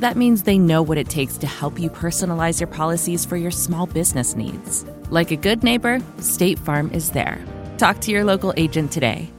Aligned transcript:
That 0.00 0.16
means 0.16 0.44
they 0.44 0.56
know 0.56 0.80
what 0.80 0.96
it 0.96 1.10
takes 1.10 1.36
to 1.36 1.46
help 1.46 1.78
you 1.78 1.90
personalize 1.90 2.58
your 2.58 2.68
policies 2.68 3.26
for 3.26 3.36
your 3.36 3.50
small 3.50 3.84
business 3.84 4.34
needs. 4.34 4.86
Like 5.10 5.30
a 5.30 5.36
good 5.36 5.62
neighbor, 5.62 6.00
State 6.20 6.58
Farm 6.58 6.90
is 6.94 7.10
there. 7.10 7.38
Talk 7.76 8.00
to 8.00 8.10
your 8.10 8.24
local 8.24 8.54
agent 8.56 8.92
today. 8.92 9.30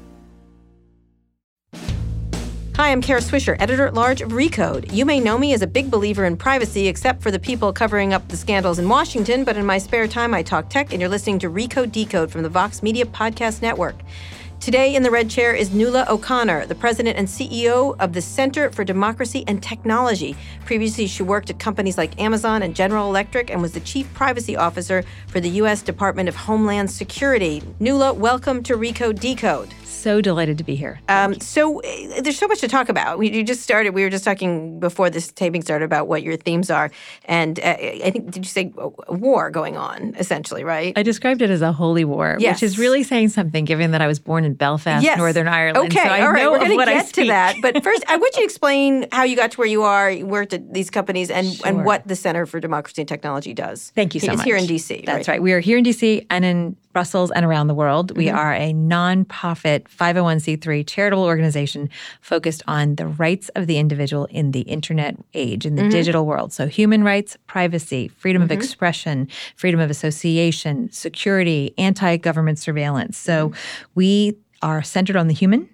Hi, 2.76 2.91
I'm 2.91 3.02
Kara 3.02 3.22
Swisher, 3.22 3.55
editor 3.60 3.88
at 3.88 3.96
large 3.96 4.22
of 4.22 4.34
Recode. 4.34 4.94
You 4.94 5.04
may 5.04 5.20
know 5.20 5.35
me 5.40 5.54
as 5.54 5.63
a 5.63 5.68
big 5.68 5.90
believer 5.90 6.26
in 6.26 6.38
privacy, 6.38 6.88
except 6.88 7.24
for 7.24 7.32
the 7.32 7.40
people 7.40 7.74
covering 7.74 8.13
up 8.13 8.28
the 8.28 8.38
scandals 8.38 8.78
in 8.78 8.88
Washington, 8.88 9.44
but 9.44 9.57
in 9.57 9.66
my 9.66 9.80
spare 9.80 10.07
time, 10.07 10.32
I 10.32 10.44
talk 10.44 10.70
tech, 10.70 10.91
and 10.91 11.02
you're 11.02 11.10
listening 11.10 11.40
to 11.40 11.50
Recode 11.50 11.91
Decode 11.91 12.32
from 12.32 12.44
the 12.44 12.50
Vox 12.50 12.84
Media 12.84 13.05
Podcast 13.05 13.63
Network. 13.63 13.96
Today 14.62 14.93
in 14.93 15.01
the 15.01 15.09
red 15.09 15.27
chair 15.27 15.55
is 15.55 15.73
Nuala 15.73 16.05
O'Connor, 16.07 16.67
the 16.67 16.76
president 16.76 17.17
and 17.17 17.27
CEO 17.27 17.95
of 17.99 18.13
the 18.13 18.21
Center 18.21 18.70
for 18.70 18.84
Democracy 18.84 19.43
and 19.48 19.62
Technology. 19.62 20.35
Previously, 20.65 21.07
she 21.07 21.23
worked 21.23 21.49
at 21.49 21.57
companies 21.57 21.98
like 21.98 22.21
Amazon 22.21 22.62
and 22.62 22.76
General 22.76 23.09
Electric 23.09 23.49
and 23.49 23.59
was 23.59 23.71
the 23.71 23.79
chief 23.79 24.13
privacy 24.13 24.55
officer 24.55 25.04
for 25.26 25.39
the 25.39 25.49
U.S. 25.49 25.82
Department 25.82 26.29
of 26.29 26.35
Homeland 26.35 26.91
Security. 26.91 27.63
Nuala, 27.79 28.13
welcome 28.13 28.62
to 28.62 28.77
Recode 28.77 29.20
Decode 29.20 29.73
so 30.02 30.21
delighted 30.21 30.57
to 30.57 30.63
be 30.63 30.76
here. 30.76 30.99
Um, 31.10 31.40
so 31.40 31.82
uh, 31.82 32.21
there's 32.21 32.38
so 32.38 32.48
much 32.48 32.60
to 32.60 32.68
talk 32.68 32.90
about. 32.90 33.20
We 33.20 33.32
you 33.32 33.44
just 33.44 33.62
started. 33.62 33.91
We 33.91 34.04
were 34.04 34.10
just 34.10 34.24
talking 34.24 34.80
before 34.80 35.10
this 35.10 35.32
taping 35.32 35.62
started 35.62 35.85
about 35.85 36.07
what 36.07 36.24
your 36.24 36.38
themes 36.38 36.70
are, 36.70 36.91
and 37.26 37.60
uh, 37.60 37.77
I 37.80 38.10
think 38.12 38.32
did 38.32 38.46
you 38.46 38.49
say 38.49 38.74
a 38.77 39.13
war 39.13 39.49
going 39.49 39.77
on 39.77 40.16
essentially, 40.18 40.63
right? 40.63 40.98
I 40.98 41.04
described 41.04 41.41
it 41.41 41.49
as 41.49 41.62
a 41.62 41.72
holy 41.72 42.05
war, 42.05 42.38
yes. 42.40 42.55
which 42.55 42.63
is 42.63 42.77
really 42.77 43.04
saying 43.04 43.29
something, 43.29 43.66
given 43.66 43.91
that 43.91 44.02
I 44.02 44.07
was 44.07 44.20
born 44.20 44.44
in 44.44 44.54
Belfast, 44.54 45.04
yes. 45.04 45.18
Northern 45.18 45.48
Ireland. 45.48 45.88
Okay, 45.88 46.04
so 46.04 46.10
all 46.10 46.32
right, 46.32 46.49
we're 46.49 46.60
going 46.60 46.77
to 46.77 46.85
get 46.85 47.13
to 47.13 47.26
that. 47.27 47.57
But 47.62 47.84
first, 47.84 48.04
I 48.07 48.18
want 48.18 48.35
you 48.35 48.41
to 48.41 48.46
explain 48.46 49.07
how 49.12 49.24
you 49.24 49.35
got 49.35 49.52
to 49.52 49.57
where 49.57 49.68
you 49.68 49.84
are. 49.84 50.10
You 50.10 50.26
worked 50.26 50.54
at 50.54 50.74
these 50.74 50.90
companies, 50.90 51.29
and 51.29 51.54
sure. 51.54 51.68
and 51.68 51.85
what 51.85 52.07
the 52.07 52.16
Center 52.16 52.46
for 52.46 52.60
Democracy 52.60 53.02
and 53.02 53.10
Technology 53.10 53.54
does. 53.54 53.91
Thank 53.96 54.13
you 54.13 54.20
so 54.20 54.27
it's 54.27 54.38
much. 54.38 54.46
here 54.46 54.57
in 54.57 54.66
DC. 54.66 55.05
That's 55.05 55.27
right? 55.27 55.35
right. 55.35 55.41
We 55.41 55.54
are 55.54 55.60
here 55.60 55.77
in 55.77 55.84
DC 55.84 56.26
and 56.29 56.46
in 56.46 56.76
Brussels 56.94 57.32
and 57.32 57.46
around 57.46 57.68
the 57.68 57.74
world. 57.74 58.16
We 58.16 58.26
mm-hmm. 58.26 58.38
are 58.38 58.54
a 58.54 58.74
nonprofit 58.74 59.84
501c3 59.84 60.86
charitable 60.88 61.24
organization 61.24 61.90
focused 62.22 62.64
on 62.68 62.96
the 62.96 63.08
rights 63.08 63.50
of 63.50 63.68
the 63.68 63.78
individual 63.78 64.25
in 64.25 64.52
the 64.52 64.62
internet 64.62 65.18
age, 65.34 65.66
in 65.66 65.75
the 65.75 65.84
mm-hmm. 65.84 65.91
digital 65.91 66.25
world. 66.25 66.53
So, 66.53 66.68
human 66.68 67.03
rights, 67.03 67.38
privacy, 67.47 68.07
freedom 68.09 68.41
mm-hmm. 68.41 68.51
of 68.51 68.57
expression, 68.57 69.28
freedom 69.56 69.80
of 69.80 69.90
association, 69.90 70.91
security, 70.91 71.74
anti 71.78 72.18
government 72.18 72.59
surveillance. 72.59 73.18
So, 73.18 73.50
mm-hmm. 73.50 73.91
we 73.96 74.38
are 74.62 74.84
centered 74.84 75.16
on 75.16 75.28
the 75.28 75.34
human. 75.34 75.69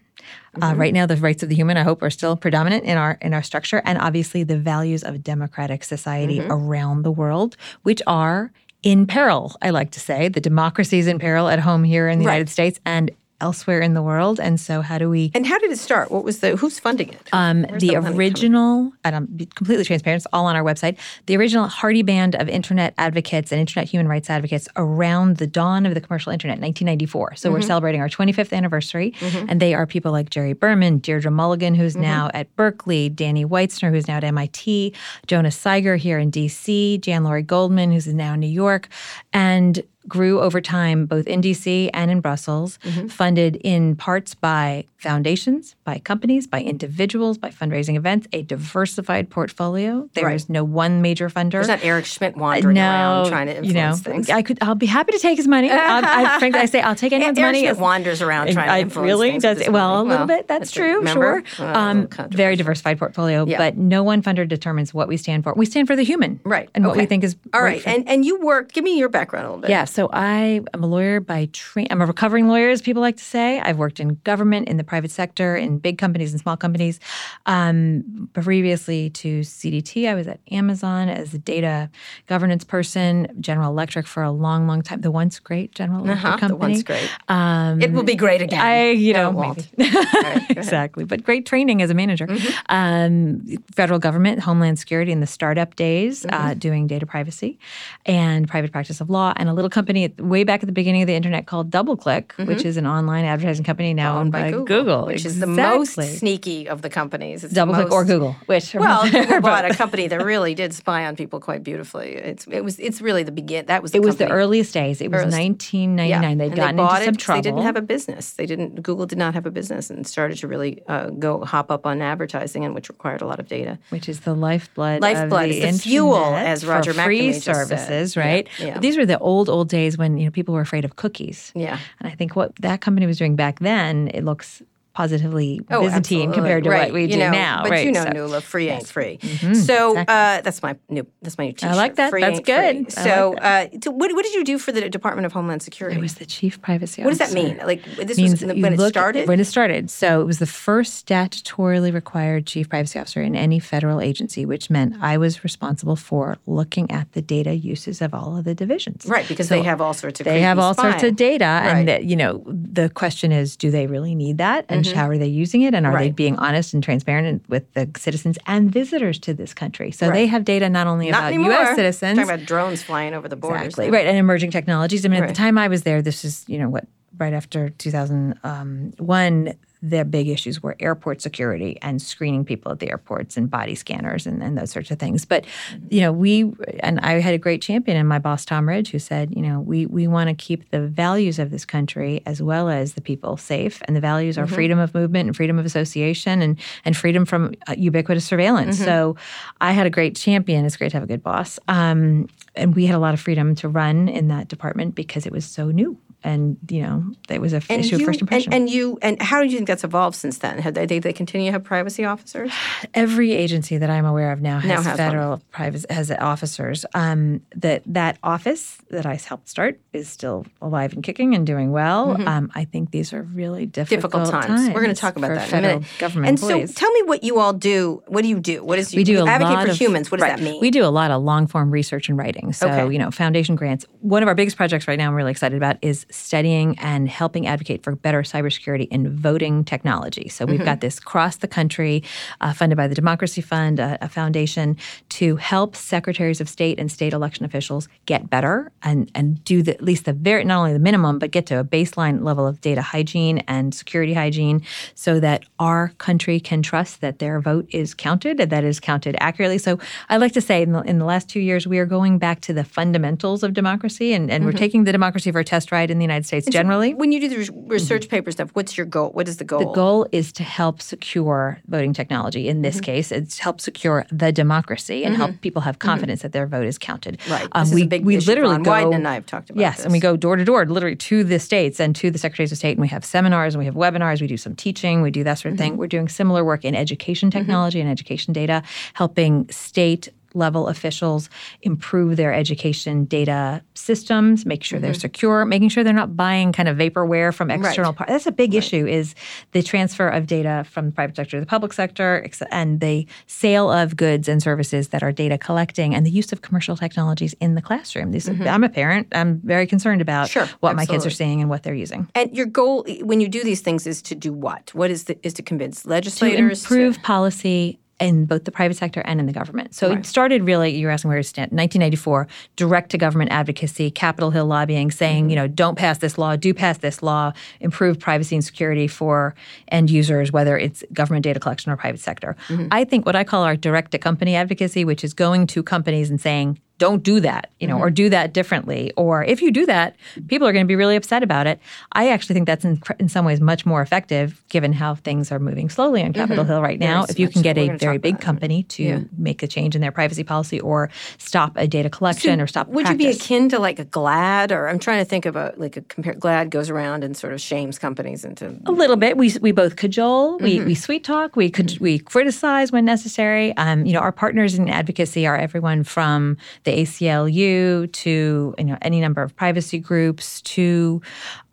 Uh, 0.55 0.71
mm-hmm. 0.71 0.79
right 0.79 0.93
now, 0.93 1.05
the 1.05 1.15
rights 1.17 1.43
of 1.43 1.49
the 1.49 1.55
human, 1.55 1.77
I 1.77 1.83
hope, 1.83 2.01
are 2.01 2.09
still 2.09 2.35
predominant 2.35 2.83
in 2.83 2.97
our 2.97 3.17
in 3.21 3.33
our 3.33 3.43
structure, 3.43 3.81
and 3.85 3.97
obviously 3.99 4.43
the 4.43 4.57
values 4.57 5.03
of 5.03 5.15
a 5.15 5.17
democratic 5.19 5.83
society 5.83 6.39
mm-hmm. 6.39 6.51
around 6.51 7.03
the 7.03 7.11
world, 7.11 7.55
which 7.83 8.01
are 8.07 8.51
in 8.87 9.05
peril, 9.05 9.53
I 9.61 9.71
like 9.71 9.91
to 9.91 9.99
say. 9.99 10.29
The 10.29 10.39
democracy 10.39 10.97
is 10.97 11.07
in 11.07 11.19
peril 11.19 11.49
at 11.49 11.59
home 11.59 11.83
here 11.83 12.07
in 12.07 12.19
the 12.19 12.25
right. 12.25 12.35
United 12.35 12.49
States 12.49 12.79
and 12.85 13.11
elsewhere 13.41 13.81
in 13.81 13.93
the 13.93 14.01
world. 14.01 14.39
And 14.39 14.59
so, 14.59 14.81
how 14.81 14.97
do 14.97 15.09
we? 15.09 15.31
And 15.33 15.45
how 15.45 15.57
did 15.59 15.71
it 15.71 15.79
start? 15.79 16.11
What 16.11 16.23
was 16.23 16.39
the? 16.39 16.55
Who's 16.55 16.79
funding 16.79 17.09
it? 17.09 17.29
Um, 17.31 17.63
the 17.79 17.95
original, 17.95 18.91
and 19.03 19.15
I'm 19.15 19.27
completely 19.55 19.85
transparent. 19.85 20.23
It's 20.23 20.27
all 20.33 20.45
on 20.45 20.55
our 20.55 20.63
website. 20.63 20.97
The 21.25 21.37
original 21.37 21.67
Hardy 21.67 22.01
Band 22.01 22.35
of 22.35 22.49
Internet 22.49 22.93
advocates 22.97 23.51
and 23.51 23.59
Internet 23.59 23.87
human 23.87 24.07
rights 24.07 24.29
advocates 24.29 24.67
around 24.75 25.37
the 25.37 25.47
dawn 25.47 25.85
of 25.85 25.93
the 25.93 26.01
commercial 26.01 26.31
Internet, 26.31 26.59
1994. 26.59 27.35
So 27.35 27.49
mm-hmm. 27.49 27.53
we're 27.53 27.61
celebrating 27.61 28.01
our 28.01 28.09
25th 28.09 28.53
anniversary, 28.53 29.11
mm-hmm. 29.11 29.49
and 29.49 29.59
they 29.59 29.73
are 29.73 29.85
people 29.85 30.11
like 30.11 30.29
Jerry 30.29 30.53
Berman, 30.53 30.99
Deirdre 30.99 31.31
Mulligan, 31.31 31.75
who's 31.75 31.93
mm-hmm. 31.93 32.03
now 32.03 32.31
at 32.33 32.53
Berkeley, 32.55 33.09
Danny 33.09 33.45
Weitzner, 33.45 33.91
who's 33.91 34.07
now 34.07 34.17
at 34.17 34.23
MIT, 34.23 34.93
Jonah 35.27 35.51
Seiger 35.51 35.95
here 35.95 36.19
in 36.19 36.29
D.C., 36.29 36.97
Jan 36.99 37.23
Lori 37.23 37.43
Goldman, 37.43 37.91
who's 37.91 38.07
now 38.07 38.33
in 38.33 38.39
New 38.39 38.47
York, 38.47 38.89
and 39.33 39.83
grew 40.07 40.39
over 40.39 40.61
time 40.61 41.05
both 41.05 41.27
in 41.27 41.41
DC 41.41 41.89
and 41.93 42.09
in 42.11 42.21
Brussels, 42.21 42.79
mm-hmm. 42.83 43.07
funded 43.07 43.57
in 43.57 43.95
parts 43.95 44.33
by 44.33 44.85
foundations, 44.97 45.75
by 45.83 45.99
companies, 45.99 46.47
by 46.47 46.61
individuals, 46.61 47.37
by 47.37 47.49
fundraising 47.49 47.95
events, 47.95 48.27
a 48.33 48.41
diversified 48.41 49.29
portfolio. 49.29 50.09
There 50.13 50.25
right. 50.25 50.35
is 50.35 50.49
no 50.49 50.63
one 50.63 51.01
major 51.01 51.29
funder. 51.29 51.51
There's 51.51 51.67
not 51.67 51.83
Eric 51.83 52.05
Schmidt 52.05 52.35
wandering 52.35 52.75
no, 52.75 52.81
around 52.81 53.29
trying 53.29 53.47
to 53.47 53.57
influence 53.57 53.67
you 53.67 53.81
know, 53.81 53.95
things. 53.95 54.29
I 54.29 54.41
could 54.41 54.57
I'll 54.61 54.75
be 54.75 54.85
happy 54.85 55.11
to 55.11 55.19
take 55.19 55.37
his 55.37 55.47
money. 55.47 55.69
I, 55.71 56.35
frankly 56.39 56.59
I 56.59 56.65
say 56.65 56.81
I'll 56.81 56.95
take 56.95 57.13
anyone's 57.13 57.37
Eric 57.37 57.49
money. 57.49 57.67
Schmidt 57.67 57.77
wanders 57.77 58.21
around 58.21 58.51
trying 58.51 58.69
I, 58.69 58.77
to 58.77 58.81
influence 58.83 59.07
really 59.07 59.31
things 59.31 59.43
does 59.43 59.69
well, 59.69 60.01
a 60.01 60.03
little 60.03 60.17
well, 60.17 60.27
bit. 60.27 60.47
That's, 60.47 60.71
true, 60.71 60.97
remember? 60.97 61.43
sure. 61.45 61.75
Um, 61.75 62.07
very 62.29 62.55
diversified 62.55 62.99
portfolio, 62.99 63.45
yeah. 63.45 63.57
but 63.57 63.77
no 63.77 64.03
one 64.03 64.21
funder 64.21 64.47
determines 64.47 64.93
what 64.93 65.07
we 65.07 65.17
stand 65.17 65.43
for. 65.43 65.53
We 65.53 65.65
stand 65.65 65.87
for 65.87 65.95
the 65.95 66.03
human. 66.03 66.39
Right. 66.43 66.69
And 66.75 66.85
okay. 66.85 66.89
what 66.89 66.97
we 66.97 67.05
think 67.05 67.23
is 67.23 67.35
All 67.53 67.61
right. 67.61 67.85
right. 67.85 67.95
And 67.95 68.07
and 68.09 68.25
you 68.25 68.39
work 68.41 68.71
give 68.71 68.83
me 68.83 68.97
your 68.97 69.09
background 69.09 69.45
a 69.45 69.49
little 69.49 69.61
bit. 69.61 69.69
Yeah, 69.69 69.85
so 69.97 70.07
I 70.13 70.61
am 70.75 70.83
a 70.83 70.85
lawyer 70.85 71.19
by 71.19 71.49
train. 71.53 71.87
I'm 71.89 72.03
a 72.03 72.05
recovering 72.05 72.47
lawyer, 72.47 72.69
as 72.69 72.83
people 72.83 73.01
like 73.01 73.17
to 73.17 73.23
say. 73.23 73.59
I've 73.59 73.79
worked 73.79 73.99
in 73.99 74.09
government, 74.23 74.69
in 74.69 74.77
the 74.77 74.83
private 74.83 75.09
sector, 75.09 75.55
in 75.55 75.79
big 75.79 75.97
companies 75.97 76.33
and 76.33 76.39
small 76.39 76.55
companies. 76.55 76.99
Um, 77.47 78.29
previously 78.33 79.09
to 79.09 79.39
CDT, 79.39 80.07
I 80.07 80.13
was 80.13 80.27
at 80.27 80.39
Amazon 80.51 81.09
as 81.09 81.33
a 81.33 81.39
data 81.39 81.89
governance 82.27 82.63
person, 82.63 83.27
General 83.39 83.71
Electric 83.71 84.05
for 84.05 84.21
a 84.21 84.29
long, 84.29 84.67
long 84.67 84.83
time. 84.83 85.01
The 85.01 85.09
once 85.09 85.39
great 85.39 85.73
General 85.73 86.03
Electric 86.03 86.25
uh-huh, 86.25 86.37
company. 86.37 86.59
The 86.59 86.73
once 86.73 86.83
great. 86.83 87.09
Um, 87.27 87.81
it 87.81 87.91
will 87.91 88.03
be 88.03 88.13
great 88.13 88.43
again. 88.43 88.61
I, 88.61 88.91
you 88.91 89.13
no, 89.13 89.31
know, 89.31 89.39
right, 89.39 89.67
exactly. 90.51 91.05
But 91.05 91.23
great 91.23 91.47
training 91.47 91.81
as 91.81 91.89
a 91.89 91.95
manager. 91.95 92.27
Mm-hmm. 92.27 92.57
Um, 92.69 93.57
federal 93.73 93.97
government, 93.97 94.41
Homeland 94.41 94.77
Security 94.77 95.11
in 95.11 95.21
the 95.21 95.27
startup 95.27 95.75
days, 95.75 96.23
Mm-hmm. 96.27 96.47
uh, 96.47 96.53
doing 96.53 96.87
data 96.87 97.05
privacy 97.05 97.57
and 98.05 98.47
private 98.47 98.71
practice 98.71 99.01
of 99.01 99.09
law, 99.09 99.33
and 99.37 99.47
a 99.49 99.53
little 99.53 99.69
company 99.69 99.86
way 100.19 100.43
back 100.43 100.61
at 100.63 100.67
the 100.67 100.71
beginning 100.73 101.01
of 101.01 101.07
the 101.07 101.15
internet 101.15 101.45
called 101.47 101.69
DoubleClick, 101.71 102.27
Mm-hmm. 102.27 102.45
which 102.45 102.65
is 102.65 102.77
an 102.77 102.85
online 102.85 103.25
advertising 103.25 103.63
company 103.65 103.93
now 103.93 104.19
owned 104.19 104.31
by, 104.31 104.51
Google, 104.51 104.65
Google, 104.65 105.05
which 105.07 105.25
exactly. 105.25 105.29
is 105.35 105.39
the 105.39 105.47
most 105.47 106.17
sneaky 106.19 106.67
of 106.69 106.81
the 106.81 106.89
companies. 106.89 107.43
It's 107.43 107.53
DoubleClick 107.53 107.89
most, 107.89 107.91
or 107.93 108.05
Google, 108.05 108.35
which 108.47 108.73
well, 108.73 109.09
Google 109.11 109.41
bought 109.41 109.65
a 109.69 109.73
company 109.73 110.07
that 110.07 110.23
really 110.23 110.53
did 110.61 110.73
spy 110.73 111.05
on 111.05 111.15
people 111.15 111.39
quite 111.39 111.63
beautifully. 111.63 112.09
It's 112.15 112.45
it 112.47 112.61
was 112.63 112.79
it's 112.79 113.01
really 113.01 113.23
the 113.23 113.31
begin. 113.31 113.65
That 113.67 113.81
was 113.81 113.91
the 113.91 113.97
it 113.97 114.01
was 114.01 114.15
company. 114.15 114.29
the 114.29 114.33
earliest 114.35 114.73
days. 114.73 115.01
It 115.01 115.11
was 115.11 115.21
Earliest. 115.21 115.37
1999. 115.37 116.09
Yeah. 116.09 116.35
They'd 116.35 116.45
and 116.47 116.55
gotten 116.55 116.75
they 116.75 116.83
bought 116.83 117.01
into 117.01 117.05
some 117.05 117.15
trouble. 117.17 117.41
They 117.41 117.49
didn't 117.49 117.63
have 117.63 117.75
a 117.75 117.81
business. 117.81 118.31
They 118.33 118.45
didn't. 118.45 118.81
Google 118.83 119.05
did 119.05 119.17
not 119.17 119.33
have 119.33 119.45
a 119.45 119.51
business 119.51 119.89
and 119.89 120.05
started 120.05 120.37
to 120.39 120.47
really 120.47 120.81
uh, 120.87 121.09
go 121.11 121.43
hop 121.45 121.71
up 121.71 121.85
on 121.85 122.01
advertising, 122.01 122.65
and 122.65 122.75
which 122.75 122.89
required 122.89 123.21
a 123.21 123.25
lot 123.27 123.39
of 123.39 123.47
data. 123.47 123.77
which 123.89 124.09
is 124.09 124.21
the 124.21 124.33
lifeblood, 124.33 125.01
Lifeblood 125.01 125.45
of 125.45 125.49
the, 125.55 125.61
is 125.61 125.77
the 125.77 125.89
fuel, 125.89 126.15
as 126.35 126.65
Roger 126.65 126.93
for 126.93 127.03
free 127.03 127.29
McNamee 127.29 127.41
services, 127.41 128.15
Yeah, 128.15 128.21
right? 128.21 128.47
yeah. 128.59 128.73
But 128.73 128.81
these 128.81 128.97
were 128.97 129.05
the 129.05 129.19
old, 129.19 129.49
old 129.49 129.69
days 129.69 129.76
when 129.97 130.17
you 130.17 130.25
know 130.25 130.31
people 130.31 130.53
were 130.53 130.61
afraid 130.61 130.85
of 130.85 130.95
cookies. 130.95 131.51
Yeah. 131.55 131.79
And 131.99 132.11
I 132.11 132.15
think 132.15 132.35
what 132.35 132.55
that 132.57 132.81
company 132.81 133.05
was 133.05 133.17
doing 133.17 133.35
back 133.35 133.59
then, 133.59 134.09
it 134.13 134.23
looks 134.23 134.61
positively 134.97 135.61
Oh, 135.69 135.81
Byzantine 135.83 135.93
absolutely. 136.29 136.33
compared 136.33 136.63
to 136.63 136.69
right. 136.71 136.85
what 136.87 136.93
we 136.93 137.01
you 137.03 137.07
do 137.09 137.17
know, 137.19 137.29
now. 137.31 137.59
But 137.61 137.71
right. 137.71 137.85
you 137.85 137.91
know, 137.91 138.03
so, 138.03 138.09
Nuala, 138.09 138.41
free 138.41 138.67
ain't 138.69 138.87
free. 138.87 139.19
Mhm, 139.21 139.55
so 139.55 139.91
exactly. 139.91 140.15
uh, 140.15 140.41
that's 140.41 140.63
my 140.63 140.75
new 140.89 141.05
that's 141.21 141.37
my 141.37 141.45
new 141.45 141.53
T-shirt. 141.53 141.75
like 141.75 141.95
that. 141.97 142.09
Free 142.09 142.21
That's 142.21 142.39
good. 142.39 142.91
So, 142.91 143.35
like 143.39 143.73
uh, 143.75 143.77
so 143.83 143.91
what, 143.91 144.11
what 144.15 144.23
did 144.25 144.33
you 144.33 144.43
do 144.43 144.57
for 144.57 144.71
the 144.71 144.89
Department 144.89 145.27
of 145.27 145.33
Homeland 145.33 145.61
Security? 145.61 145.97
I 145.97 146.01
was 146.01 146.15
the 146.15 146.25
chief 146.25 146.59
privacy 146.61 147.03
Officer. 147.03 147.03
what 147.03 147.09
does 147.17 147.19
that 147.19 147.33
mean? 147.33 147.59
Like 147.71 147.83
this 148.09 148.17
means 148.17 148.31
was 148.31 148.39
that 148.41 148.57
you 148.57 148.63
when 148.63 148.73
it 148.73 148.81
started. 148.89 149.27
When 149.27 149.39
it 149.39 149.45
started. 149.45 149.91
So 149.91 150.21
it 150.21 150.25
was 150.25 150.39
the 150.39 150.47
first 150.47 151.05
statutorily 151.05 151.93
required 151.93 152.47
chief 152.47 152.67
privacy 152.69 152.97
officer 152.99 153.21
in 153.21 153.35
any 153.35 153.59
federal 153.59 154.01
agency, 154.01 154.45
which 154.45 154.69
meant 154.71 154.95
I 155.01 155.17
was 155.17 155.43
responsible 155.43 155.95
for 155.95 156.37
looking 156.47 156.89
at 156.89 157.11
the 157.13 157.21
data 157.21 157.53
uses 157.55 158.01
of 158.01 158.13
all 158.15 158.35
of 158.37 158.45
the 158.45 158.55
divisions. 158.55 159.05
right, 159.05 159.27
because 159.27 159.47
So 159.49 159.55
they 159.55 159.63
have 159.63 159.79
all 159.81 159.93
sorts 159.93 160.19
of. 160.19 160.25
they 160.25 160.41
have 160.41 160.57
all 160.59 160.73
sorts 160.73 161.03
of 161.03 161.15
data 161.15 161.45
Right. 161.45 161.67
and 161.77 161.87
that, 161.87 162.03
you 162.05 162.15
know 162.15 162.43
the 162.47 162.89
question 162.89 163.31
is 163.31 163.55
do 163.57 163.69
they 163.71 163.85
really 163.87 164.15
need 164.15 164.37
that 164.39 164.65
and 164.69 164.86
how 164.93 165.07
are 165.09 165.17
they 165.17 165.27
using 165.27 165.61
it 165.61 165.73
and 165.73 165.85
are 165.85 165.97
they 165.97 166.07
Mm-hmm. 166.07 166.15
Being 166.15 166.35
honest 166.39 166.73
and 166.73 166.83
transparent 166.83 167.43
with 167.49 167.71
the 167.73 167.89
citizens 167.97 168.37
and 168.47 168.71
visitors 168.71 169.19
to 169.19 169.33
this 169.33 169.53
country 169.53 169.91
so 169.91 170.07
Right. 170.07 170.13
they 170.13 170.25
have 170.27 170.45
data 170.45 170.69
not 170.69 170.87
only 170.87 171.09
Not 171.11 171.19
about 171.19 171.33
anymore. 171.33 171.51
us 171.53 171.75
citizens 171.75 172.17
Talking 172.17 172.33
about 172.33 172.45
drones 172.45 172.81
flying 172.83 173.13
over 173.13 173.27
the 173.27 173.35
borders. 173.35 173.65
Exactly. 173.67 173.91
Right. 173.91 174.05
And 174.07 174.17
emerging 174.17 174.51
technologies. 174.51 175.05
I 175.05 175.09
mean, 175.09 175.21
at 175.23 175.27
the 175.27 175.35
time 175.35 175.57
I 175.57 175.67
was 175.67 175.83
there, 175.83 176.01
this 176.01 176.23
is, 176.25 176.43
you 176.47 176.57
know, 176.57 176.69
what, 176.69 176.85
right 177.17 177.33
after 177.33 177.69
2001, 177.69 179.53
the 179.81 180.03
big 180.05 180.27
issues 180.27 180.61
were 180.63 180.75
airport 180.79 181.21
security 181.21 181.77
and 181.81 182.01
screening 182.01 182.43
people 182.43 182.71
at 182.71 182.79
the 182.79 182.89
airports 182.89 183.37
and 183.37 183.49
body 183.49 183.75
scanners 183.75 184.25
and, 184.25 184.41
and 184.41 184.57
those 184.57 184.71
sorts 184.71 184.91
of 184.91 184.99
things. 184.99 185.25
But, 185.25 185.45
you 185.89 186.01
know, 186.01 186.11
we, 186.11 186.51
and 186.79 186.99
I 187.01 187.19
had 187.19 187.33
a 187.33 187.37
great 187.37 187.61
champion 187.61 187.97
in 187.97 188.07
my 188.07 188.19
boss, 188.19 188.45
Tom 188.45 188.67
Ridge, 188.67 188.91
who 188.91 188.99
said, 188.99 189.35
you 189.35 189.41
know, 189.41 189.59
we, 189.59 189.85
we 189.85 190.07
want 190.07 190.29
to 190.29 190.35
keep 190.35 190.71
the 190.71 190.81
values 190.81 191.39
of 191.39 191.51
this 191.51 191.65
country 191.65 192.21
as 192.25 192.41
well 192.41 192.69
as 192.69 192.93
the 192.93 193.01
people 193.01 193.37
safe. 193.37 193.81
And 193.85 193.95
the 193.95 194.01
values 194.01 194.37
are 194.37 194.47
freedom 194.47 194.79
of 194.79 194.93
movement 194.93 195.27
and 195.27 195.35
freedom 195.35 195.59
of 195.59 195.65
association 195.65 196.41
and, 196.41 196.59
and 196.85 196.95
freedom 196.97 197.25
from 197.25 197.53
uh, 197.67 197.75
ubiquitous 197.77 198.25
surveillance. 198.25 198.77
So 198.77 199.15
I 199.61 199.71
had 199.71 199.85
a 199.85 199.89
great 199.89 200.15
champion. 200.15 200.65
It's 200.65 200.77
great 200.77 200.91
to 200.91 200.97
have 200.97 201.03
a 201.03 201.07
good 201.07 201.23
boss. 201.23 201.59
Um, 201.67 202.27
and 202.55 202.75
we 202.75 202.85
had 202.85 202.95
a 202.95 202.99
lot 202.99 203.13
of 203.13 203.19
freedom 203.19 203.55
to 203.55 203.67
run 203.67 204.07
in 204.07 204.29
that 204.29 204.47
department 204.47 204.95
because 204.95 205.25
it 205.25 205.31
was 205.31 205.45
so 205.45 205.69
new. 205.71 205.97
And, 206.27 206.57
you 206.69 206.81
know, 206.81 207.03
it 207.29 207.39
was 207.39 207.53
a 207.53 207.57
f- 207.57 207.71
issue 207.71 207.95
you, 207.95 208.01
of 208.01 208.05
first 208.05 208.21
impression. 208.21 208.51
And, 208.53 208.63
and 208.63 208.69
you 208.69 208.99
and 209.01 209.21
how 209.21 209.41
do 209.41 209.47
you 209.47 209.55
think 209.55 209.67
that's 209.67 209.83
evolved 209.85 210.15
since 210.17 210.39
then? 210.39 210.59
Have 210.59 210.73
they, 210.73 210.85
they, 210.85 210.99
they 210.99 211.13
continue 211.13 211.47
to 211.47 211.51
have 211.53 211.63
privacy 211.63 212.03
officers? 212.03 212.51
Every 212.93 213.31
agency 213.31 213.77
that 213.77 213.89
I'm 213.89 214.05
aware 214.05 214.31
of 214.33 214.41
now 214.41 214.59
has, 214.59 214.67
Now 214.69 214.75
has 214.77 214.85
one. 214.87 214.97
federal 214.97 215.41
private 215.51 215.89
has 215.89 216.11
officers. 216.11 216.85
Um, 216.93 217.41
that 217.55 217.81
that 217.85 218.17
office 218.23 218.77
that 218.89 219.05
I 219.05 219.15
helped 219.15 219.47
start 219.47 219.79
is 219.93 220.09
still 220.09 220.45
alive 220.61 220.93
and 220.93 221.01
kicking 221.01 221.33
and 221.33 221.47
doing 221.47 221.71
well. 221.71 222.21
Um, 222.27 222.51
I 222.55 222.65
think 222.65 222.91
these 222.91 223.13
are 223.13 223.21
really 223.23 223.65
difficult, 223.65 223.87
Mm-hmm. 224.13 224.23
difficult 224.25 224.47
times. 224.47 224.67
We're 224.73 224.83
going 224.83 224.93
to 224.95 224.99
talk 225.01 225.15
about 225.15 225.29
that 225.29 225.49
in 225.53 225.59
a 225.59 225.61
minute. 225.61 225.83
government 225.99 226.29
and 226.29 226.39
employees. 226.39 226.73
so, 226.75 226.79
tell 226.81 226.91
me 226.91 227.03
what 227.03 227.23
you 227.23 227.39
all 227.39 227.53
do. 227.53 228.03
What 228.07 228.21
do 228.23 228.27
you 228.27 228.39
do? 228.39 228.63
What 228.63 228.79
is 228.79 228.93
you, 228.93 228.97
we 228.99 229.03
do 229.05 229.13
you 229.13 229.27
advocate 229.27 229.65
for 229.65 229.71
of, 229.71 229.77
humans? 229.77 230.11
What 230.11 230.19
does 230.19 230.29
right. 230.29 230.37
that 230.37 230.43
mean? 230.43 230.59
We 230.59 230.71
do 230.71 230.83
a 230.83 230.91
lot 230.91 231.09
of 231.11 231.23
long 231.23 231.47
form 231.47 231.71
research 231.71 232.09
and 232.09 232.17
writing. 232.17 232.51
So, 232.53 232.67
Okay. 232.67 232.91
you 232.93 232.99
know, 232.99 233.11
foundation 233.11 233.55
grants. 233.55 233.85
One 234.01 234.21
of 234.23 234.27
our 234.27 234.35
biggest 234.35 234.57
projects 234.57 234.87
right 234.89 234.97
now 234.97 235.07
I'm 235.07 235.15
really 235.15 235.31
excited 235.31 235.55
about 235.55 235.77
is 235.81 236.05
studying 236.17 236.77
and 236.79 237.07
helping 237.07 237.45
advocate 237.45 237.83
for 237.83 237.95
better 237.95 238.23
cybersecurity 238.23 238.87
in 238.89 239.15
voting 239.15 239.63
technology. 239.63 240.29
So 240.29 240.47
Mm-hmm. 240.47 240.51
we've 240.57 240.65
got 240.65 240.79
this 240.79 240.97
across 240.97 241.37
the 241.37 241.47
country, 241.47 242.03
uh, 242.39 242.53
funded 242.53 242.77
by 242.77 242.87
the 242.87 242.95
Democracy 242.95 243.41
Fund, 243.41 243.79
a, 243.79 243.97
a 244.01 244.07
foundation 244.07 244.77
to 245.09 245.35
help 245.35 245.75
secretaries 245.75 246.39
of 246.39 246.47
state 246.47 246.79
and 246.79 246.89
state 246.89 247.11
election 247.11 247.43
officials 247.45 247.89
get 248.05 248.29
better 248.29 248.71
and 248.81 249.11
and 249.13 249.43
do 249.43 249.61
the, 249.61 249.73
at 249.73 249.83
least 249.83 250.05
the 250.05 250.13
very 250.13 250.45
not 250.45 250.59
only 250.59 250.73
the 250.73 250.79
minimum 250.79 251.19
but 251.19 251.31
get 251.31 251.45
to 251.47 251.59
a 251.59 251.65
baseline 251.65 252.23
level 252.23 252.47
of 252.47 252.61
data 252.61 252.81
hygiene 252.81 253.39
and 253.47 253.75
security 253.75 254.13
hygiene, 254.13 254.61
so 254.95 255.19
that 255.19 255.43
our 255.59 255.89
country 255.97 256.39
can 256.39 256.61
trust 256.61 257.01
that 257.01 257.19
their 257.19 257.41
vote 257.41 257.67
is 257.71 257.93
counted 257.93 258.39
and 258.39 258.49
that 258.51 258.63
is 258.63 258.79
counted 258.79 259.17
accurately. 259.19 259.57
So 259.57 259.79
I 260.07 260.15
like 260.17 260.31
to 260.33 260.41
say 260.41 260.61
in 260.61 260.71
the, 260.71 260.81
in 260.83 260.97
the 260.97 261.05
last 261.05 261.27
two 261.27 261.41
years 261.41 261.67
we 261.67 261.77
are 261.77 261.85
going 261.85 262.19
back 262.19 262.39
to 262.41 262.53
the 262.53 262.63
fundamentals 262.63 263.43
of 263.43 263.53
democracy 263.53 264.13
and, 264.13 264.31
and 264.31 264.45
we're 264.45 264.53
taking 264.53 264.85
the 264.85 264.93
democracy 264.93 265.29
for 265.31 265.39
a 265.39 265.43
test 265.43 265.73
ride 265.73 265.91
in 265.91 265.99
the 265.99 266.05
United 266.07 266.25
States 266.25 266.47
generally. 266.47 266.93
when 266.93 267.11
you 267.11 267.19
do 267.19 267.29
the 267.29 267.37
res- 267.37 267.49
mm-hmm. 267.49 267.67
research 267.67 268.09
paper 268.09 268.31
stuff, 268.31 268.49
what's 268.53 268.77
your 268.77 268.85
goal? 268.85 269.09
What 269.11 269.27
is 269.27 269.37
the 269.37 269.43
goal? 269.43 269.59
The 269.59 269.71
goal 269.73 270.07
is 270.11 270.31
to 270.33 270.43
help 270.43 270.81
secure 270.81 271.59
voting 271.67 271.93
technology. 271.93 272.47
In 272.47 272.61
this 272.61 272.75
mm-hmm. 272.75 272.83
case, 272.83 273.11
it's 273.11 273.39
help 273.39 273.61
secure 273.61 274.05
the 274.11 274.31
democracy 274.31 275.03
and 275.03 275.15
help 275.15 275.31
mm-hmm. 275.31 275.39
people 275.39 275.61
have 275.61 275.79
confidence 275.79 276.21
that 276.21 276.31
their 276.31 276.47
vote 276.47 276.65
is 276.65 276.77
counted. 276.77 277.19
Right. 277.29 277.47
Um, 277.51 277.63
This 277.63 277.69
is 277.69 277.75
we 277.75 277.83
a 277.83 277.87
big 277.87 278.05
we 278.05 278.17
literally 278.17 278.57
go. 278.57 278.71
Wyden 278.71 278.95
and 278.95 279.07
I 279.07 279.15
have 279.15 279.25
talked 279.25 279.49
about 279.49 279.59
yes, 279.59 279.77
this. 279.77 279.85
and 279.85 279.91
we 279.91 279.99
go 279.99 280.17
door 280.17 280.35
to 280.35 280.45
door, 280.45 280.65
literally 280.65 280.95
to 280.95 281.23
the 281.23 281.39
states 281.39 281.79
and 281.79 281.95
to 281.97 282.11
the 282.11 282.17
secretaries 282.17 282.51
of 282.51 282.57
state, 282.57 282.71
and 282.71 282.81
we 282.81 282.87
have 282.87 283.05
seminars 283.05 283.53
and 283.53 283.59
we 283.59 283.65
have 283.65 283.75
webinars. 283.75 284.21
We 284.21 284.27
do 284.27 284.37
some 284.37 284.55
teaching. 284.55 285.01
We 285.01 285.11
do 285.11 285.23
that 285.23 285.35
sort 285.35 285.53
of 285.53 285.57
thing. 285.57 285.77
We're 285.77 285.87
doing 285.87 286.07
similar 286.07 286.43
work 286.43 286.65
in 286.65 286.75
education 286.75 287.31
technology 287.31 287.79
and 287.79 287.89
education 287.89 288.33
data, 288.33 288.63
helping 288.93 289.49
state 289.49 290.09
level 290.37 290.67
officials 290.67 291.29
improve 291.61 292.15
their 292.15 292.33
education 292.33 293.05
data 293.05 293.61
systems, 293.73 294.45
make 294.45 294.63
sure 294.63 294.79
they're 294.79 294.91
mm-hmm. 294.91 294.99
secure, 294.99 295.45
making 295.45 295.69
sure 295.69 295.83
they're 295.83 295.93
not 295.93 296.15
buying 296.15 296.51
kind 296.51 296.69
of 296.69 296.77
vaporware 296.77 297.33
from 297.33 297.51
external 297.51 297.93
par- 297.93 298.07
That's 298.07 298.27
a 298.27 298.31
big 298.31 298.55
issue 298.55 298.85
is 298.87 299.15
the 299.51 299.63
transfer 299.63 300.07
of 300.07 300.27
data 300.27 300.65
from 300.69 300.87
the 300.87 300.91
private 300.91 301.15
sector 301.15 301.37
to 301.37 301.41
the 301.41 301.45
public 301.45 301.73
sector 301.73 302.25
and 302.51 302.79
the 302.79 303.07
sale 303.25 303.71
of 303.71 303.95
goods 303.95 304.27
and 304.27 304.41
services 304.41 304.89
that 304.89 305.03
are 305.03 305.11
data 305.11 305.37
collecting 305.37 305.93
and 305.95 306.05
the 306.05 306.11
use 306.11 306.31
of 306.31 306.41
commercial 306.41 306.77
technologies 306.77 307.33
in 307.39 307.55
the 307.55 307.61
classroom. 307.61 308.11
These, 308.11 308.29
mm-hmm. 308.29 308.47
I'm 308.47 308.63
a 308.63 308.69
parent. 308.69 309.07
I'm 309.11 309.41
very 309.41 309.67
concerned 309.67 310.01
about 310.01 310.29
Sure, 310.29 310.47
what 310.59 310.75
my 310.75 310.85
kids 310.85 311.05
are 311.05 311.09
seeing 311.09 311.41
and 311.41 311.49
what 311.49 311.63
they're 311.63 311.73
using. 311.73 312.07
And 312.15 312.35
your 312.35 312.45
goal 312.45 312.85
when 313.01 313.21
you 313.21 313.27
do 313.27 313.43
these 313.43 313.61
things 313.61 313.87
is 313.87 314.01
to 314.03 314.15
do 314.15 314.31
what? 314.33 314.73
What 314.73 314.91
is 314.91 315.05
the, 315.05 315.17
is 315.25 315.33
to 315.33 315.41
convince 315.41 315.85
legislators 315.85 316.17
to 316.17 316.25
legislators 316.25 316.63
improve 316.63 317.03
policy 317.03 317.79
in 317.99 318.25
both 318.25 318.43
the 318.43 318.51
private 318.51 318.77
sector 318.77 319.01
and 319.05 319.19
in 319.19 319.25
the 319.25 319.33
government. 319.33 319.73
So 319.73 319.91
it 319.91 320.05
started 320.05 320.43
really, 320.43 320.75
you 320.75 320.85
were 320.85 320.91
asking 320.91 321.09
where 321.09 321.17
it 321.17 321.23
stand, 321.23 321.51
1994, 321.51 322.27
direct 322.55 322.91
to 322.91 322.97
government 322.97 323.31
advocacy, 323.31 323.89
Capitol 323.89 324.29
Hill 324.29 324.45
lobbying, 324.45 324.91
saying, 324.91 325.23
mm-hmm. 325.23 325.29
you 325.31 325.35
know, 325.35 325.47
don't 325.47 325.75
pass 325.75 325.97
this 325.97 326.17
law, 326.17 326.35
do 326.35 326.53
pass 326.53 326.77
this 326.77 327.01
law, 327.01 327.33
improve 327.59 327.99
privacy 327.99 328.35
and 328.35 328.45
security 328.45 328.87
for 328.87 329.33
end 329.69 329.89
users, 329.89 330.31
whether 330.31 330.57
it's 330.57 330.83
government 330.93 331.23
data 331.23 331.39
collection 331.39 331.71
or 331.71 331.77
private 331.77 331.99
sector. 331.99 332.35
Mm-hmm. 332.49 332.67
I 332.71 332.83
think 332.83 333.05
what 333.05 333.15
I 333.15 333.23
call 333.23 333.43
our 333.43 333.55
direct 333.55 333.91
to 333.91 333.97
company 333.97 334.35
advocacy, 334.35 334.85
which 334.85 335.03
is 335.03 335.13
going 335.13 335.47
to 335.47 335.63
companies 335.63 336.11
and 336.11 336.21
saying, 336.21 336.59
don't 336.77 337.01
do 337.03 337.19
that, 337.19 337.49
you 337.59 337.67
know, 337.67 337.79
or 337.79 337.89
do 337.89 338.09
that 338.09 338.33
differently. 338.33 338.91
Or 338.95 339.23
if 339.23 339.41
you 339.41 339.51
do 339.51 339.65
that, 339.65 339.95
people 340.27 340.47
are 340.47 340.53
going 340.53 340.63
to 340.65 340.67
be 340.67 340.75
really 340.75 340.95
upset 340.95 341.23
about 341.23 341.47
it. 341.47 341.59
I 341.93 342.09
actually 342.09 342.35
think 342.35 342.45
that's 342.45 342.63
in, 342.65 342.81
in 342.99 343.09
some 343.09 343.25
ways 343.25 343.41
much 343.41 343.65
more 343.65 343.81
effective 343.81 344.43
given 344.49 344.73
how 344.73 344.95
things 344.95 345.31
are 345.31 345.39
moving 345.39 345.69
slowly 345.69 346.03
on 346.03 346.13
Capitol 346.13 346.43
Hill 346.43 346.61
right 346.61 346.79
now. 346.79 347.05
if 347.09 347.17
you 347.19 347.27
can 347.29 347.41
get 347.41 347.57
a 347.57 347.69
very 347.77 347.97
big 347.97 348.19
company 348.19 348.63
to 348.63 348.83
Yeah. 348.83 348.99
make 349.17 349.41
a 349.43 349.47
change 349.47 349.75
in 349.75 349.81
their 349.81 349.91
privacy 349.91 350.23
policy 350.23 350.59
or 350.59 350.89
stop 351.17 351.53
a 351.55 351.67
data 351.67 351.89
collection 351.89 352.39
or 352.39 352.47
stop 352.47 352.67
Would 352.67 352.87
you 352.89 352.95
be 352.95 353.07
akin 353.07 353.49
to 353.49 353.59
like 353.59 353.79
a 353.79 353.85
GLAD, 353.85 354.51
or 354.51 354.67
I'm 354.69 354.79
trying 354.79 354.99
to 354.99 355.05
think 355.05 355.25
of 355.25 355.35
a 355.35 355.53
like 355.57 355.77
a 355.77 355.81
compare. 355.81 356.13
GLAD 356.13 356.49
goes 356.51 356.69
around 356.69 357.03
and 357.03 357.15
sort 357.17 357.33
of 357.33 357.41
shames 357.41 357.79
companies 357.79 358.23
into. 358.23 358.55
A 358.65 358.71
little 358.71 358.95
bit. 358.97 359.17
We 359.17 359.33
we 359.41 359.51
both 359.51 359.75
cajole. 359.77 360.37
We 360.37 360.57
Mm-hmm. 360.57 360.65
we 360.67 360.75
sweet 360.75 361.03
talk. 361.03 361.35
We 361.35 361.49
could 361.49 361.77
we 361.79 361.99
criticize 361.99 362.71
when 362.71 362.85
necessary. 362.85 363.55
Um, 363.57 363.85
you 363.85 363.93
know, 363.93 363.99
our 363.99 364.11
partners 364.11 364.55
in 364.57 364.69
advocacy 364.69 365.25
are 365.27 365.37
everyone 365.37 365.83
from 365.83 366.37
the 366.67 366.81
ACLU 366.83 367.91
to 367.91 368.53
you 368.57 368.63
know 368.65 368.77
any 368.81 368.99
number 368.99 369.21
of 369.21 369.35
privacy 369.35 369.79
groups 369.79 370.41
to 370.41 371.01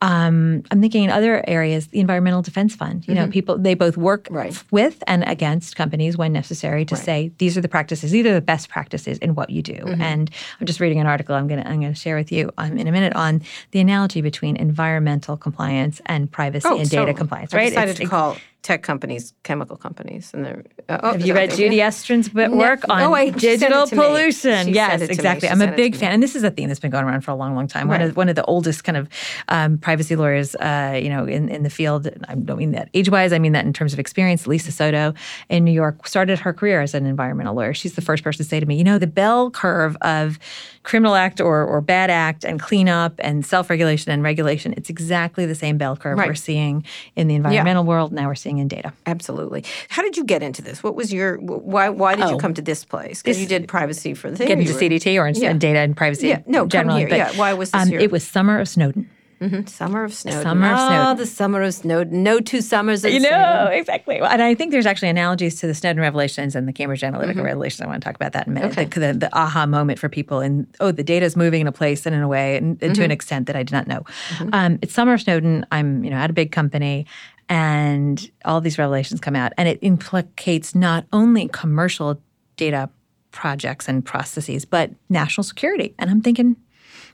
um, 0.03 0.63
I'm 0.71 0.81
thinking 0.83 1.05
in 1.05 1.11
other 1.11 1.43
areas, 1.49 1.87
the 1.87 2.01
Environmental 2.01 2.43
Defense 2.43 2.75
Fund. 2.77 3.09
You 3.09 3.15
know, 3.15 3.27
people 3.29 3.57
they 3.57 3.75
both 3.75 3.97
work 3.97 4.25
Mm-hmm. 4.25 4.35
Right. 4.37 4.65
with 4.71 5.03
and 5.07 5.23
against 5.27 5.77
companies 5.77 6.17
when 6.17 6.33
necessary 6.33 6.85
to 6.87 6.97
say 6.97 7.31
these 7.39 7.57
are 7.57 7.61
the 7.61 7.69
practices, 7.69 8.11
these 8.11 8.27
are 8.27 8.35
the 8.35 8.41
best 8.41 8.69
practices 8.69 9.19
in 9.19 9.35
what 9.35 9.51
you 9.51 9.63
do. 9.63 9.75
Mm-hmm. 9.75 10.03
And 10.03 10.31
I'm 10.61 10.67
just 10.67 10.81
reading 10.81 10.99
an 11.01 11.07
article 11.07 11.35
I'm 11.35 11.47
gonna 11.49 11.63
I'm 11.67 11.81
gonna 11.81 11.95
share 11.95 12.17
with 12.17 12.31
you 12.33 12.51
um, 12.59 12.77
in 12.79 12.87
a 12.89 12.93
minute 12.93 13.15
on 13.15 13.43
the 13.71 13.81
analogy 13.81 14.21
between 14.21 14.57
environmental 14.57 15.37
compliance 15.37 16.01
and 16.07 16.31
privacy 16.31 16.69
and 16.69 16.89
data 16.91 17.03
Oh, 17.11 17.15
so 17.15 17.17
compliance. 17.17 17.55
I 17.55 17.57
Right? 17.59 17.69
decided 17.71 17.91
It's- 17.93 18.05
to 18.07 18.11
call 18.11 18.37
tech 18.65 18.83
companies 18.83 19.35
chemical 19.45 19.77
companies, 19.77 20.33
and 20.35 20.45
they're. 20.45 20.65
Uh, 20.89 20.99
oh, 21.03 21.13
have 21.13 21.25
you 21.25 21.35
read. 21.35 21.51
Judy 21.51 21.77
Estrin's 21.79 22.33
work 22.35 22.81
on 22.89 23.01
oh, 23.03 23.13
I- 23.15 23.27
she 23.27 23.33
sent 23.33 23.45
it 23.45 23.61
digital 23.61 23.87
pollution? 23.87 24.69
Yes, 24.71 24.91
sent 24.91 25.03
it 25.03 25.07
to 25.07 25.11
me. 25.13 25.15
exactly. 25.15 25.49
I'm 25.51 25.61
a 25.61 25.71
big 25.71 25.95
fan, 25.95 26.13
and 26.13 26.23
this 26.23 26.35
is 26.35 26.43
a 26.43 26.51
theme 26.51 26.69
that's 26.69 26.81
been 26.81 26.91
going 26.91 27.05
around 27.05 27.21
for 27.21 27.31
a 27.31 27.35
long, 27.35 27.55
long 27.55 27.69
time. 27.69 27.87
One 27.89 28.01
Right. 28.01 28.09
of 28.09 28.17
one 28.17 28.29
of 28.29 28.35
the 28.37 28.45
oldest 28.47 28.83
kind 28.83 28.97
of 28.97 29.09
um, 29.49 29.77
privacy 29.79 30.17
lawyers, 30.17 30.55
uh, 30.57 30.99
you 31.01 31.11
know, 31.11 31.27
in, 31.27 31.49
in 31.51 31.63
the 31.63 31.71
field. 31.71 32.09
I 32.27 32.35
don't 32.35 32.57
mean 32.59 32.73
that 32.73 32.89
age 32.95 33.11
wise. 33.11 33.33
I 33.35 33.39
mean 33.39 33.53
that 33.53 33.67
in 33.67 33.73
terms 33.75 33.93
of 33.93 33.99
experience. 34.01 34.47
Lisa 34.47 34.73
Sotto 34.73 35.13
in 35.51 35.63
New 35.65 35.71
York 35.73 36.09
started 36.09 36.39
her 36.41 36.53
career 36.55 36.81
as 36.81 36.95
an 36.95 37.05
environmental 37.07 37.55
lawyer. 37.55 37.75
She's 37.75 37.95
the 37.95 38.03
first 38.03 38.25
person 38.25 38.43
to 38.43 38.49
say 38.49 38.59
to 38.61 38.67
me, 38.67 38.77
you 38.77 38.85
know, 38.85 38.99
the 38.99 39.07
bell 39.07 39.51
curve 39.51 39.97
of 40.01 40.39
criminal 40.85 41.17
act 41.17 41.41
or 41.41 41.65
or 41.65 41.81
bad 41.81 42.11
act 42.11 42.45
and 42.45 42.61
cleanup 42.61 43.15
and 43.19 43.45
self 43.45 43.69
regulation 43.69 44.13
and 44.13 44.23
regulation. 44.23 44.73
It's 44.77 44.89
exactly 44.91 45.45
the 45.47 45.55
same 45.57 45.77
bell 45.79 45.97
curve 45.97 46.17
Right. 46.19 46.29
we're 46.29 46.35
seeing 46.35 46.85
in 47.17 47.27
the 47.27 47.35
environmental 47.35 47.83
world. 47.85 48.13
Now 48.13 48.29
we're 48.29 48.35
seeing 48.37 48.59
in 48.59 48.69
data. 48.69 48.93
Absolutely. 49.07 49.65
How 49.89 50.03
did 50.03 50.17
you 50.17 50.25
get 50.25 50.43
into 50.43 50.63
this? 50.63 50.83
What 50.83 50.95
was 50.95 51.13
your 51.13 51.39
why? 51.39 51.89
Why 51.89 52.15
did 52.15 52.29
you 52.31 52.39
come 52.39 52.55
to 52.55 52.63
this 52.63 52.85
place? 52.85 53.21
Because 53.23 53.41
you 53.41 53.47
did 53.49 53.67
privacy 53.67 54.15
for 54.15 54.31
the 54.31 54.37
thing. 54.37 54.47
get 54.47 54.59
or 54.59 54.61
into 54.61 54.73
were- 54.75 54.79
CDT 54.79 55.19
or 55.19 55.27
in 55.27 55.35
Yeah. 55.35 55.53
data 55.55 55.81
and 55.81 55.97
privacy 55.97 56.29
Yeah, 56.29 56.41
no, 56.47 56.61
come 56.61 56.69
generally. 56.69 57.01
here. 57.01 57.09
But, 57.09 57.17
Yeah, 57.19 57.33
why 57.37 57.53
was 57.55 57.71
this 57.73 57.83
um, 57.83 57.93
It 57.93 58.13
was 58.13 58.23
summer 58.25 58.61
of 58.61 58.69
Snowden. 58.69 59.09
Mm-hmm. 59.45 59.67
Summer 59.67 60.05
of 60.05 60.15
Snowden. 60.15 60.43
Summer 60.43 60.67
of 60.67 60.79
oh, 60.79 60.89
Snowden. 60.89 61.17
the 61.19 61.27
summer 61.27 61.63
of 61.63 61.75
Snowden. 61.75 62.23
No 62.23 62.41
two 62.41 62.63
summers 62.63 63.05
You 63.05 63.21
know, 63.21 63.69
exactly. 63.71 64.19
And 64.19 64.43
I 64.43 64.55
think 64.55 64.73
there's 64.73 64.87
actually 64.87 65.11
analogies 65.11 65.61
to 65.61 65.67
the 65.67 65.75
Snowden 65.75 66.01
revelations 66.01 66.57
and 66.57 66.67
the 66.67 66.73
Cambridge 66.73 67.03
Analytica 67.03 67.43
revelations. 67.43 67.83
I 67.83 67.87
want 67.87 68.03
to 68.03 68.05
talk 68.07 68.17
about 68.17 68.33
that 68.33 68.47
in 68.47 68.53
a 68.53 68.55
minute. 68.55 68.73
Okay. 68.73 68.85
The, 68.87 69.13
the, 69.13 69.19
the 69.19 69.37
aha 69.37 69.67
moment 69.67 69.99
for 69.99 70.09
people 70.09 70.41
and, 70.41 70.67
oh, 70.81 70.93
the 70.93 71.05
data 71.05 71.27
is 71.27 71.37
moving 71.37 71.61
in 71.61 71.67
a 71.67 71.73
place 71.73 72.07
and 72.07 72.15
in 72.15 72.23
a 72.23 72.29
way 72.29 72.57
and, 72.57 72.83
and 72.83 72.95
to 72.95 73.05
an 73.05 73.11
extent 73.11 73.47
that 73.49 73.57
I 73.57 73.63
did 73.63 73.73
not 73.73 73.87
know. 73.87 74.05
Um, 74.53 74.79
it's 74.81 74.95
Summer 74.95 75.15
of 75.15 75.21
Snowden. 75.21 75.67
I'm, 75.71 76.05
you 76.05 76.11
know, 76.11 76.17
at 76.17 76.31
a 76.31 76.33
big 76.33 76.51
company 76.51 77.07
and 77.49 78.31
all 78.45 78.61
these 78.61 78.79
revelations 78.79 79.21
come 79.21 79.37
out 79.37 79.53
and 79.59 79.69
it 79.69 79.79
implicates 79.83 80.75
not 80.75 81.05
only 81.13 81.49
commercial 81.49 82.21
data 82.57 82.89
projects 83.31 83.89
and 83.89 84.05
processes, 84.05 84.65
but 84.65 84.91
national 85.09 85.45
security. 85.45 85.95
And 85.99 86.09
I'm 86.09 86.23
thinking, 86.23 86.57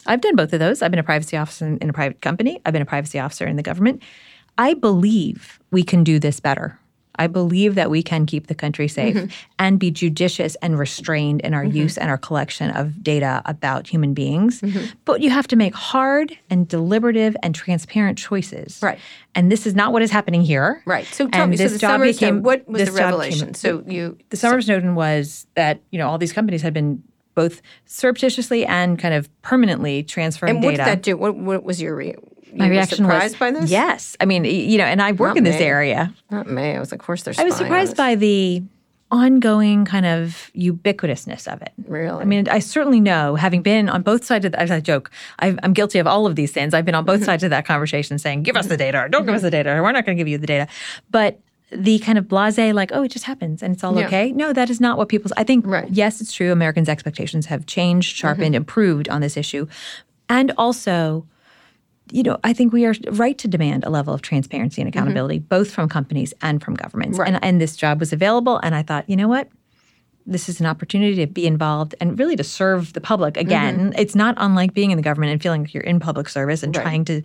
I've 0.06 0.20
done 0.20 0.36
both 0.36 0.52
of 0.52 0.60
those. 0.60 0.82
I've 0.82 0.90
been 0.90 1.00
a 1.00 1.04
privacy 1.04 1.36
officer 1.36 1.66
in, 1.66 1.78
in 1.78 1.90
a 1.90 1.92
private 1.92 2.20
company. 2.20 2.60
I've 2.64 2.72
been 2.72 2.82
a 2.82 2.86
privacy 2.86 3.18
officer 3.18 3.46
in 3.46 3.56
the 3.56 3.62
government. 3.62 4.02
I 4.58 4.74
believe 4.74 5.60
we 5.70 5.82
can 5.82 6.04
do 6.04 6.18
this 6.18 6.40
better. 6.40 6.78
I 7.20 7.26
believe 7.26 7.74
that 7.74 7.90
we 7.90 8.02
can 8.02 8.24
keep 8.24 8.46
the 8.46 8.54
country 8.54 8.88
safe 8.88 9.14
mm-hmm. 9.14 9.26
and 9.58 9.78
be 9.78 9.90
judicious 9.90 10.54
and 10.62 10.78
restrained 10.78 11.42
in 11.42 11.52
our 11.52 11.64
mm-hmm. 11.64 11.76
use 11.76 11.98
and 11.98 12.08
our 12.08 12.16
collection 12.16 12.70
of 12.70 13.02
data 13.02 13.42
about 13.44 13.86
human 13.86 14.14
beings. 14.14 14.62
Mm-hmm. 14.62 14.86
But 15.04 15.20
you 15.20 15.28
have 15.28 15.46
to 15.48 15.56
make 15.56 15.74
hard 15.74 16.36
and 16.48 16.66
deliberative 16.66 17.36
and 17.42 17.54
transparent 17.54 18.16
choices. 18.16 18.78
Right. 18.82 18.98
And 19.34 19.52
this 19.52 19.66
is 19.66 19.74
not 19.74 19.92
what 19.92 20.00
is 20.00 20.10
happening 20.10 20.40
here. 20.40 20.82
Right. 20.86 21.04
So 21.06 21.28
tell 21.28 21.42
And 21.42 21.50
me, 21.50 21.58
so 21.58 21.64
this 21.64 21.72
the 21.72 21.78
job 21.78 22.00
became 22.00 22.14
Snowden, 22.14 22.42
what 22.42 22.66
was 22.66 22.80
the 22.80 22.86
job 22.86 22.96
came- 22.96 23.04
revelation? 23.04 23.54
so 23.54 23.84
you 23.86 24.16
the 24.30 24.38
summer 24.38 24.56
of 24.56 24.64
Snowden 24.64 24.94
was 24.94 25.46
that 25.56 25.82
you 25.90 25.98
know 25.98 26.08
all 26.08 26.16
these 26.16 26.32
companies 26.32 26.62
had 26.62 26.72
been 26.72 27.02
both 27.34 27.62
surreptitiously 27.86 28.66
and 28.66 28.98
kind 28.98 29.14
of 29.14 29.28
permanently 29.42 30.02
transferring 30.02 30.56
and 30.56 30.64
what 30.64 30.72
data. 30.72 30.84
did 30.84 30.90
that 30.90 31.02
do? 31.02 31.16
What, 31.16 31.36
what 31.36 31.64
was 31.64 31.80
your 31.80 31.96
re- 31.96 32.14
you 32.52 32.56
My 32.58 32.68
reaction 32.68 32.98
surprised 32.98 33.34
was 33.34 33.38
by 33.38 33.50
this? 33.52 33.70
Yes, 33.70 34.16
I 34.20 34.24
mean 34.24 34.44
you 34.44 34.78
know, 34.78 34.84
and 34.84 35.00
I 35.00 35.12
work 35.12 35.30
Not 35.30 35.36
in 35.38 35.44
this 35.44 35.60
area. 35.60 36.12
Not 36.30 36.48
me. 36.50 36.72
I 36.74 36.80
was 36.80 36.90
like, 36.90 37.00
of 37.00 37.06
course 37.06 37.22
they're 37.22 37.34
I 37.38 37.44
was 37.44 37.54
surprised 37.56 37.96
by 37.96 38.14
the 38.16 38.62
ongoing 39.12 39.84
kind 39.84 40.06
of 40.06 40.50
ubiquitousness 40.54 41.52
of 41.52 41.60
it. 41.62 41.72
Really? 41.88 42.20
I 42.22 42.24
mean, 42.24 42.48
I 42.48 42.60
certainly 42.60 43.00
know, 43.00 43.34
having 43.34 43.60
been 43.60 43.88
on 43.88 44.02
both 44.02 44.24
sides 44.24 44.44
of 44.44 44.52
the, 44.52 44.60
as 44.60 44.70
I 44.70 44.78
joke, 44.78 45.10
I've, 45.40 45.58
I'm 45.64 45.72
guilty 45.72 45.98
of 45.98 46.06
all 46.06 46.26
of 46.28 46.36
these 46.36 46.52
sins. 46.52 46.74
I've 46.74 46.84
been 46.84 46.94
on 46.94 47.04
Mm-hmm. 47.04 47.18
both 47.18 47.24
sides 47.30 47.42
of 47.42 47.50
that 47.50 47.66
conversation 47.66 48.18
saying, 48.20 48.44
give 48.44 48.56
us 48.56 48.66
the 48.68 48.76
data 48.76 48.98
or 49.00 49.08
don't 49.08 49.26
give 49.26 49.34
us 49.34 49.42
the 49.42 49.50
data 49.50 49.70
or 49.74 49.82
we're 49.82 49.90
not 49.90 50.06
going 50.06 50.16
to 50.16 50.20
give 50.20 50.28
you 50.28 50.38
the 50.38 50.46
data. 50.46 50.68
But 51.10 51.40
the 51.72 51.98
kind 52.00 52.18
of 52.18 52.26
blase, 52.28 52.58
like, 52.74 52.90
oh, 52.92 53.02
it 53.04 53.08
just 53.10 53.24
happens 53.26 53.62
and 53.62 53.74
it's 53.74 53.84
all 53.84 53.96
Yeah. 53.98 54.06
okay. 54.06 54.32
No, 54.32 54.52
that 54.52 54.70
is 54.70 54.80
not 54.80 54.98
what 54.98 55.08
people's, 55.08 55.32
I 55.36 55.44
think, 55.44 55.64
Right. 55.66 55.88
yes, 55.90 56.20
it's 56.20 56.32
true. 56.32 56.50
Americans' 56.52 56.88
expectations 56.88 57.46
have 57.46 57.66
changed, 57.66 58.16
sharpened, 58.16 58.46
Mm-hmm. 58.54 58.54
improved 58.56 59.08
on 59.08 59.20
this 59.20 59.36
issue. 59.36 59.66
And 60.28 60.52
also, 60.58 61.26
you 62.12 62.24
know, 62.24 62.38
I 62.42 62.52
think 62.52 62.72
we 62.72 62.86
are 62.86 62.94
right 63.12 63.38
to 63.38 63.46
demand 63.46 63.84
a 63.84 63.90
level 63.90 64.12
of 64.12 64.20
transparency 64.20 64.82
and 64.82 64.88
accountability, 64.88 65.38
both 65.38 65.70
from 65.70 65.88
companies 65.88 66.34
and 66.42 66.60
from 66.62 66.74
governments. 66.74 67.14
Mm-hmm. 67.14 67.22
Right. 67.22 67.34
And, 67.34 67.44
and 67.44 67.60
this 67.60 67.76
job 67.76 68.00
was 68.00 68.12
available, 68.12 68.58
and 68.64 68.74
I 68.74 68.82
thought, 68.82 69.08
you 69.08 69.16
know 69.16 69.28
what? 69.28 69.48
This 70.26 70.48
is 70.48 70.60
an 70.60 70.66
opportunity 70.66 71.16
to 71.16 71.26
be 71.26 71.46
involved 71.46 71.94
and 72.00 72.18
really 72.18 72.36
to 72.36 72.44
serve 72.44 72.92
the 72.92 73.00
public. 73.00 73.36
Again, 73.36 73.92
it's 73.96 74.14
not 74.14 74.34
unlike 74.38 74.74
being 74.74 74.90
in 74.90 74.96
the 74.96 75.02
government 75.02 75.32
and 75.32 75.42
feeling 75.42 75.62
like 75.62 75.74
you're 75.74 75.82
in 75.82 75.98
public 76.00 76.28
service 76.28 76.62
and 76.62 76.72
Mm-hmm. 76.72 76.78
Right. 76.78 76.90
trying 76.90 77.04
to 77.06 77.22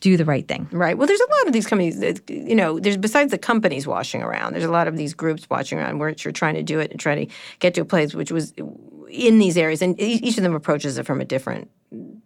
do 0.00 0.16
the 0.16 0.24
right 0.24 0.48
thing. 0.48 0.66
Right. 0.72 0.98
Well, 0.98 1.06
there's 1.06 1.20
a 1.20 1.30
lot 1.30 1.46
of 1.46 1.52
these 1.52 1.66
companies 1.66 2.00
that, 2.00 2.28
you 2.28 2.54
know, 2.56 2.80
there's 2.80 2.96
besides 2.96 3.30
the 3.30 3.38
companies 3.38 3.86
washing 3.86 4.22
around, 4.22 4.54
there's 4.54 4.64
a 4.64 4.70
lot 4.70 4.88
of 4.88 4.96
these 4.96 5.14
groups 5.14 5.48
watching 5.48 5.78
around 5.78 5.98
where 5.98 6.08
you're 6.18 6.32
trying 6.32 6.54
to 6.54 6.62
do 6.62 6.80
it 6.80 6.90
and 6.90 6.98
try 6.98 7.24
to 7.24 7.32
get 7.60 7.74
to 7.74 7.82
a 7.82 7.84
place 7.84 8.14
which 8.14 8.32
was 8.32 8.52
in 9.08 9.38
these 9.38 9.56
areas. 9.56 9.82
And 9.82 9.94
each 10.00 10.36
of 10.38 10.42
them 10.42 10.54
approaches 10.54 10.98
it 10.98 11.06
from 11.06 11.20
a 11.20 11.24
different 11.24 11.70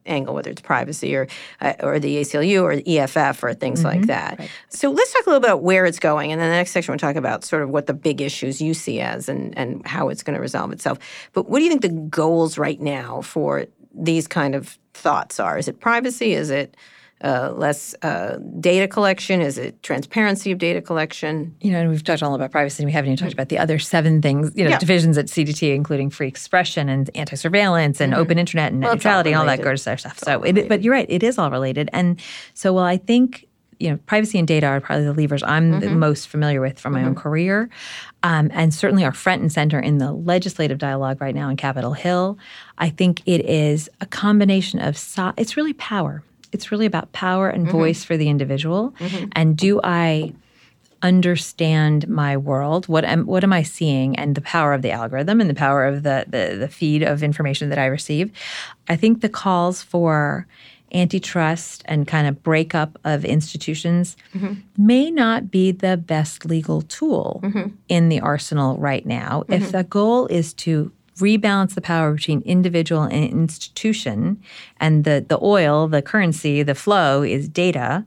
angle, 0.06 0.34
whether 0.34 0.50
it's 0.50 0.60
privacy 0.60 1.14
or 1.14 1.26
uh, 1.60 1.74
or 1.82 1.98
the 1.98 2.16
ACLU 2.16 2.62
or 2.62 2.76
the 2.76 2.98
EFF 2.98 3.42
or 3.42 3.54
things 3.54 3.84
like 3.84 4.06
that. 4.06 4.38
So 4.68 4.90
let's 4.90 5.12
talk 5.12 5.26
a 5.26 5.30
little 5.30 5.44
about 5.44 5.62
where 5.62 5.86
it's 5.86 5.98
going. 5.98 6.32
And 6.32 6.40
then 6.40 6.50
the 6.50 6.56
next 6.56 6.72
section 6.72 6.92
we'll 6.92 6.98
talk 6.98 7.16
about 7.16 7.44
sort 7.44 7.62
of 7.62 7.70
what 7.70 7.86
the 7.86 7.94
big 7.94 8.20
issues 8.20 8.60
you 8.60 8.74
see 8.74 9.00
as 9.00 9.28
and, 9.28 9.56
and 9.56 9.86
how 9.86 10.08
it's 10.08 10.22
going 10.22 10.34
to 10.34 10.40
resolve 10.40 10.72
itself. 10.72 10.98
But 11.32 11.48
what 11.48 11.58
do 11.58 11.64
you 11.64 11.70
think 11.70 11.82
the 11.82 11.88
goals 11.88 12.58
right 12.58 12.80
now 12.80 13.22
for 13.22 13.66
these 13.94 14.26
kind 14.26 14.54
of 14.54 14.78
thoughts 14.92 15.40
are? 15.40 15.58
Is 15.58 15.68
it 15.68 15.80
privacy? 15.80 16.32
Is 16.32 16.50
it 16.50 16.76
uh, 17.22 17.52
less 17.56 17.94
uh, 18.02 18.36
data 18.60 18.86
collection? 18.88 19.40
Is 19.40 19.56
it 19.58 19.82
transparency 19.82 20.50
of 20.52 20.58
data 20.58 20.80
collection? 20.82 21.54
You 21.60 21.72
know, 21.72 21.80
and 21.80 21.90
we've 21.90 22.02
talked 22.04 22.22
all 22.22 22.34
about 22.34 22.50
privacy, 22.50 22.82
and 22.82 22.88
we 22.88 22.92
haven't 22.92 23.12
even 23.12 23.16
talked 23.22 23.32
about 23.32 23.48
the 23.48 23.58
other 23.58 23.78
seven 23.78 24.20
things, 24.20 24.52
you 24.54 24.64
know, 24.64 24.70
Yeah. 24.70 24.78
divisions 24.78 25.16
at 25.16 25.26
CDT, 25.26 25.74
including 25.74 26.10
free 26.10 26.28
expression 26.28 26.88
and 26.88 27.08
anti-surveillance 27.14 28.00
and 28.00 28.14
open 28.14 28.38
internet 28.38 28.72
and 28.72 28.80
net 28.80 28.88
Mm-hmm. 28.88 28.90
Well, 28.90 28.96
it's 28.96 29.04
all 29.06 29.10
neutrality 29.10 29.30
and 29.30 29.38
all 29.40 29.46
that 29.46 29.62
good 29.62 29.78
stuff. 29.80 30.18
So, 30.18 30.42
it, 30.42 30.68
but 30.68 30.82
you're 30.82 30.92
right, 30.94 31.06
it 31.08 31.22
is 31.22 31.38
all 31.38 31.50
related. 31.50 31.88
And 31.92 32.20
so, 32.54 32.72
well, 32.72 32.84
I 32.84 32.96
think 32.96 33.46
you 33.80 33.90
know, 33.90 33.96
privacy 34.06 34.38
and 34.38 34.46
data 34.46 34.66
are 34.66 34.80
probably 34.80 35.04
the 35.04 35.12
levers 35.12 35.42
I'm 35.42 35.80
the 35.80 35.86
Mm-hmm. 35.88 35.98
most 35.98 36.28
familiar 36.28 36.60
with 36.60 36.78
from 36.78 36.92
my 36.92 37.02
own 37.04 37.16
career, 37.16 37.68
um, 38.22 38.48
and 38.54 38.72
certainly 38.72 39.04
are 39.04 39.10
front 39.12 39.42
and 39.42 39.50
center 39.50 39.80
in 39.80 39.98
the 39.98 40.12
legislative 40.12 40.78
dialogue 40.78 41.20
right 41.20 41.34
now 41.34 41.48
in 41.48 41.56
Capitol 41.56 41.92
Hill. 41.92 42.38
I 42.78 42.88
think 42.88 43.20
it 43.26 43.44
is 43.44 43.90
a 44.00 44.06
combination 44.06 44.78
of 44.78 44.96
so- 44.96 45.32
it's 45.36 45.56
really 45.56 45.72
power. 45.72 46.22
It's 46.54 46.72
really 46.72 46.86
about 46.86 47.12
power 47.12 47.48
and 47.50 47.64
Mm-hmm. 47.64 47.76
voice 47.76 48.04
for 48.04 48.16
the 48.16 48.28
individual. 48.28 48.94
Mm-hmm. 48.98 49.28
And 49.32 49.56
do 49.56 49.80
I 49.82 50.34
understand 51.02 52.08
my 52.08 52.36
world? 52.36 52.88
What 52.88 53.04
am 53.04 53.26
what 53.26 53.44
am 53.44 53.52
i 53.52 53.62
seeing? 53.62 54.16
And 54.16 54.34
the 54.34 54.40
power 54.40 54.72
of 54.72 54.82
the 54.82 54.90
algorithm 54.90 55.40
and 55.40 55.50
the 55.50 55.54
power 55.54 55.84
of 55.84 56.02
the 56.02 56.24
the, 56.28 56.56
the 56.58 56.68
feed 56.68 57.02
of 57.02 57.22
information 57.22 57.68
that 57.68 57.78
i 57.78 57.86
receive. 57.86 58.30
I 58.88 58.96
think 58.96 59.20
the 59.20 59.28
calls 59.28 59.82
for 59.82 60.46
antitrust 60.94 61.82
and 61.86 62.06
kind 62.06 62.26
of 62.26 62.42
breakup 62.42 62.98
of 63.04 63.24
institutions 63.24 64.16
mm-hmm. 64.32 64.54
may 64.78 65.10
not 65.10 65.50
be 65.50 65.72
the 65.72 65.96
best 65.96 66.46
legal 66.46 66.82
tool 66.82 67.40
mm-hmm. 67.42 67.68
in 67.88 68.08
the 68.08 68.20
arsenal 68.20 68.76
right 68.78 69.04
now. 69.04 69.44
If 69.48 69.72
the 69.72 69.84
goal 69.84 70.26
is 70.28 70.54
to 70.54 70.92
rebalance 71.16 71.74
the 71.74 71.80
power 71.80 72.12
between 72.12 72.40
individual 72.42 73.02
and 73.02 73.30
institution 73.30 74.42
and 74.80 75.04
the 75.04 75.24
the 75.28 75.38
oil 75.42 75.88
the 75.88 76.02
currency 76.02 76.62
the 76.62 76.74
flow 76.74 77.22
is 77.22 77.48
data 77.48 78.04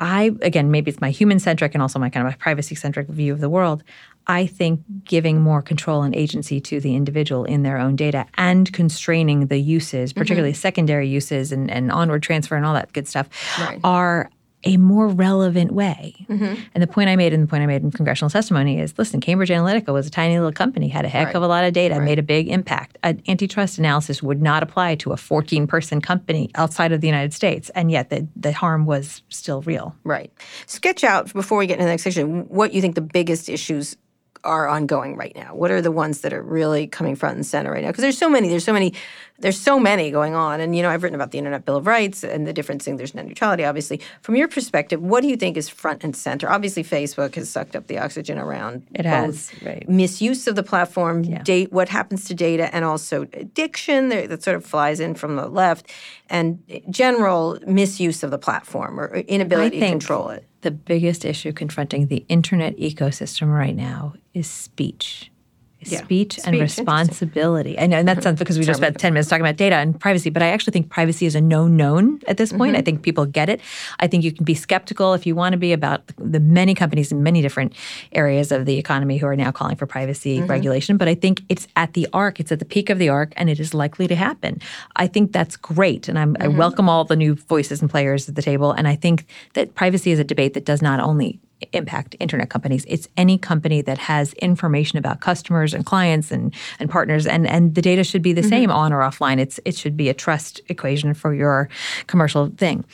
I 0.00 0.32
again 0.42 0.70
maybe 0.70 0.90
it's 0.90 1.00
my 1.00 1.10
human 1.10 1.38
centric 1.38 1.74
and 1.74 1.82
also 1.82 1.98
my 1.98 2.10
kind 2.10 2.26
of 2.26 2.32
my 2.32 2.36
privacy 2.36 2.74
centric 2.74 3.08
view 3.08 3.32
of 3.32 3.40
the 3.40 3.48
world. 3.48 3.82
I 4.30 4.46
think 4.46 4.82
giving 5.04 5.40
more 5.40 5.62
control 5.62 6.02
and 6.02 6.14
agency 6.14 6.60
to 6.60 6.80
the 6.80 6.94
individual 6.94 7.44
in 7.44 7.62
their 7.62 7.78
own 7.78 7.96
data 7.96 8.26
and 8.36 8.70
constraining 8.74 9.46
the 9.46 9.56
uses, 9.58 10.12
mm-hmm. 10.12 10.20
particularly 10.20 10.52
secondary 10.52 11.08
uses 11.08 11.50
and, 11.50 11.70
and 11.70 11.90
onward 11.90 12.22
transfer 12.22 12.54
and 12.54 12.66
all 12.66 12.74
that 12.74 12.92
good 12.92 13.08
stuff, 13.08 13.28
Right. 13.58 13.80
are 13.82 14.30
a 14.64 14.76
more 14.76 15.08
relevant 15.08 15.72
way. 15.72 16.26
Mm-hmm. 16.28 16.60
And 16.74 16.82
the 16.82 16.86
point 16.86 17.08
I 17.08 17.16
made 17.16 17.32
and 17.32 17.42
the 17.42 17.46
point 17.46 17.62
I 17.62 17.66
made 17.66 17.82
in 17.82 17.90
congressional 17.92 18.30
testimony 18.30 18.80
is 18.80 18.98
listen, 18.98 19.20
Cambridge 19.20 19.50
Analytica 19.50 19.92
was 19.92 20.06
a 20.06 20.10
tiny 20.10 20.36
little 20.36 20.52
company, 20.52 20.88
had 20.88 21.04
a 21.04 21.08
heck 21.08 21.34
of 21.34 21.42
a 21.42 21.46
lot 21.46 21.64
of 21.64 21.72
data, 21.72 22.00
made 22.00 22.18
a 22.18 22.22
big 22.22 22.48
impact. 22.48 22.98
An 23.02 23.22
antitrust 23.28 23.78
analysis 23.78 24.22
would 24.22 24.42
not 24.42 24.62
apply 24.62 24.96
to 24.96 25.12
a 25.12 25.16
14 25.16 25.66
person 25.66 26.00
company 26.00 26.50
outside 26.56 26.92
of 26.92 27.00
the 27.00 27.06
United 27.06 27.32
States. 27.32 27.70
And 27.70 27.90
yet 27.90 28.10
the, 28.10 28.26
the 28.34 28.52
harm 28.52 28.84
was 28.84 29.22
still 29.28 29.62
real. 29.62 29.94
Right. 30.02 30.32
Sketch 30.66 31.04
out 31.04 31.32
before 31.32 31.58
we 31.58 31.66
get 31.66 31.74
into 31.74 31.84
the 31.84 31.90
next 31.90 32.02
section 32.02 32.48
what 32.48 32.72
you 32.72 32.80
think 32.80 32.96
the 32.96 33.00
biggest 33.00 33.48
issues 33.48 33.96
are 34.44 34.68
ongoing 34.68 35.16
right 35.16 35.34
now. 35.34 35.54
What 35.54 35.70
are 35.70 35.80
the 35.80 35.92
ones 35.92 36.20
that 36.22 36.32
are 36.32 36.42
really 36.42 36.86
coming 36.86 37.16
front 37.16 37.36
and 37.36 37.46
center 37.46 37.70
right 37.70 37.82
now? 37.82 37.88
Because 37.88 38.02
there's 38.02 38.18
so 38.18 38.28
many. 38.28 38.48
There's 38.48 38.64
so 38.64 38.72
many. 38.72 38.94
There's 39.40 39.58
so 39.60 39.78
many 39.78 40.10
going 40.10 40.34
on. 40.34 40.60
And 40.60 40.74
you 40.74 40.82
know, 40.82 40.90
I've 40.90 41.02
written 41.02 41.14
about 41.14 41.30
the 41.30 41.38
Internet 41.38 41.64
Bill 41.64 41.76
of 41.76 41.86
Rights 41.86 42.24
and 42.24 42.46
the 42.46 42.52
difference 42.52 42.86
in 42.86 42.96
there's 42.96 43.14
net 43.14 43.26
neutrality. 43.26 43.64
Obviously, 43.64 44.00
from 44.22 44.34
your 44.36 44.48
perspective, 44.48 45.00
what 45.00 45.20
do 45.20 45.28
you 45.28 45.36
think 45.36 45.56
is 45.56 45.68
front 45.68 46.02
and 46.02 46.16
center? 46.16 46.50
Obviously, 46.50 46.82
Facebook 46.82 47.34
has 47.36 47.48
sucked 47.48 47.76
up 47.76 47.86
the 47.86 47.98
oxygen 47.98 48.38
around 48.38 48.86
It 48.94 49.06
has, 49.06 49.52
right. 49.64 49.88
misuse 49.88 50.46
of 50.48 50.56
the 50.56 50.64
platform, 50.64 51.22
date 51.22 51.72
what 51.72 51.88
happens 51.88 52.24
to 52.26 52.34
data, 52.34 52.74
and 52.74 52.84
also 52.84 53.22
addiction 53.32 54.08
that 54.08 54.28
that 54.28 54.42
sort 54.42 54.56
of 54.56 54.64
flies 54.64 54.98
in 54.98 55.14
from 55.14 55.36
the 55.36 55.46
left, 55.46 55.90
and 56.28 56.62
general 56.90 57.58
misuse 57.66 58.22
of 58.22 58.30
the 58.30 58.38
platform 58.38 58.98
or 58.98 59.14
inability 59.14 59.80
to 59.80 59.88
control 59.88 60.30
it. 60.30 60.44
The 60.68 60.72
biggest 60.72 61.24
issue 61.24 61.54
confronting 61.54 62.08
the 62.08 62.26
internet 62.28 62.76
ecosystem 62.76 63.50
right 63.50 63.74
now 63.74 64.12
is 64.34 64.46
speech. 64.46 65.32
Yeah. 65.80 66.02
Speech, 66.02 66.38
and 66.38 66.46
Speech, 66.56 66.60
responsibility. 66.60 67.78
And, 67.78 67.94
and 67.94 68.06
that's 68.06 68.24
not 68.24 68.36
because 68.36 68.58
we 68.58 68.64
just 68.64 68.78
spent 68.78 68.98
10 68.98 69.12
minutes 69.12 69.28
talking 69.28 69.44
about 69.44 69.56
data 69.56 69.76
and 69.76 69.98
privacy, 69.98 70.28
but 70.28 70.42
I 70.42 70.48
actually 70.48 70.72
think 70.72 70.90
privacy 70.90 71.24
is 71.24 71.36
a 71.36 71.40
known 71.40 71.76
known 71.76 72.20
at 72.26 72.36
this 72.36 72.52
point. 72.52 72.74
I 72.74 72.82
think 72.82 73.02
people 73.02 73.26
get 73.26 73.48
it. 73.48 73.60
I 74.00 74.08
think 74.08 74.24
you 74.24 74.32
can 74.32 74.44
be 74.44 74.54
skeptical 74.54 75.14
if 75.14 75.24
you 75.24 75.36
want 75.36 75.52
to 75.52 75.56
be 75.56 75.72
about 75.72 76.02
the 76.18 76.40
many 76.40 76.74
companies 76.74 77.12
in 77.12 77.22
many 77.22 77.42
different 77.42 77.74
areas 78.12 78.50
of 78.50 78.66
the 78.66 78.76
economy 78.76 79.18
who 79.18 79.26
are 79.26 79.36
now 79.36 79.52
calling 79.52 79.76
for 79.76 79.86
privacy 79.86 80.42
regulation. 80.42 80.96
But 80.96 81.06
I 81.06 81.14
think 81.14 81.42
it's 81.48 81.68
at 81.76 81.92
the 81.92 82.08
arc, 82.12 82.40
it's 82.40 82.50
at 82.50 82.58
the 82.58 82.64
peak 82.64 82.90
of 82.90 82.98
the 82.98 83.08
arc, 83.08 83.32
and 83.36 83.48
it 83.48 83.60
is 83.60 83.72
likely 83.72 84.08
to 84.08 84.16
happen. 84.16 84.60
I 84.96 85.06
think 85.06 85.32
that's 85.32 85.56
great. 85.56 86.08
And 86.08 86.18
I'm, 86.18 86.36
I 86.40 86.48
welcome 86.48 86.88
all 86.88 87.04
the 87.04 87.16
new 87.16 87.36
voices 87.36 87.80
and 87.80 87.88
players 87.88 88.28
at 88.28 88.34
the 88.34 88.42
table. 88.42 88.72
And 88.72 88.88
I 88.88 88.96
think 88.96 89.26
that 89.54 89.74
privacy 89.74 90.10
is 90.10 90.18
a 90.18 90.24
debate 90.24 90.54
that 90.54 90.64
does 90.64 90.82
not 90.82 90.98
only 90.98 91.38
impact 91.72 92.14
internet 92.20 92.50
companies. 92.50 92.84
It's 92.88 93.08
any 93.16 93.38
company 93.38 93.82
that 93.82 93.98
has 93.98 94.32
information 94.34 94.98
about 94.98 95.20
customers 95.20 95.74
and 95.74 95.84
clients 95.84 96.30
and, 96.30 96.54
and 96.78 96.88
partners 96.88 97.26
and, 97.26 97.46
and 97.46 97.74
the 97.74 97.82
data 97.82 98.04
should 98.04 98.22
be 98.22 98.32
the 98.32 98.42
same 98.42 98.70
on 98.70 98.92
or 98.92 99.00
offline. 99.00 99.38
It's 99.38 99.58
it 99.64 99.76
should 99.76 99.96
be 99.96 100.08
a 100.08 100.14
trust 100.14 100.60
equation 100.68 101.14
for 101.14 101.34
your 101.34 101.68
commercial 102.06 102.48
thing. 102.56 102.84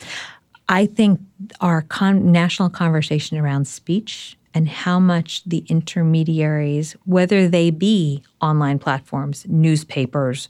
I 0.67 0.87
think 0.87 1.19
our 1.61 1.83
con- 1.83 2.31
national 2.31 2.69
conversation 2.71 3.37
around 3.37 3.67
speech 3.67 4.35
and 4.55 4.67
how 4.67 4.99
much 4.99 5.43
the 5.43 5.63
intermediaries, 5.67 6.95
whether 7.05 7.47
they 7.47 7.69
be 7.71 8.23
online 8.41 8.79
platforms, 8.79 9.45
newspapers, 9.47 10.49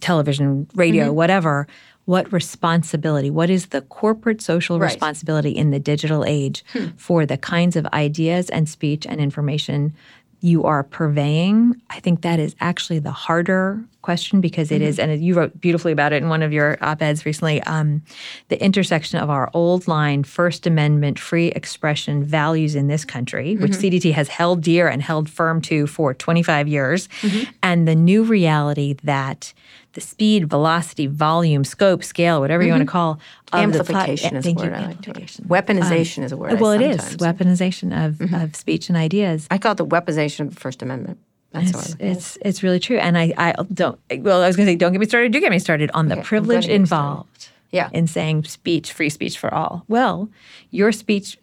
television, 0.00 0.66
radio, 0.74 1.06
Mm-hmm. 1.06 1.14
whatever, 1.14 1.66
what 2.06 2.32
responsibility, 2.32 3.30
what 3.30 3.50
is 3.50 3.66
the 3.66 3.82
corporate 3.82 4.40
social 4.40 4.78
Right. 4.78 4.86
Hmm. 4.88 4.94
responsibility 4.94 5.50
in 5.50 5.70
the 5.70 5.78
digital 5.78 6.24
age 6.24 6.64
for 6.96 7.26
the 7.26 7.36
kinds 7.36 7.76
of 7.76 7.84
ideas 7.92 8.48
and 8.50 8.68
speech 8.68 9.06
and 9.06 9.20
information 9.20 9.92
you 10.40 10.64
are 10.64 10.82
purveying? 10.84 11.80
I 11.90 11.98
think 12.00 12.20
that 12.22 12.38
is 12.38 12.54
actually 12.60 12.98
the 13.00 13.10
harder 13.10 13.82
question 14.02 14.40
because 14.40 14.70
it 14.70 14.76
Mm-hmm. 14.76 14.84
is, 14.88 14.98
and 15.00 15.20
you 15.24 15.34
wrote 15.34 15.60
beautifully 15.60 15.90
about 15.92 16.12
it 16.12 16.22
in 16.22 16.28
one 16.28 16.42
of 16.42 16.52
your 16.52 16.78
op 16.80 17.02
eds 17.02 17.26
recently 17.26 17.60
um, 17.62 18.02
the 18.48 18.62
intersection 18.62 19.18
of 19.18 19.28
our 19.30 19.50
old 19.54 19.88
line 19.88 20.22
First 20.22 20.64
Amendment 20.66 21.18
free 21.18 21.48
expression 21.48 22.22
values 22.22 22.76
in 22.76 22.86
this 22.86 23.04
country, 23.04 23.56
which 23.56 23.72
Mm-hmm. 23.72 23.94
CDT 23.96 24.12
has 24.12 24.28
held 24.28 24.60
dear 24.62 24.86
and 24.86 25.02
held 25.02 25.28
firm 25.28 25.60
to 25.62 25.86
for 25.88 26.14
25 26.14 26.68
years, 26.68 27.08
Mm-hmm. 27.22 27.50
and 27.64 27.88
the 27.88 27.96
new 27.96 28.22
reality 28.22 28.94
that 29.02 29.52
the 29.96 30.00
speed, 30.00 30.48
velocity, 30.48 31.06
volume, 31.08 31.64
scope, 31.64 32.04
scale, 32.04 32.38
whatever 32.40 32.62
you 32.62 32.70
want 32.70 32.82
to 32.82 32.86
call 32.86 33.12
of 33.52 33.72
the 33.72 33.82
plat- 33.82 34.08
Mm-hmm. 34.08 34.30
Amplification 34.30 34.36
is 34.36 34.46
a 34.46 34.52
word 34.52 34.64
you, 34.64 34.70
like 34.70 34.80
to 34.80 35.20
use. 35.20 35.40
amplification. 35.40 35.44
Weaponization 35.46 36.22
is 36.24 36.32
a 36.32 36.36
word. 36.36 36.60
Well, 36.60 36.70
it 36.72 36.82
is 36.82 37.00
Mm-hmm. 37.00 37.24
weaponization 37.24 38.06
of, 38.06 38.20
of 38.42 38.54
speech 38.54 38.88
and 38.88 38.96
ideas. 38.96 39.48
I 39.50 39.58
call 39.58 39.72
it 39.72 39.76
the 39.78 39.86
weaponization 39.86 40.40
of 40.46 40.54
the 40.54 40.60
First 40.60 40.82
Amendment. 40.82 41.18
That's 41.52 41.70
It's, 41.72 41.96
it's 41.98 42.38
it's 42.42 42.62
really 42.62 42.78
true, 42.78 42.98
and 42.98 43.16
I 43.16 43.32
I 43.38 43.54
don't. 43.72 43.98
Well, 44.18 44.42
I 44.42 44.46
was 44.46 44.56
going 44.56 44.66
to 44.66 44.72
say, 44.72 44.76
don't 44.76 44.92
get 44.92 44.98
me 45.00 45.06
started. 45.06 45.32
Do 45.32 45.40
get 45.40 45.50
me 45.50 45.58
started 45.58 45.90
on 45.94 46.08
the 46.08 46.16
Okay, 46.16 46.24
privilege 46.24 46.66
gonna 46.66 46.74
get 46.74 46.80
you 46.80 46.86
started. 46.86 47.04
involved 47.08 47.48
Yeah. 47.70 47.88
in 47.92 48.06
saying 48.06 48.44
speech, 48.44 48.92
free 48.92 49.08
speech 49.08 49.38
for 49.38 49.52
all. 49.54 49.84
Well, 49.88 50.28
your 50.70 50.92
speech, 50.92 51.38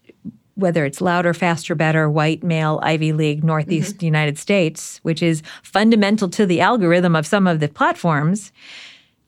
whether 0.56 0.86
it's 0.86 1.02
louder, 1.02 1.34
faster, 1.34 1.76
better, 1.76 2.10
white, 2.10 2.44
male, 2.44 2.80
Ivy 2.84 3.12
League, 3.14 3.44
Northeast 3.44 3.96
Mm-hmm. 3.98 4.06
United 4.06 4.38
States, 4.38 5.00
which 5.04 5.24
is 5.24 5.42
fundamental 5.64 6.30
to 6.30 6.46
the 6.46 6.62
algorithm 6.62 7.16
of 7.16 7.26
some 7.26 7.48
of 7.48 7.60
the 7.60 7.68
platforms, 7.68 8.52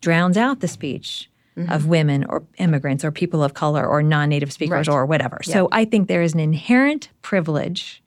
drowns 0.02 0.38
out 0.38 0.60
the 0.60 0.68
speech. 0.68 1.30
Mm-hmm. 1.58 1.72
Of 1.72 1.88
women 1.88 2.26
or 2.28 2.44
immigrants 2.58 3.06
or 3.06 3.12
people 3.14 3.42
of 3.42 3.54
color 3.54 3.88
or 3.88 4.04
non 4.04 4.28
native 4.28 4.52
speakers 4.52 4.90
Right. 4.90 4.94
or 4.94 5.06
whatever. 5.06 5.40
So 5.42 5.70
I 5.72 5.86
think 5.86 6.10
there 6.10 6.22
is 6.22 6.34
an 6.34 6.42
inherent 6.42 7.08
privilege 7.22 8.04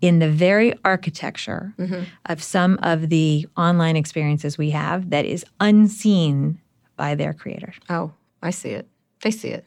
in 0.00 0.20
the 0.20 0.30
very 0.30 0.72
architecture 0.86 1.74
Mm-hmm. 1.78 2.04
of 2.24 2.42
some 2.42 2.78
of 2.82 3.10
the 3.10 3.46
online 3.58 3.94
experiences 3.94 4.56
we 4.56 4.70
have 4.70 5.10
that 5.10 5.26
is 5.26 5.44
unseen 5.60 6.58
by 6.96 7.14
their 7.14 7.34
creators. 7.34 7.74
Oh, 7.90 8.12
I 8.42 8.48
see 8.52 8.70
it. 8.70 8.88
They 9.20 9.32
see 9.32 9.48
it. 9.48 9.66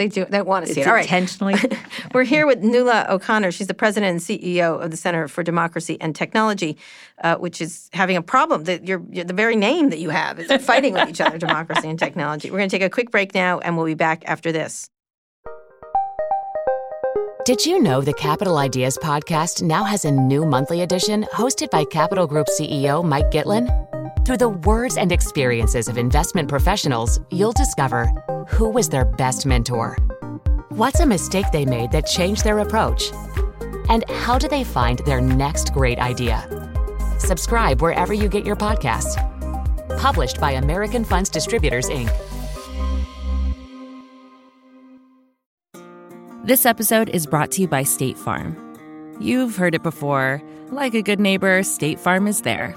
They 0.00 0.08
do. 0.08 0.24
They 0.24 0.40
want 0.40 0.64
to 0.64 0.72
see 0.72 0.80
It's 0.80 0.86
it. 0.86 0.88
All 0.88 0.94
right. 0.94 1.04
intentionally. 1.04 1.56
We're 2.14 2.24
here 2.24 2.46
with 2.46 2.60
Nuala 2.60 3.04
O'Connor. 3.10 3.52
She's 3.52 3.66
the 3.66 3.74
president 3.74 4.12
and 4.12 4.18
CEO 4.18 4.82
of 4.82 4.90
the 4.90 4.96
Center 4.96 5.28
for 5.28 5.42
Democracy 5.42 5.98
and 6.00 6.16
Technology, 6.16 6.78
uh, 7.22 7.36
which 7.36 7.60
is 7.60 7.90
having 7.92 8.16
a 8.16 8.22
problem. 8.22 8.64
That 8.64 8.88
you're, 8.88 9.02
you're 9.10 9.26
the 9.26 9.34
very 9.34 9.56
name 9.56 9.90
that 9.90 9.98
you 9.98 10.08
have 10.08 10.40
is 10.40 10.50
fighting 10.64 10.94
with 10.94 11.10
each 11.10 11.20
other, 11.20 11.36
democracy 11.36 11.86
and 11.86 11.98
technology. 11.98 12.50
We're 12.50 12.56
going 12.56 12.70
to 12.70 12.78
take 12.78 12.86
a 12.86 12.88
quick 12.88 13.10
break 13.10 13.34
now, 13.34 13.58
and 13.58 13.76
we'll 13.76 13.84
be 13.84 13.92
back 13.92 14.22
after 14.24 14.52
this. 14.52 14.88
Did 17.44 17.66
you 17.66 17.82
know 17.82 18.00
the 18.00 18.14
Capital 18.14 18.56
Ideas 18.56 18.96
podcast 19.02 19.62
now 19.62 19.84
has 19.84 20.06
a 20.06 20.10
new 20.10 20.46
monthly 20.46 20.80
edition 20.80 21.26
hosted 21.34 21.68
by 21.68 21.84
Capital 21.84 22.26
Group 22.26 22.46
CEO 22.58 23.04
Mike 23.04 23.30
Gitlin? 23.30 23.68
Through 24.30 24.36
the 24.36 24.48
words 24.48 24.96
and 24.96 25.10
experiences 25.10 25.88
of 25.88 25.98
investment 25.98 26.48
professionals, 26.48 27.20
you'll 27.32 27.50
discover 27.50 28.06
who 28.46 28.68
was 28.68 28.88
their 28.88 29.04
best 29.04 29.44
mentor, 29.44 29.96
what's 30.68 31.00
a 31.00 31.04
mistake 31.04 31.46
they 31.52 31.64
made 31.64 31.90
that 31.90 32.06
changed 32.06 32.44
their 32.44 32.60
approach, 32.60 33.10
and 33.88 34.08
how 34.08 34.38
do 34.38 34.46
they 34.46 34.62
find 34.62 35.00
their 35.00 35.20
next 35.20 35.74
great 35.74 35.98
idea. 35.98 36.46
Subscribe 37.18 37.82
wherever 37.82 38.14
you 38.14 38.28
get 38.28 38.46
your 38.46 38.54
podcasts. 38.54 39.16
Published 39.98 40.40
by 40.40 40.52
American 40.52 41.04
Funds 41.04 41.28
Distributors, 41.28 41.88
Inc. 41.88 42.12
This 46.44 46.64
episode 46.66 47.08
is 47.08 47.26
brought 47.26 47.50
to 47.50 47.62
you 47.62 47.66
by 47.66 47.82
State 47.82 48.16
Farm. 48.16 48.56
You've 49.18 49.56
heard 49.56 49.74
it 49.74 49.82
before. 49.82 50.40
Like 50.70 50.94
a 50.94 51.02
good 51.02 51.18
neighbor, 51.18 51.64
State 51.64 51.98
Farm 51.98 52.28
is 52.28 52.42
there. 52.42 52.76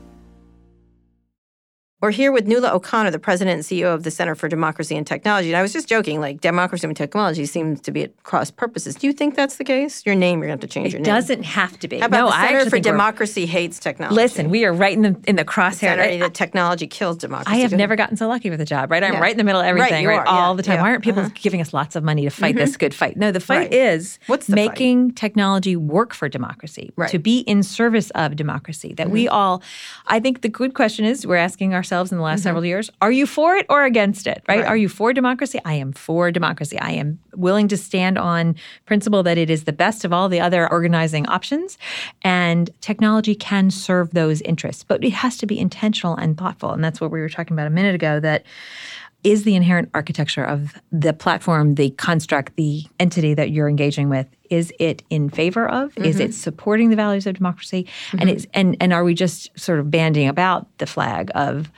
We're 2.01 2.09
here 2.09 2.31
with 2.31 2.47
Nuala 2.47 2.73
O'Connor, 2.73 3.11
the 3.11 3.19
president 3.19 3.53
and 3.57 3.63
CEO 3.63 3.93
of 3.93 4.01
the 4.01 4.09
Center 4.09 4.33
for 4.33 4.47
Democracy 4.49 4.97
and 4.97 5.05
Technology. 5.05 5.49
And 5.49 5.55
I 5.57 5.61
was 5.61 5.71
just 5.71 5.87
joking, 5.87 6.19
like 6.19 6.41
democracy 6.41 6.87
and 6.87 6.97
technology 6.97 7.45
seems 7.45 7.79
to 7.81 7.91
be 7.91 8.01
at 8.01 8.23
cross 8.23 8.49
purposes. 8.49 8.95
Do 8.95 9.05
you 9.05 9.13
think 9.13 9.35
that's 9.35 9.57
the 9.57 9.63
case? 9.63 10.03
Your 10.03 10.15
name, 10.15 10.39
you're 10.39 10.47
going 10.47 10.57
to 10.57 10.63
have 10.63 10.67
to 10.67 10.73
change 10.73 10.93
your 10.93 10.99
name. 10.99 11.03
it 11.03 11.13
doesn't 11.13 11.43
have 11.43 11.77
to 11.77 11.87
be. 11.87 11.99
How 11.99 12.07
about 12.07 12.17
no, 12.17 12.25
the 12.31 12.35
I 12.37 12.47
Center 12.47 12.69
for 12.71 12.79
Democracy 12.79 13.45
hates 13.45 13.77
technology? 13.77 14.15
Listen, 14.15 14.49
we 14.49 14.65
are 14.65 14.73
right 14.73 14.93
in 14.93 15.03
the 15.03 15.15
in 15.27 15.35
the 15.35 15.45
crosshair. 15.45 15.99
I, 15.99 16.17
that 16.17 16.33
technology 16.33 16.87
kills 16.87 17.17
democracy. 17.17 17.55
I 17.55 17.59
have 17.59 17.71
never 17.73 17.95
gotten 17.95 18.17
so 18.17 18.27
lucky 18.27 18.49
with 18.49 18.61
a 18.61 18.65
job, 18.65 18.89
right? 18.89 19.03
I'm 19.03 19.13
Yeah. 19.13 19.19
right 19.19 19.33
in 19.33 19.37
the 19.37 19.43
middle 19.43 19.61
of 19.61 19.65
Right, 19.65 19.69
everything, 19.91 20.01
you 20.01 20.09
right, 20.09 20.21
are, 20.21 20.27
all 20.27 20.53
yeah, 20.53 20.57
the 20.57 20.63
time. 20.63 20.75
yeah, 20.77 20.81
Why 20.81 20.89
aren't 20.89 21.03
people 21.03 21.21
uh-huh. 21.21 21.35
giving 21.35 21.61
us 21.61 21.71
lots 21.71 21.95
of 21.95 22.03
money 22.03 22.23
to 22.23 22.31
fight 22.31 22.55
this 22.55 22.77
good 22.77 22.95
fight? 22.95 23.15
No, 23.15 23.31
the 23.31 23.39
fight 23.39 23.57
Right. 23.69 23.73
is 23.75 24.17
What's 24.25 24.47
the 24.47 24.53
fight? 24.55 24.69
making 24.69 25.11
technology 25.11 25.75
work 25.75 26.15
for 26.15 26.27
democracy, 26.27 26.91
Right. 26.95 27.09
Mm-hmm. 27.09 27.11
to 27.11 27.19
be 27.19 27.39
in 27.41 27.61
service 27.61 28.09
of 28.15 28.35
democracy. 28.35 28.95
That 28.95 29.11
we 29.11 29.27
all, 29.27 29.61
I 30.07 30.19
think 30.19 30.41
the 30.41 30.49
good 30.49 30.73
question 30.73 31.05
is 31.05 31.27
we're 31.27 31.35
asking 31.35 31.75
ourselves 31.75 31.90
in 31.91 32.17
the 32.17 32.23
last 32.23 32.43
several 32.43 32.63
years: 32.63 32.89
Are 33.01 33.11
you 33.11 33.25
for 33.25 33.55
it 33.55 33.65
or 33.69 33.83
against 33.83 34.27
it? 34.27 34.43
Right? 34.47 34.55
Mm-hmm. 34.55 34.63
Right. 34.63 34.69
Are 34.69 34.77
you 34.77 34.89
for 34.89 35.13
democracy? 35.13 35.59
I 35.65 35.73
am 35.73 35.91
for 35.91 36.31
democracy. 36.31 36.79
I 36.79 36.91
am 36.91 37.19
willing 37.35 37.67
to 37.69 37.77
stand 37.77 38.17
on 38.17 38.55
principle 38.85 39.23
that 39.23 39.37
it 39.37 39.49
is 39.49 39.65
the 39.65 39.73
best 39.73 40.05
of 40.05 40.13
all 40.13 40.29
the 40.29 40.39
other 40.39 40.69
organizing 40.71 41.27
options, 41.27 41.77
and 42.21 42.69
technology 42.81 43.35
can 43.35 43.69
serve 43.71 44.11
those 44.11 44.41
interests, 44.41 44.83
but 44.83 45.03
it 45.03 45.13
has 45.13 45.37
to 45.37 45.45
be 45.45 45.59
intentional 45.59 46.15
and 46.15 46.37
thoughtful. 46.37 46.71
And 46.71 46.83
that's 46.83 47.01
what 47.01 47.11
we 47.11 47.19
were 47.19 47.29
talking 47.29 47.53
about 47.53 47.67
a 47.67 47.71
minute 47.71 47.95
ago. 47.95 48.19
That 48.19 48.45
is 49.23 49.43
the 49.43 49.55
inherent 49.55 49.89
architecture 49.93 50.43
of 50.43 50.73
the 50.91 51.13
platform, 51.13 51.75
the 51.75 51.91
construct, 51.91 52.55
the 52.55 52.83
entity 52.99 53.33
that 53.33 53.51
you're 53.51 53.69
engaging 53.69 54.09
with. 54.09 54.27
Is 54.49 54.73
it 54.79 55.03
in 55.09 55.29
favor 55.29 55.67
of? 55.69 55.95
Is 55.97 56.15
Mm-hmm. 56.15 56.21
it 56.23 56.33
supporting 56.33 56.89
the 56.89 56.95
values 56.95 57.27
of 57.27 57.35
democracy? 57.35 57.87
And 58.17 58.29
it's 58.29 58.45
and 58.53 58.75
and 58.81 58.91
are 58.93 59.03
we 59.03 59.13
just 59.13 59.57
sort 59.59 59.79
of 59.79 59.89
banding 59.91 60.27
about 60.27 60.65
the 60.79 60.85
flag 60.85 61.31
of 61.35 61.71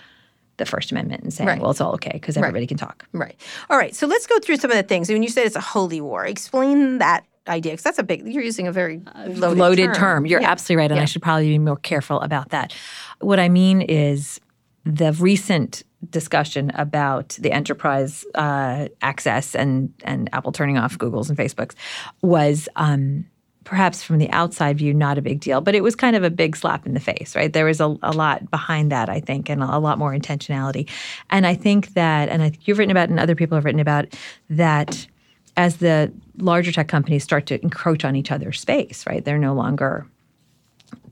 the 0.57 0.65
First 0.65 0.91
Amendment 0.91 1.23
and 1.23 1.33
saying, 1.33 1.47
Right. 1.47 1.59
well, 1.61 1.71
it's 1.71 1.81
all 1.81 1.93
okay 1.95 2.11
because 2.13 2.37
everybody 2.37 2.65
can 2.67 2.77
talk? 2.77 3.05
Right. 3.11 3.35
All 3.69 3.77
right. 3.77 3.93
So 3.95 4.07
let's 4.07 4.25
go 4.27 4.39
through 4.39 4.57
some 4.57 4.71
of 4.71 4.77
the 4.77 4.83
things. 4.83 5.09
When 5.09 5.23
you 5.23 5.29
said 5.29 5.45
it's 5.45 5.55
a 5.55 5.59
holy 5.61 5.99
war, 5.99 6.25
explain 6.25 6.99
that 6.99 7.25
idea 7.47 7.73
because 7.73 7.83
that's 7.83 7.99
a 7.99 8.03
big. 8.03 8.25
You're 8.27 8.43
using 8.43 8.67
a 8.67 8.71
very 8.71 9.01
loaded, 9.27 9.57
loaded 9.59 9.93
term. 9.95 10.25
You're 10.25 10.41
Yeah. 10.41 10.49
absolutely 10.51 10.83
right, 10.83 10.91
and 10.91 10.99
I 11.01 11.05
should 11.05 11.21
probably 11.21 11.49
be 11.49 11.59
more 11.59 11.75
careful 11.77 12.21
about 12.21 12.49
that. 12.49 12.73
What 13.19 13.39
I 13.39 13.49
mean 13.49 13.81
is 13.81 14.39
the 14.85 15.11
recent 15.13 15.83
discussion 16.09 16.71
about 16.75 17.29
the 17.39 17.51
enterprise 17.51 18.25
uh, 18.35 18.87
access 19.01 19.55
and 19.55 19.93
and 20.03 20.29
Apple 20.33 20.51
turning 20.51 20.77
off 20.77 20.97
Google's 20.97 21.29
and 21.29 21.37
Facebook's 21.37 21.75
was. 22.21 22.67
Um, 22.75 23.25
Perhaps 23.65 24.03
from 24.03 24.17
the 24.17 24.29
outside 24.31 24.77
view, 24.77 24.93
not 24.93 25.17
a 25.17 25.21
big 25.21 25.39
deal, 25.39 25.61
but 25.61 25.73
it 25.73 25.81
was 25.81 25.95
kind 25.95 26.17
of 26.17 26.23
a 26.25 26.29
big 26.29 26.57
slap 26.57 26.85
in 26.85 26.93
the 26.93 26.99
face, 26.99 27.33
right? 27.33 27.53
There 27.53 27.63
was 27.63 27.79
a, 27.79 27.95
a 28.03 28.11
lot 28.11 28.51
behind 28.51 28.91
that, 28.91 29.07
I 29.07 29.21
think, 29.21 29.49
and 29.49 29.63
a, 29.63 29.77
a 29.77 29.79
lot 29.79 29.97
more 29.97 30.13
intentionality. 30.13 30.89
And 31.29 31.47
I 31.47 31.55
think 31.55 31.93
that, 31.93 32.27
and 32.27 32.43
I 32.43 32.49
think 32.49 32.67
you've 32.67 32.77
written 32.77 32.91
about, 32.91 33.07
and 33.07 33.21
other 33.21 33.35
people 33.35 33.55
have 33.55 33.63
written 33.63 33.79
about, 33.79 34.07
that 34.49 35.07
as 35.55 35.77
the 35.77 36.11
larger 36.39 36.73
tech 36.73 36.89
companies 36.89 37.23
start 37.23 37.45
to 37.45 37.61
encroach 37.63 38.03
on 38.03 38.17
each 38.17 38.31
other's 38.31 38.59
space, 38.59 39.05
right? 39.07 39.23
They're 39.23 39.37
no 39.37 39.53
longer 39.53 40.07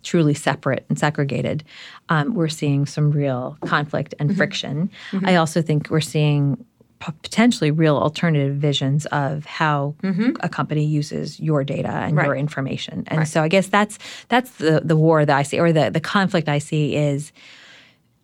truly 0.03 0.33
separate 0.33 0.85
and 0.89 0.99
segregated. 0.99 1.63
Um, 2.11 2.33
we're 2.33 2.49
seeing 2.49 2.85
some 2.85 3.11
real 3.11 3.57
conflict 3.65 4.13
and 4.19 4.29
mm-hmm. 4.29 4.37
friction. 4.37 4.89
Mm-hmm. 5.11 5.25
I 5.27 5.35
also 5.37 5.61
think 5.61 5.89
we're 5.89 6.01
seeing 6.01 6.65
potentially 6.99 7.71
real 7.71 7.97
alternative 7.97 8.57
visions 8.57 9.05
of 9.07 9.45
how 9.45 9.95
mm-hmm. 10.03 10.31
a 10.41 10.49
company 10.49 10.85
uses 10.85 11.39
your 11.39 11.63
data 11.63 11.89
and 11.89 12.15
your 12.15 12.35
information. 12.35 13.03
And 13.07 13.27
so 13.27 13.41
I 13.41 13.47
guess 13.47 13.67
that's 13.67 13.97
that's 14.27 14.51
the 14.57 14.81
the 14.83 14.95
war 14.95 15.25
that 15.25 15.35
I 15.35 15.43
see, 15.43 15.59
or 15.59 15.71
the 15.71 15.89
the 15.89 15.99
conflict 15.99 16.47
I 16.49 16.59
see 16.59 16.95
is 16.95 17.31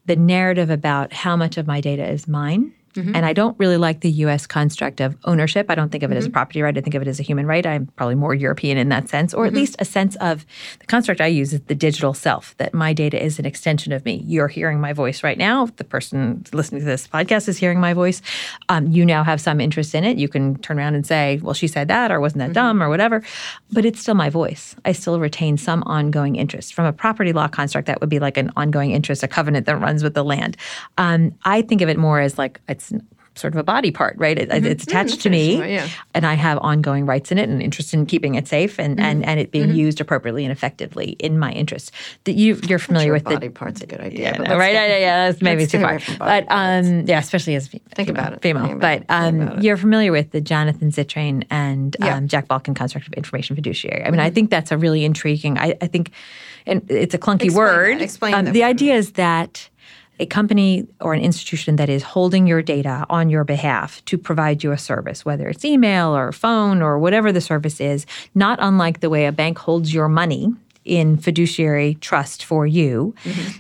the 0.06 0.16
narrative 0.16 0.70
about 0.70 1.14
how 1.14 1.36
much 1.36 1.58
of 1.58 1.66
my 1.66 1.82
data 1.82 2.08
is 2.08 2.28
mine 2.28 2.74
And 3.16 3.26
I 3.26 3.34
don't 3.34 3.58
really 3.60 3.78
like 3.78 4.02
the 4.02 4.12
US 4.12 4.48
construct 4.48 5.02
of 5.02 5.16
ownership. 5.26 5.68
I 5.70 5.76
don't 5.76 5.92
think 5.92 6.04
of 6.04 6.12
it 6.12 6.18
as 6.18 6.26
a 6.26 6.30
property 6.30 6.62
right. 6.62 6.78
I 6.78 6.82
think 6.82 6.96
of 6.96 7.02
it 7.02 7.08
as 7.08 7.20
a 7.20 7.24
human 7.24 7.46
right. 7.46 7.66
I'm 7.66 7.88
probably 7.96 8.16
more 8.16 8.34
European 8.34 8.78
in 8.78 8.90
that 8.90 9.10
sense, 9.10 9.34
or 9.34 9.46
at 9.46 9.54
least 9.54 9.76
a 9.80 9.86
sense 9.86 10.16
of 10.18 10.46
the 10.80 10.86
construct 10.86 11.22
I 11.22 11.28
use 11.28 11.54
is 11.54 11.62
the 11.62 11.76
digital 11.76 12.14
self, 12.14 12.56
that 12.58 12.74
my 12.74 12.94
data 12.94 13.24
is 13.24 13.40
an 13.40 13.46
extension 13.46 13.94
of 13.94 14.06
me. 14.06 14.24
You're 14.26 14.48
hearing 14.48 14.80
my 14.80 14.94
voice 14.94 15.24
right 15.24 15.38
now. 15.38 15.68
The 15.78 15.84
person 15.84 16.46
listening 16.54 16.82
to 16.82 16.86
this 16.86 17.08
podcast 17.08 17.48
is 17.48 17.58
hearing 17.58 17.80
my 17.80 17.94
voice. 17.94 18.22
Um, 18.70 18.88
you 18.88 19.06
now 19.06 19.24
have 19.24 19.40
some 19.42 19.62
interest 19.62 19.94
in 19.96 20.04
it. 20.04 20.18
You 20.18 20.28
can 20.28 20.56
turn 20.60 20.80
around 20.80 20.96
and 20.96 21.06
say, 21.06 21.40
well, 21.42 21.54
she 21.54 21.68
said 21.68 21.88
that, 21.88 22.12
or 22.12 22.20
wasn't 22.20 22.40
that 22.40 22.54
dumb, 22.54 22.82
or 22.82 22.90
whatever. 22.90 23.24
But 23.72 23.86
it's 23.86 24.00
still 24.00 24.16
my 24.16 24.30
voice. 24.30 24.76
I 24.86 24.92
still 24.92 25.20
retain 25.20 25.58
some 25.58 25.84
ongoing 25.86 26.36
interest. 26.36 26.74
From 26.74 26.86
a 26.86 26.94
property 26.94 27.34
law 27.34 27.48
construct, 27.48 27.88
that 27.88 28.02
would 28.02 28.10
be 28.10 28.20
like 28.20 28.38
an 28.38 28.52
ongoing 28.56 28.92
interest, 28.92 29.24
a 29.24 29.28
covenant 29.28 29.66
that 29.66 29.80
runs 29.80 30.04
with 30.04 30.14
the 30.14 30.24
land. 30.24 30.58
Um, 30.98 31.34
I 31.44 31.62
think 31.62 31.82
of 31.82 31.90
it 31.90 31.98
more 31.98 32.20
as 32.20 32.38
like 32.38 32.60
it's 32.68 32.87
sort 33.36 33.54
of 33.54 33.60
a 33.60 33.64
body 33.64 33.92
part, 33.92 34.16
right? 34.18 34.40
It, 34.40 34.52
It's 34.66 34.84
attached 34.84 35.22
to 35.22 35.30
me, 35.30 35.60
Right, 35.62 35.70
yeah. 35.70 35.88
and 36.16 36.26
I 36.26 36.34
have 36.34 36.58
ongoing 36.58 37.06
rights 37.06 37.32
in 37.32 37.38
it 37.38 37.48
and 37.48 37.62
interest 37.62 37.94
in 37.94 38.08
keeping 38.08 38.34
it 38.34 38.48
safe 38.48 38.80
and, 38.80 39.00
and, 39.00 39.24
and 39.24 39.40
it 39.40 39.52
being 39.52 39.76
used 39.76 40.02
appropriately 40.02 40.44
and 40.44 40.52
effectively 40.52 41.10
in 41.20 41.38
my 41.38 41.52
interest. 41.52 41.92
That 42.24 42.32
you 42.34 42.60
you're 42.68 42.80
familiar 42.80 43.10
Sure, 43.10 43.14
with 43.14 43.26
body 43.26 43.48
the 43.50 43.54
part's 43.54 43.82
a 43.82 43.86
good 43.86 44.02
idea. 44.02 44.32
yeah, 44.32 44.38
but 44.40 44.48
no, 44.48 44.58
right? 44.58 44.74
Yeah, 44.74 44.98
yeah, 44.98 45.28
that's 45.30 45.44
maybe 45.44 45.68
too 45.68 45.80
far. 45.82 45.92
away 45.92 46.00
from 46.00 46.18
body 46.18 46.48
But 46.48 46.52
um, 46.52 47.02
yeah, 47.06 47.20
especially 47.20 47.54
as 47.54 47.68
fe- 47.68 47.80
Think 47.94 48.08
female, 48.10 48.22
about 48.24 48.34
it. 48.34 48.42
female. 48.42 48.72
About 48.72 48.80
but 48.80 49.14
um, 49.14 49.42
about 49.42 49.58
it. 49.60 49.64
you're 49.64 49.78
familiar 49.78 50.12
with 50.12 50.32
the 50.32 50.42
Jonathan 50.42 50.90
Zittrain 50.90 51.46
and 51.52 51.96
Yeah. 52.00 52.08
Mm-hmm. 52.08 52.18
um, 52.18 52.28
Jack 52.28 52.48
Balkin 52.48 52.76
construct 52.76 53.06
of 53.06 53.14
information 53.14 53.56
fiduciary. 53.56 54.04
I 54.04 54.10
mean, 54.10 54.20
I 54.20 54.32
think 54.32 54.50
that's 54.50 54.72
a 54.72 54.80
really 54.80 55.06
intriguing. 55.06 55.60
I, 55.60 55.76
I 55.80 55.86
think, 55.86 56.10
and 56.66 56.82
it's 56.90 57.14
a 57.14 57.20
clunky 57.20 57.44
Explain 57.44 57.56
word. 57.56 57.98
that. 58.00 58.04
Explain 58.04 58.34
Um, 58.34 58.46
the 58.46 58.64
idea 58.64 58.96
is 58.96 59.12
that 59.12 59.70
a 60.20 60.26
company 60.26 60.88
or 61.00 61.14
an 61.14 61.22
institution 61.22 61.76
that 61.76 61.90
is 61.90 62.04
holding 62.04 62.48
your 62.48 62.62
data 62.62 63.06
on 63.10 63.30
your 63.30 63.44
behalf 63.44 64.04
to 64.06 64.18
provide 64.18 64.64
you 64.64 64.72
a 64.72 64.78
service, 64.78 65.24
whether 65.26 65.48
it's 65.48 65.66
email 65.66 66.16
or 66.16 66.32
phone 66.32 66.82
or 66.82 66.98
whatever 67.00 67.32
the 67.32 67.42
service 67.42 67.80
is, 67.80 68.06
not 68.36 68.58
unlike 68.62 69.00
the 69.00 69.10
way 69.10 69.26
a 69.26 69.32
bank 69.32 69.58
holds 69.58 69.94
your 69.94 70.08
money 70.08 70.54
in 70.88 71.18
fiduciary 71.18 71.96
trust 72.02 72.44
for 72.46 72.66
you, 72.66 73.14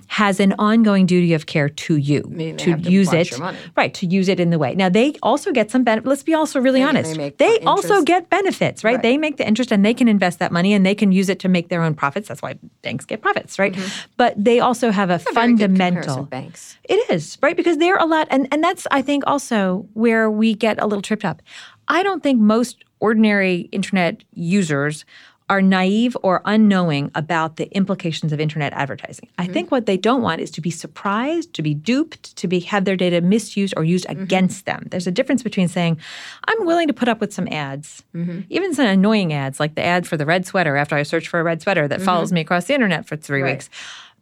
has 0.07 0.39
an 0.39 0.53
ongoing 0.57 1.05
duty 1.05 1.33
of 1.33 1.45
care 1.45 1.69
to 1.69 1.97
you 1.97 2.21
Mm-hmm. 2.21 2.37
They 2.37 2.51
to 2.53 2.75
to 2.77 2.89
use 2.89 3.13
it 3.13 3.29
right 3.75 3.93
to 3.93 4.05
use 4.05 4.27
it 4.29 4.39
in 4.39 4.49
the 4.49 4.57
way. 4.57 4.73
Now 4.75 4.89
they 4.89 5.13
also 5.21 5.51
get 5.51 5.69
some 5.69 5.83
benefit. 5.83 6.07
Let's 6.07 6.23
be 6.23 6.33
also 6.33 6.59
really 6.59 6.79
They- 6.79 6.85
they 6.85 6.89
honest. 6.89 7.17
make 7.17 7.37
They 7.37 7.59
also 7.59 8.01
get 8.03 8.29
benefits, 8.29 8.83
right? 8.83 8.93
Right. 8.95 9.01
They 9.03 9.17
make 9.17 9.37
the 9.37 9.47
interest 9.47 9.71
and 9.71 9.85
they 9.85 9.93
can 9.93 10.07
invest 10.07 10.39
that 10.39 10.51
money 10.51 10.73
and 10.73 10.85
they 10.85 10.95
can 10.95 11.11
use 11.11 11.29
it 11.29 11.39
to 11.39 11.49
make 11.49 11.67
their 11.69 11.83
own 11.83 11.93
profits. 11.93 12.27
That's 12.27 12.41
why 12.41 12.55
banks 12.81 13.05
get 13.05 13.21
profits, 13.21 13.59
right? 13.59 13.75
But 14.17 14.33
they 14.43 14.59
also 14.59 14.89
have 14.91 15.09
a 15.09 15.17
Mm-hmm. 15.17 15.25
Good 15.27 15.35
fundamental 15.35 16.23
banks. 16.23 16.77
it 16.83 16.99
is, 17.11 17.37
right? 17.41 17.55
Because 17.57 17.77
they're 17.77 17.97
a 17.97 18.05
lot, 18.05 18.27
and, 18.29 18.47
and 18.51 18.63
that's, 18.63 18.87
I 18.91 19.01
think, 19.01 19.23
also 19.27 19.87
where 19.93 20.29
we 20.31 20.53
get 20.53 20.81
a 20.81 20.85
little 20.87 21.01
tripped 21.01 21.25
up. 21.25 21.41
I 21.87 22.01
don't 22.03 22.21
think 22.23 22.39
most 22.39 22.83
ordinary 22.99 23.61
internet 23.71 24.23
users 24.33 25.05
are 25.49 25.61
naive 25.61 26.17
or 26.23 26.41
unknowing 26.43 27.09
about 27.15 27.55
the 27.55 27.73
implications 27.75 28.33
of 28.33 28.39
internet 28.39 28.73
advertising. 28.73 29.29
I 29.37 29.43
mm-hmm. 29.43 29.53
think 29.53 29.71
what 29.71 29.85
they 29.85 29.95
don't 29.95 30.21
want 30.21 30.41
is 30.41 30.51
to 30.51 30.61
be 30.61 30.69
surprised, 30.69 31.53
to 31.53 31.61
be 31.61 31.73
duped, 31.73 32.35
to 32.35 32.47
be 32.47 32.59
have 32.61 32.83
their 32.83 32.97
data 32.97 33.21
misused 33.21 33.73
or 33.77 33.83
used 33.85 34.05
mm-hmm. 34.07 34.23
against 34.23 34.65
them. 34.65 34.87
There's 34.89 35.07
a 35.07 35.11
difference 35.11 35.43
between 35.43 35.69
saying, 35.69 35.99
I'm 36.45 36.65
willing 36.65 36.87
to 36.87 36.93
put 36.93 37.07
up 37.07 37.21
with 37.21 37.33
some 37.33 37.47
ads, 37.49 38.03
mm-hmm. 38.13 38.41
even 38.49 38.73
some 38.73 38.87
annoying 38.87 39.31
ads, 39.31 39.59
like 39.59 39.75
the 39.75 39.83
ad 39.83 40.05
for 40.05 40.17
the 40.17 40.25
red 40.25 40.45
sweater 40.45 40.75
after 40.75 40.95
I 40.95 41.03
search 41.03 41.29
for 41.29 41.39
a 41.39 41.43
red 41.43 41.61
sweater 41.61 41.87
that 41.87 42.01
follows 42.01 42.31
me 42.31 42.41
across 42.41 42.65
the 42.65 42.73
internet 42.73 43.05
for 43.05 43.15
three 43.15 43.41
Right. 43.41 43.53
weeks 43.53 43.69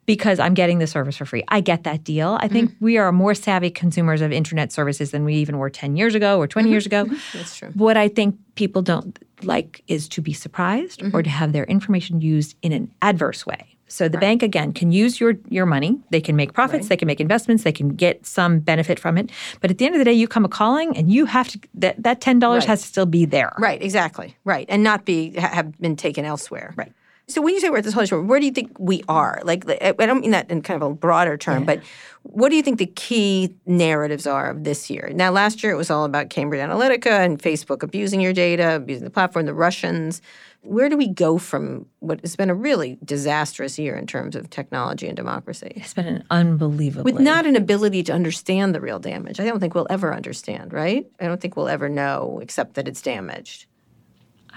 because 0.05 0.39
I'm 0.39 0.53
getting 0.53 0.79
the 0.79 0.87
service 0.87 1.17
for 1.17 1.25
free. 1.25 1.43
I 1.47 1.61
get 1.61 1.83
that 1.83 2.03
deal. 2.03 2.37
I 2.39 2.47
think 2.47 2.71
mm-hmm. 2.71 2.85
we 2.85 2.97
are 2.97 3.11
more 3.11 3.33
savvy 3.33 3.69
consumers 3.69 4.21
of 4.21 4.31
internet 4.31 4.71
services 4.71 5.11
than 5.11 5.25
we 5.25 5.35
even 5.35 5.57
were 5.57 5.69
10 5.69 5.95
years 5.95 6.15
ago 6.15 6.39
or 6.39 6.47
20 6.47 6.65
mm-hmm. 6.65 6.71
years 6.71 6.85
ago. 6.85 7.05
Mm-hmm. 7.05 7.37
That's 7.37 7.57
true. 7.57 7.69
What 7.73 7.97
I 7.97 8.07
think 8.07 8.37
people 8.55 8.81
don't 8.81 9.17
like 9.43 9.83
is 9.87 10.07
to 10.09 10.21
be 10.21 10.33
surprised 10.33 11.01
or 11.13 11.23
to 11.23 11.29
have 11.29 11.53
their 11.53 11.65
information 11.65 12.21
used 12.21 12.55
in 12.61 12.71
an 12.71 12.91
adverse 13.01 13.45
way. 13.45 13.75
So 13.87 14.09
the 14.09 14.17
bank 14.17 14.41
again 14.41 14.73
can 14.73 14.91
use 14.91 15.19
your 15.19 15.35
your 15.47 15.65
money. 15.65 15.99
They 16.09 16.19
can 16.19 16.35
make 16.35 16.53
profits. 16.53 16.87
They 16.87 16.97
can 16.97 17.05
make 17.05 17.21
investments. 17.21 17.63
They 17.63 17.71
can 17.71 17.89
get 17.89 18.25
some 18.25 18.59
benefit 18.59 18.99
from 18.99 19.17
it. 19.17 19.29
But 19.61 19.69
at 19.69 19.77
the 19.77 19.85
end 19.85 19.93
of 19.93 19.99
the 19.99 20.05
day, 20.05 20.13
you 20.13 20.27
come 20.27 20.43
a 20.43 20.49
calling, 20.49 20.97
and 20.97 21.11
you 21.11 21.25
have 21.25 21.47
to 21.49 21.59
that 21.75 22.01
that 22.01 22.19
ten 22.19 22.39
dollars 22.39 22.63
Right. 22.63 22.69
has 22.69 22.81
to 22.81 22.87
still 22.87 23.05
be 23.05 23.25
there. 23.25 23.53
Right, 23.59 23.81
exactly. 23.81 24.35
Right. 24.43 24.65
And 24.69 24.83
not 24.83 25.05
be 25.05 25.35
have 25.39 25.77
been 25.79 25.95
taken 25.95 26.25
elsewhere. 26.25 26.73
Right. 26.75 26.91
So 27.27 27.41
when 27.41 27.53
you 27.55 27.59
say 27.59 27.69
we're 27.69 27.79
at 27.79 27.83
this 27.83 27.93
holy 27.93 28.07
where 28.07 28.39
do 28.39 28.45
you 28.45 28.51
think 28.51 28.77
we 28.77 29.03
are? 29.07 29.41
Like, 29.43 29.67
I 29.69 29.95
I 29.97 30.05
don't 30.05 30.21
mean 30.21 30.31
that 30.31 30.49
in 30.51 30.61
kind 30.61 30.81
of 30.81 30.91
a 30.91 30.93
broader 30.93 31.37
term, 31.37 31.65
but 31.65 31.81
what 32.21 32.49
do 32.49 32.55
you 32.55 32.61
think 32.61 32.77
the 32.77 32.85
key 32.85 33.55
narratives 33.65 34.27
are 34.27 34.49
of 34.49 34.63
this 34.63 34.89
year? 34.89 35.11
Now, 35.13 35.31
last 35.31 35.63
year 35.63 35.71
it 35.71 35.75
was 35.75 35.89
all 35.89 36.05
about 36.05 36.29
Cambridge 36.29 36.59
Analytica 36.59 37.25
and 37.25 37.41
Facebook 37.41 37.81
abusing 37.81 38.21
your 38.21 38.33
data, 38.33 38.75
abusing 38.75 39.05
the 39.05 39.09
platform, 39.09 39.45
the 39.45 39.53
Russians. 39.53 40.21
Where 40.61 40.89
do 40.89 40.97
we 40.97 41.07
go 41.07 41.37
from 41.37 41.85
what 41.99 42.21
has 42.21 42.35
been 42.35 42.49
a 42.49 42.55
really 42.55 42.97
disastrous 43.05 43.77
year 43.77 43.95
in 43.95 44.07
terms 44.07 44.35
of 44.35 44.49
technology 44.49 45.07
and 45.07 45.15
democracy? 45.15 45.73
It's 45.75 45.93
been 45.93 46.07
an 46.07 46.23
unbelievable. 46.31 47.03
With 47.03 47.19
not 47.19 47.45
an 47.45 47.55
ability 47.55 48.01
to 48.03 48.13
understand 48.13 48.73
the 48.73 48.81
real 48.81 48.99
damage. 48.99 49.39
I 49.39 49.45
don't 49.45 49.59
think 49.59 49.75
we'll 49.75 49.87
ever 49.89 50.13
understand, 50.13 50.73
right? 50.73 51.05
I 51.19 51.25
don't 51.25 51.39
think 51.39 51.55
we'll 51.55 51.69
ever 51.69 51.89
know 51.89 52.39
except 52.41 52.73
that 52.75 52.87
it's 52.87 53.01
damaged. 53.01 53.67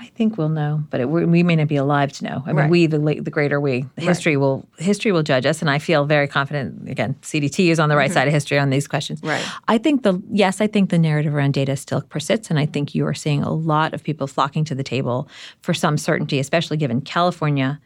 I 0.00 0.06
think 0.14 0.38
we'll 0.38 0.48
know, 0.48 0.84
but 0.90 1.00
it, 1.00 1.06
we 1.06 1.42
may 1.42 1.56
not 1.56 1.66
be 1.66 1.74
alive 1.76 2.12
to 2.12 2.24
know. 2.24 2.42
I 2.46 2.48
mean, 2.48 2.56
Right. 2.56 2.70
we, 2.70 2.86
the, 2.86 2.98
the 2.98 3.30
greater 3.30 3.60
we, 3.60 3.84
the 3.96 4.02
history 4.02 4.36
will 4.36 4.64
history 4.78 5.10
will 5.10 5.24
judge 5.24 5.44
us, 5.44 5.60
and 5.60 5.68
I 5.68 5.80
feel 5.80 6.04
very 6.06 6.28
confident. 6.28 6.88
Again, 6.88 7.16
CDT 7.22 7.68
is 7.68 7.80
on 7.80 7.88
the 7.88 7.96
right 7.96 8.06
mm-hmm. 8.08 8.14
side 8.14 8.28
of 8.28 8.32
history 8.34 8.58
on 8.60 8.70
these 8.70 8.86
questions. 8.86 9.20
Right. 9.24 9.44
I 9.66 9.76
think 9.78 10.04
the 10.04 10.22
yes, 10.30 10.60
I 10.60 10.68
think 10.68 10.90
the 10.90 10.98
narrative 10.98 11.34
around 11.34 11.52
data 11.54 11.76
still 11.76 12.00
persists, 12.02 12.48
and 12.48 12.58
I 12.60 12.66
think 12.66 12.94
you 12.94 13.06
are 13.06 13.14
seeing 13.14 13.42
a 13.42 13.52
lot 13.52 13.92
of 13.92 14.04
people 14.04 14.26
flocking 14.28 14.64
to 14.66 14.74
the 14.74 14.84
table 14.84 15.28
for 15.62 15.74
some 15.74 15.98
certainty, 15.98 16.38
especially 16.38 16.76
given 16.76 17.00
California, 17.00 17.80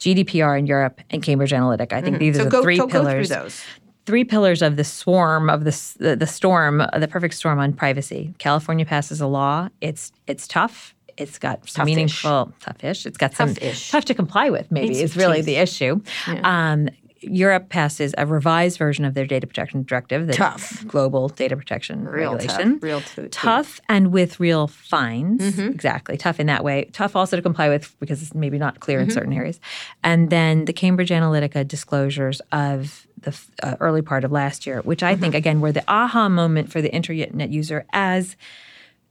GDPR 0.00 0.58
in 0.58 0.66
Europe, 0.66 1.00
and 1.10 1.22
Cambridge 1.22 1.52
Analytica. 1.52 1.92
I 1.92 2.00
think 2.02 2.16
mm-hmm. 2.16 2.18
these 2.18 2.36
So 2.36 2.42
are 2.42 2.44
the 2.46 2.50
go, 2.50 2.62
three 2.62 2.78
go, 2.78 2.86
go 2.86 2.92
pillars 2.92 3.28
through 3.28 3.36
those. 3.42 3.62
three 4.06 4.24
pillars 4.24 4.60
of 4.60 4.74
the 4.76 4.84
swarm 4.84 5.48
of 5.48 5.62
the, 5.64 6.16
the 6.18 6.26
storm 6.26 6.82
the 6.98 7.08
perfect 7.08 7.34
storm 7.34 7.58
on 7.58 7.72
privacy 7.72 8.34
california 8.38 8.84
passes 8.84 9.20
a 9.20 9.26
law 9.26 9.68
it's 9.80 10.12
it's 10.26 10.46
tough 10.46 10.94
it's 11.16 11.38
got 11.38 11.68
some 11.68 11.82
Tough-ish. 11.82 11.86
meaningful 11.96 12.52
toughish 12.60 13.06
it's 13.06 13.18
got 13.18 13.34
some 13.34 13.48
Tough-ish. 13.54 13.90
tough 13.90 14.04
to 14.06 14.14
comply 14.14 14.50
with 14.50 14.70
maybe 14.70 14.88
Needs 14.88 15.00
is 15.00 15.16
really 15.16 15.40
the 15.42 15.56
issue 15.56 16.00
um, 16.42 16.88
Europe 17.26 17.70
passes 17.70 18.14
a 18.18 18.26
revised 18.26 18.76
version 18.76 19.06
of 19.06 19.14
their 19.14 19.24
data 19.24 19.46
protection 19.46 19.82
directive, 19.84 20.26
the 20.26 20.34
Tough. 20.34 20.86
global 20.86 21.30
data 21.30 21.56
protection 21.56 22.04
Real 22.06 22.32
tough, 22.32 22.40
regulation. 22.58 22.78
real 22.82 23.00
to- 23.00 23.28
tough 23.30 23.80
and 23.88 24.12
with 24.12 24.38
real 24.40 24.66
fines. 24.66 25.40
Mm-hmm. 25.40 25.68
Exactly. 25.72 26.18
Tough 26.18 26.38
in 26.38 26.48
that 26.48 26.62
way. 26.62 26.90
Tough 26.92 27.16
also 27.16 27.36
to 27.36 27.40
comply 27.40 27.70
with 27.70 27.98
because 27.98 28.20
it's 28.20 28.34
maybe 28.34 28.58
not 28.58 28.80
clear 28.80 28.98
Mm-hmm. 28.98 29.08
in 29.08 29.14
certain 29.14 29.32
areas. 29.32 29.58
And 30.02 30.28
then 30.28 30.66
the 30.66 30.74
Cambridge 30.74 31.08
Analytica 31.08 31.66
disclosures 31.66 32.42
of 32.52 33.06
the 33.22 33.30
f- 33.30 33.50
uh, 33.62 33.76
early 33.80 34.02
part 34.02 34.24
of 34.24 34.30
last 34.30 34.66
year, 34.66 34.82
which 34.82 35.02
I 35.02 35.12
Mm-hmm. 35.14 35.22
think, 35.22 35.34
again, 35.34 35.62
were 35.62 35.72
the 35.72 35.84
aha 35.88 36.28
moment 36.28 36.70
for 36.70 36.82
the 36.82 36.92
internet 36.92 37.48
user 37.48 37.86
as 37.94 38.36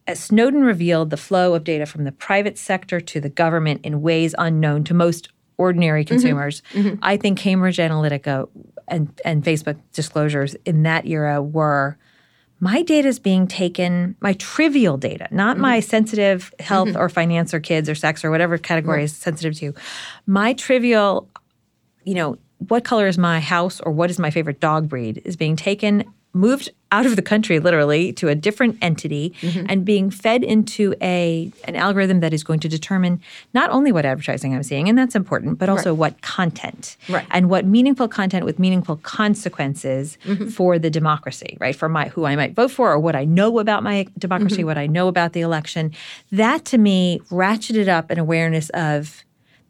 as 0.08 0.20
Snowden 0.20 0.64
revealed 0.64 1.10
the 1.10 1.18
flow 1.18 1.54
of 1.54 1.64
data 1.64 1.86
from 1.86 2.04
the 2.04 2.12
private 2.12 2.58
sector 2.58 3.00
to 3.00 3.20
the 3.20 3.30
government 3.30 3.82
in 3.84 4.02
ways 4.02 4.36
unknown 4.38 4.84
to 4.86 4.94
most 4.94 5.30
ordinary 5.58 6.04
mm-hmm. 6.04 6.14
consumers. 6.14 6.62
Mm-hmm. 6.74 6.96
I 7.02 7.18
think 7.18 7.40
Cambridge 7.40 7.78
Analytica 7.78 8.50
and, 8.88 9.20
and 9.24 9.44
Facebook 9.44 9.80
disclosures 9.94 10.56
in 10.66 10.84
that 10.84 11.06
era 11.06 11.42
were 11.42 11.98
my 12.60 12.82
data 12.82 13.10
is 13.10 13.20
being 13.20 13.46
taken, 13.46 14.16
my 14.22 14.34
trivial 14.34 14.96
data, 14.98 15.28
not 15.32 15.58
my 15.58 15.80
mm-hmm. 15.80 15.90
sensitive 15.90 16.54
health 16.60 16.96
or 16.96 17.10
finance 17.10 17.54
or 17.54 17.60
kids 17.60 17.90
or 17.90 17.96
sex 17.96 18.24
or 18.24 18.32
whatever 18.32 18.58
category 18.58 19.04
is 19.04 19.14
sensitive 19.14 19.54
to. 19.56 19.74
My 20.28 20.54
trivial, 20.54 21.28
you 22.06 22.14
know, 22.14 22.38
what 22.70 22.86
color 22.86 23.08
is 23.08 23.18
my 23.18 23.42
house 23.42 23.82
or 23.82 23.92
what 23.92 24.10
is 24.10 24.18
my 24.18 24.30
favorite 24.30 24.62
dog 24.62 24.88
breed 24.88 25.22
is 25.26 25.36
being 25.36 25.58
taken, 25.58 26.06
moved 26.34 26.70
out 26.92 27.06
of 27.06 27.16
the 27.16 27.22
country 27.22 27.60
literally 27.60 28.12
to 28.14 28.28
a 28.28 28.36
different 28.36 28.78
entity 28.82 29.34
and 29.70 29.84
being 29.84 30.12
fed 30.12 30.44
into 30.44 30.94
a 31.02 31.52
an 31.66 31.76
algorithm 31.76 32.20
that 32.20 32.34
is 32.34 32.44
going 32.44 32.60
to 32.60 32.68
determine 32.70 33.20
not 33.54 33.70
only 33.72 33.92
what 33.92 34.06
advertising 34.06 34.54
I'm 34.54 34.62
seeing, 34.64 34.88
and 34.90 34.98
that's 34.98 35.16
important, 35.16 35.58
but 35.60 35.70
also 35.70 35.94
what 35.94 36.22
content 36.22 36.98
Right. 37.10 37.26
and 37.32 37.50
what 37.50 37.66
meaningful 37.66 38.08
content 38.08 38.46
with 38.46 38.60
meaningful 38.60 38.98
consequences 38.98 40.18
Mm-hmm. 40.26 40.48
for 40.50 40.78
the 40.80 40.90
democracy, 40.90 41.58
right? 41.60 41.76
For 41.76 41.90
my 41.90 42.08
who 42.10 42.26
I 42.26 42.36
might 42.36 42.54
vote 42.56 42.72
for 42.72 42.92
or 42.92 43.00
what 43.00 43.16
I 43.16 43.26
know 43.26 43.60
about 43.60 43.84
my 43.84 44.08
democracy, 44.18 44.58
Mm-hmm. 44.58 44.66
what 44.68 44.78
I 44.78 44.88
know 44.88 45.08
about 45.08 45.34
the 45.34 45.42
election. 45.42 45.92
That 46.32 46.66
to 46.66 46.78
me 46.78 47.20
ratcheted 47.30 47.88
up 47.88 48.10
an 48.12 48.20
awareness 48.20 48.70
of 48.72 49.24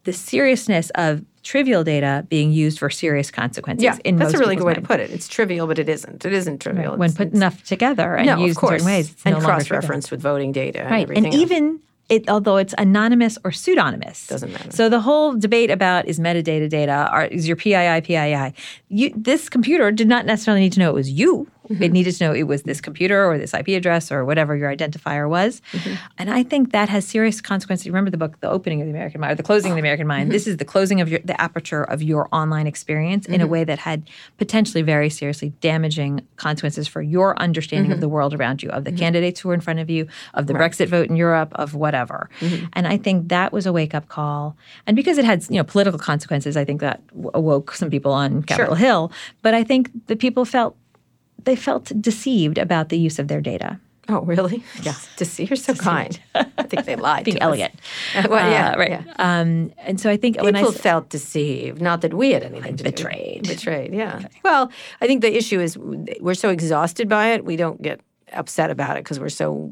the 0.04 0.14
seriousness 0.14 0.92
of 0.96 1.24
trivial 1.44 1.84
data 1.84 2.26
being 2.30 2.52
used 2.52 2.80
for 2.80 2.90
serious 2.90 3.30
consequences. 3.30 3.84
Yeah, 3.84 3.98
in 4.04 4.16
that's 4.16 4.34
a 4.34 4.38
really 4.40 4.56
good 4.56 4.66
way 4.66 4.74
to 4.74 4.82
put 4.82 5.00
it. 5.00 5.12
It's 5.12 5.28
trivial, 5.28 5.68
but 5.68 5.78
it 5.78 5.90
isn't. 5.90 6.26
It 6.26 6.34
isn't 6.34 6.60
trivial. 6.60 6.96
When 6.98 7.08
It's- 7.10 7.18
put 7.18 7.28
it's- 7.28 7.38
enough 7.38 7.64
together 7.64 8.16
and 8.16 8.26
no, 8.28 8.38
used 8.38 8.58
of 8.58 8.62
course, 8.62 8.74
in 8.74 8.80
certain 8.80 8.94
ways, 8.96 9.16
and 9.26 9.36
no 9.36 9.42
cross-referenced 9.42 10.10
with 10.12 10.22
voting 10.22 10.52
data, 10.52 10.82
and 10.82 10.92
Right. 10.92 11.04
everything 11.04 11.26
And 11.26 11.34
else. 11.34 11.42
even 11.44 11.80
it, 12.10 12.30
although 12.30 12.58
it's 12.58 12.74
anonymous 12.78 13.38
or 13.46 13.52
pseudonymous, 13.52 14.28
Doesn't 14.28 14.52
matter. 14.52 14.72
So 14.72 14.90
the 14.90 15.00
whole 15.02 15.34
debate 15.36 15.72
about 15.72 16.06
is 16.08 16.20
metadata 16.20 16.68
data, 16.70 17.08
are, 17.12 17.26
is 17.26 17.48
your 17.48 17.56
PII 17.56 18.02
PII? 18.02 18.54
You, 18.90 19.14
this 19.16 19.48
computer 19.50 19.90
did 19.92 20.08
not 20.08 20.26
necessarily 20.26 20.62
need 20.62 20.74
to 20.74 20.80
know 20.80 20.90
it 20.90 20.94
was 20.96 21.10
you 21.10 21.48
It 21.70 21.74
mm-hmm. 21.74 21.94
needed 21.94 22.16
to 22.16 22.24
know 22.26 22.34
it 22.34 22.44
was 22.44 22.64
this 22.64 22.82
computer 22.82 23.26
or 23.26 23.38
this 23.38 23.54
IP 23.54 23.70
address 23.70 24.12
or 24.12 24.26
whatever 24.26 24.56
your 24.56 24.76
identifier 24.76 25.30
was. 25.30 25.62
Mm-hmm. 25.72 25.94
And 26.18 26.30
I 26.30 26.44
think 26.44 26.72
that 26.72 26.90
has 26.90 27.06
serious 27.06 27.42
consequences. 27.42 27.88
Remember 27.88 28.12
the 28.12 28.18
book, 28.18 28.40
The 28.40 28.50
Opening 28.50 28.82
of 28.82 28.88
the 28.88 28.92
American 28.92 29.22
Mind, 29.22 29.34
or 29.34 29.36
The 29.36 29.44
Closing 29.44 29.72
of 29.72 29.76
the 29.76 29.82
American 29.82 30.08
Mind. 30.08 30.26
Mm-hmm. 30.26 30.34
This 30.34 30.48
is 30.48 30.58
the 30.58 30.66
closing 30.66 31.02
of 31.02 31.10
your, 31.10 31.20
the 31.24 31.40
aperture 31.40 31.84
of 31.84 32.02
your 32.02 32.28
online 32.32 32.68
experience 32.68 33.26
in 33.26 33.42
a 33.42 33.48
way 33.48 33.64
that 33.64 33.80
had 33.80 34.10
potentially 34.38 34.82
very 34.82 35.10
seriously 35.10 35.54
damaging 35.62 36.26
consequences 36.36 36.88
for 36.88 37.02
your 37.02 37.38
understanding 37.40 37.92
of 37.92 38.02
the 38.02 38.10
world 38.10 38.34
around 38.34 38.62
you, 38.62 38.70
of 38.70 38.84
the 38.84 38.92
candidates 38.92 39.40
who 39.40 39.50
were 39.50 39.56
in 39.56 39.62
front 39.62 39.80
of 39.80 39.90
you, 39.90 40.08
of 40.34 40.48
the 40.48 40.54
Brexit 40.54 40.88
vote 40.88 41.10
in 41.10 41.16
Europe, 41.16 41.52
of 41.56 41.74
whatever. 41.76 42.30
And 42.74 42.88
I 42.88 42.98
think 42.98 43.30
that 43.30 43.54
was 43.54 43.66
a 43.66 43.74
wake 43.74 43.94
up 43.94 44.08
call. 44.08 44.56
And 44.88 44.96
because 44.96 45.18
it 45.18 45.26
had 45.26 45.44
you 45.50 45.58
know 45.58 45.64
political 45.64 46.00
consequences, 46.00 46.58
I 46.58 46.66
think 46.66 46.82
that 46.82 47.06
w- 47.08 47.32
awoke 47.34 47.74
some 47.74 47.90
people 47.90 48.14
on 48.14 48.44
Capitol 48.44 48.76
Hill. 48.76 49.12
But 49.42 49.54
I 49.54 49.64
think 49.64 49.90
the 50.08 50.16
people 50.16 50.46
felt 50.46 50.76
they 51.44 51.56
felt 51.56 51.92
deceived 52.02 52.58
about 52.58 52.90
the 52.90 52.98
use 52.98 53.20
of 53.20 53.28
their 53.28 53.42
data. 53.42 53.80
Oh, 54.10 54.22
really? 54.22 54.64
Yeah. 54.82 54.96
To 55.18 55.26
see 55.26 55.46
you're 55.46 55.56
so 55.56 55.74
kind. 55.74 56.20
I 56.36 56.64
think 56.64 56.86
they 56.86 56.96
lied. 56.98 57.24
Being 57.30 57.40
elegant. 57.40 57.74
well, 58.30 58.50
yeah, 58.50 58.72
Uh, 58.74 58.78
right. 58.78 58.90
yeah. 58.92 59.04
Um, 59.18 59.72
and 59.78 60.00
so 60.00 60.10
I 60.10 60.18
think 60.18 60.42
when 60.42 60.56
I 60.56 60.60
People 60.60 60.74
s- 60.76 60.82
felt 60.82 61.10
deceived. 61.10 61.82
Not 61.82 62.02
that 62.02 62.14
we 62.14 62.32
had 62.34 62.44
anything 62.44 62.76
to 62.78 62.84
betrayed. 62.84 63.44
do. 63.44 63.54
Betrayed. 63.54 63.94
Yeah. 63.94 64.28
Well, 64.44 64.70
I 65.02 65.08
think 65.08 65.22
the 65.22 65.34
issue 65.38 65.62
is 65.62 65.78
we're 65.78 66.34
so 66.34 66.50
exhausted 66.50 67.08
by 67.08 67.28
it, 67.34 67.46
we 67.46 67.56
don't 67.56 67.82
get 67.82 68.02
upset 68.34 68.70
about 68.72 68.98
it 68.98 69.04
because 69.06 69.20
we're 69.22 69.30
so 69.30 69.72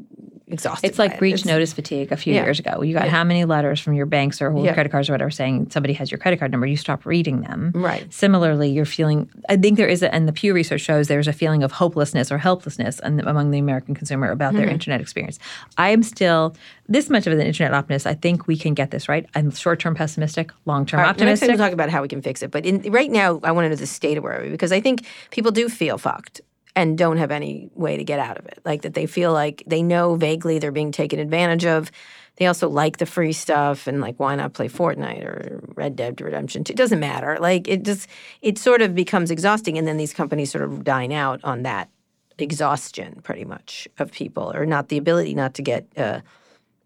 exhausted. 0.52 0.86
It's 0.86 0.98
like 0.98 1.12
it. 1.14 1.18
breach 1.18 1.34
It's- 1.34 1.46
notice 1.46 1.72
fatigue 1.72 2.12
a 2.12 2.16
few 2.16 2.34
Yeah. 2.34 2.44
years 2.44 2.58
ago. 2.60 2.82
You 2.82 2.94
got 2.94 3.08
how 3.08 3.24
many 3.24 3.44
letters 3.44 3.80
from 3.80 3.94
your 3.94 4.06
banks 4.06 4.40
or 4.42 4.52
Yeah. 4.56 4.74
credit 4.74 4.90
cards 4.92 5.08
or 5.08 5.12
whatever 5.12 5.30
saying 5.30 5.68
somebody 5.70 5.94
has 5.94 6.10
your 6.10 6.18
credit 6.18 6.38
card 6.38 6.50
number. 6.52 6.66
You 6.66 6.76
stop 6.76 7.04
reading 7.06 7.40
them. 7.42 7.72
Right. 7.74 8.12
Similarly, 8.12 8.70
you're 8.70 8.84
feeling, 8.84 9.28
I 9.48 9.56
think 9.56 9.76
there 9.78 9.88
is, 9.88 10.02
a, 10.02 10.14
and 10.14 10.28
the 10.28 10.32
Pew 10.32 10.54
research 10.54 10.82
shows 10.82 11.08
there's 11.08 11.28
a 11.28 11.32
feeling 11.32 11.62
of 11.62 11.72
hopelessness 11.72 12.30
or 12.30 12.38
helplessness 12.38 13.00
among 13.02 13.50
the 13.50 13.58
American 13.58 13.94
consumer 13.94 14.30
about 14.30 14.52
their 14.54 14.62
Mm-hmm. 14.66 14.72
internet 14.74 15.00
experience. 15.00 15.38
I 15.78 15.90
am 15.90 16.02
still 16.02 16.54
this 16.88 17.08
much 17.08 17.26
of 17.26 17.32
an 17.32 17.40
internet 17.40 17.72
optimist. 17.72 18.06
I 18.06 18.14
think 18.14 18.46
we 18.46 18.56
can 18.56 18.74
get 18.74 18.90
this 18.90 19.08
right. 19.08 19.26
I'm 19.34 19.50
short 19.50 19.80
term 19.80 19.94
pessimistic, 19.94 20.50
long 20.66 20.84
term 20.84 20.98
right, 21.00 21.06
next 21.06 21.18
time 21.18 21.28
optimistic. 21.28 21.48
we'll 21.48 21.58
talk 21.58 21.72
about 21.72 21.88
how 21.90 22.02
we 22.02 22.08
can 22.08 22.20
fix 22.20 22.42
it. 22.42 22.50
But 22.50 22.66
in, 22.66 22.82
right 22.92 23.10
now, 23.10 23.40
I 23.42 23.52
want 23.52 23.64
to 23.64 23.68
know 23.70 23.76
the 23.76 23.86
state 23.86 24.18
of 24.18 24.24
where 24.24 24.38
are 24.38 24.42
we 24.42 24.50
because 24.50 24.72
I 24.72 24.80
think 24.80 25.06
people 25.30 25.50
do 25.50 25.68
feel 25.68 25.96
fucked 25.98 26.40
and 26.74 26.96
don't 26.96 27.18
have 27.18 27.30
any 27.30 27.70
way 27.74 27.96
to 27.96 28.04
get 28.04 28.18
out 28.18 28.38
of 28.38 28.46
it. 28.46 28.60
Like 28.64 28.82
that 28.82 28.94
they 28.94 29.06
feel 29.06 29.32
like 29.32 29.62
they 29.66 29.82
know 29.82 30.14
vaguely 30.14 30.58
they're 30.58 30.72
being 30.72 30.92
taken 30.92 31.18
advantage 31.18 31.64
of. 31.64 31.90
They 32.36 32.46
also 32.46 32.68
like 32.68 32.96
the 32.96 33.06
free 33.06 33.34
stuff 33.34 33.86
and 33.86 34.00
like 34.00 34.18
why 34.18 34.34
not 34.34 34.54
play 34.54 34.68
Fortnite 34.68 35.24
or 35.24 35.60
Red 35.74 35.96
Dead 35.96 36.20
Redemption 36.20 36.64
2? 36.64 36.72
It 36.72 36.76
doesn't 36.76 37.00
matter. 37.00 37.36
Like 37.40 37.68
it 37.68 37.82
just 37.82 38.08
it 38.40 38.58
sort 38.58 38.80
of 38.80 38.94
becomes 38.94 39.30
exhausting 39.30 39.76
and 39.76 39.86
then 39.86 39.98
these 39.98 40.14
companies 40.14 40.50
sort 40.50 40.64
of 40.64 40.82
dine 40.82 41.12
out 41.12 41.40
on 41.44 41.62
that 41.62 41.90
exhaustion 42.38 43.20
pretty 43.22 43.44
much 43.44 43.86
of 43.98 44.10
people 44.10 44.50
or 44.54 44.64
not 44.64 44.88
the 44.88 44.96
ability 44.96 45.34
not 45.34 45.54
to 45.54 45.62
get 45.62 45.86
uh, 45.96 46.20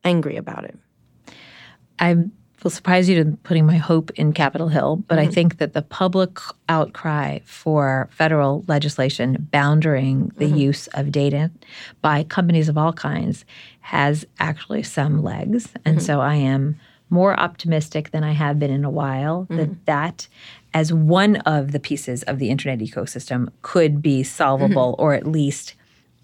angry 0.05 0.37
about 0.37 0.65
it. 0.65 0.77
I 1.99 2.25
will 2.63 2.71
surprise 2.71 3.09
you 3.09 3.23
to 3.23 3.37
putting 3.43 3.67
my 3.67 3.77
hope 3.77 4.11
in 4.13 4.33
Capitol 4.33 4.69
Hill, 4.69 4.97
but 5.09 5.19
I 5.19 5.25
mm-hmm. 5.25 5.33
think 5.33 5.59
that 5.59 5.73
the 5.73 5.83
public 5.83 6.39
outcry 6.69 7.41
for 7.45 8.09
federal 8.11 8.65
legislation 8.67 9.49
bounding 9.51 10.33
the 10.37 10.47
mm-hmm. 10.47 10.57
use 10.57 10.87
of 10.89 11.13
data 11.13 11.51
by 12.03 12.25
companies 12.25 12.69
of 12.69 12.79
all 12.79 12.93
kinds 12.93 13.45
has 13.81 14.27
actually 14.39 14.83
some 14.83 15.23
legs. 15.23 15.73
And 15.85 15.99
mm-hmm. 15.99 16.05
so 16.05 16.21
I 16.21 16.35
am 16.35 16.77
more 17.09 17.39
optimistic 17.39 18.11
than 18.11 18.25
I 18.25 18.33
have 18.33 18.59
been 18.59 18.71
in 18.71 18.85
a 18.85 18.91
while 18.91 19.47
that 19.51 19.87
that 19.87 20.27
as 20.75 20.93
one 20.93 21.37
of 21.37 21.71
the 21.71 21.79
pieces 21.79 22.25
of 22.25 22.39
the 22.39 22.51
internet 22.51 22.81
ecosystem 22.81 23.49
could 23.63 24.03
be 24.03 24.25
solvable 24.25 24.97
or 24.99 25.15
at 25.15 25.27
least 25.27 25.75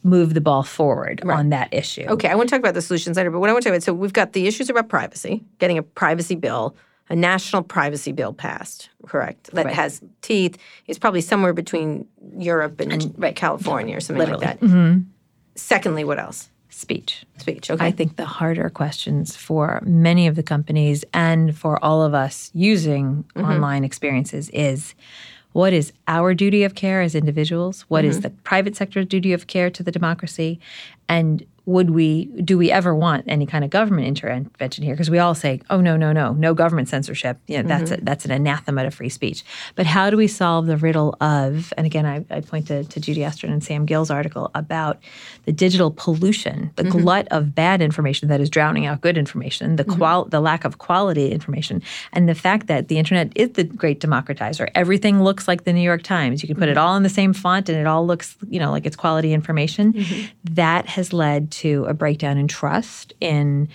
move 0.02 0.34
the 0.34 0.40
ball 0.40 0.62
forward 0.62 1.22
on 1.24 1.50
that 1.50 1.72
issue. 1.72 2.04
Okay, 2.08 2.28
I 2.28 2.34
want 2.34 2.48
to 2.48 2.54
talk 2.54 2.60
about 2.60 2.74
the 2.74 2.82
solutions 2.82 3.16
later, 3.16 3.30
but 3.30 3.40
what 3.40 3.48
I 3.48 3.52
want 3.52 3.62
to 3.62 3.70
talk 3.70 3.76
about, 3.76 3.82
so 3.84 3.94
we've 3.94 4.12
got 4.12 4.32
the 4.32 4.46
issues 4.46 4.68
about 4.68 4.88
privacy, 4.88 5.44
getting 5.58 5.78
a 5.78 5.82
privacy 5.82 6.34
bill, 6.34 6.76
a 7.08 7.16
national 7.16 7.62
privacy 7.62 8.12
bill 8.12 8.32
passed, 8.32 8.88
correct? 9.06 9.50
That 9.52 9.66
has 9.66 10.02
teeth. 10.22 10.58
It's 10.86 10.98
probably 10.98 11.20
somewhere 11.20 11.52
between 11.52 12.06
Europe 12.36 12.80
and, 12.80 13.14
California 13.36 13.96
or 13.96 14.00
something 14.00 14.28
like 14.28 14.40
that. 14.40 14.60
Mm-hmm. 14.60 15.00
Secondly, 15.54 16.04
what 16.04 16.18
else? 16.18 16.48
Speech. 16.70 17.26
Speech. 17.36 17.70
Okay. 17.70 17.84
I 17.84 17.90
think 17.90 18.16
the 18.16 18.24
harder 18.24 18.70
questions 18.70 19.36
for 19.36 19.82
many 19.84 20.26
of 20.26 20.36
the 20.36 20.42
companies 20.42 21.04
and 21.12 21.56
for 21.56 21.82
all 21.84 22.02
of 22.02 22.14
us 22.14 22.50
using 22.54 23.24
mm-hmm. 23.36 23.44
online 23.44 23.84
experiences 23.84 24.48
is 24.50 24.94
what 25.52 25.72
is 25.72 25.92
our 26.08 26.34
duty 26.34 26.64
of 26.64 26.74
care 26.74 27.00
as 27.00 27.14
individuals? 27.14 27.82
What 27.82 28.04
is 28.04 28.16
mm-hmm. 28.16 28.22
the 28.22 28.30
private 28.30 28.76
sector's 28.76 29.06
duty 29.06 29.32
of 29.32 29.46
care 29.46 29.70
to 29.70 29.82
the 29.82 29.92
democracy? 29.92 30.58
And 31.08 31.44
would 31.64 31.90
we 31.90 32.24
do 32.42 32.58
we 32.58 32.72
ever 32.72 32.94
want 32.94 33.24
any 33.28 33.46
kind 33.46 33.62
of 33.62 33.70
government 33.70 34.08
intervention 34.08 34.82
here? 34.82 34.94
Because 34.94 35.10
we 35.10 35.18
all 35.18 35.34
say, 35.34 35.60
oh 35.70 35.80
no, 35.80 35.96
no, 35.96 36.12
no, 36.12 36.32
no 36.32 36.54
government 36.54 36.88
censorship. 36.88 37.38
You 37.46 37.62
know, 37.62 37.68
that's 37.68 37.92
a, 37.92 37.96
mm-hmm. 37.96 38.04
that's 38.04 38.24
an 38.24 38.32
anathema 38.32 38.82
to 38.82 38.90
free 38.90 39.08
speech. 39.08 39.44
But 39.76 39.86
how 39.86 40.10
do 40.10 40.16
we 40.16 40.26
solve 40.26 40.66
the 40.66 40.76
riddle 40.76 41.16
of? 41.20 41.72
And 41.76 41.86
again, 41.86 42.04
I, 42.04 42.24
I 42.30 42.40
point 42.40 42.66
to, 42.66 42.82
to 42.82 43.00
Judy 43.00 43.20
Estrin 43.20 43.52
and 43.52 43.62
Sam 43.62 43.86
Gill's 43.86 44.10
article 44.10 44.50
about 44.56 44.98
the 45.44 45.52
digital 45.52 45.92
pollution, 45.92 46.72
the 46.74 46.82
mm-hmm. 46.82 46.98
glut 46.98 47.28
of 47.30 47.54
bad 47.54 47.80
information 47.80 48.28
that 48.28 48.40
is 48.40 48.50
drowning 48.50 48.86
out 48.86 49.00
good 49.00 49.16
information, 49.16 49.76
the 49.76 49.84
mm-hmm. 49.84 49.98
qual 49.98 50.24
the 50.24 50.40
lack 50.40 50.64
of 50.64 50.78
quality 50.78 51.30
information, 51.30 51.80
and 52.12 52.28
the 52.28 52.34
fact 52.34 52.66
that 52.66 52.88
the 52.88 52.98
internet 52.98 53.30
is 53.36 53.50
the 53.50 53.62
great 53.62 54.00
democratizer. 54.00 54.68
Everything 54.74 55.22
looks 55.22 55.46
like 55.46 55.62
the 55.62 55.72
New 55.72 55.80
York 55.80 56.02
Times. 56.02 56.42
You 56.42 56.48
can 56.48 56.56
put 56.56 56.68
it 56.68 56.76
all 56.76 56.96
in 56.96 57.04
the 57.04 57.08
same 57.08 57.32
font, 57.32 57.68
and 57.68 57.78
it 57.78 57.86
all 57.86 58.04
looks, 58.04 58.36
you 58.48 58.58
know, 58.58 58.72
like 58.72 58.84
it's 58.84 58.96
quality 58.96 59.32
information. 59.32 59.94
That 60.44 60.86
has 60.86 61.12
led 61.12 61.51
to 61.52 61.84
a 61.84 61.94
breakdown 61.94 62.38
in 62.38 62.48
trust 62.48 63.12
in 63.20 63.68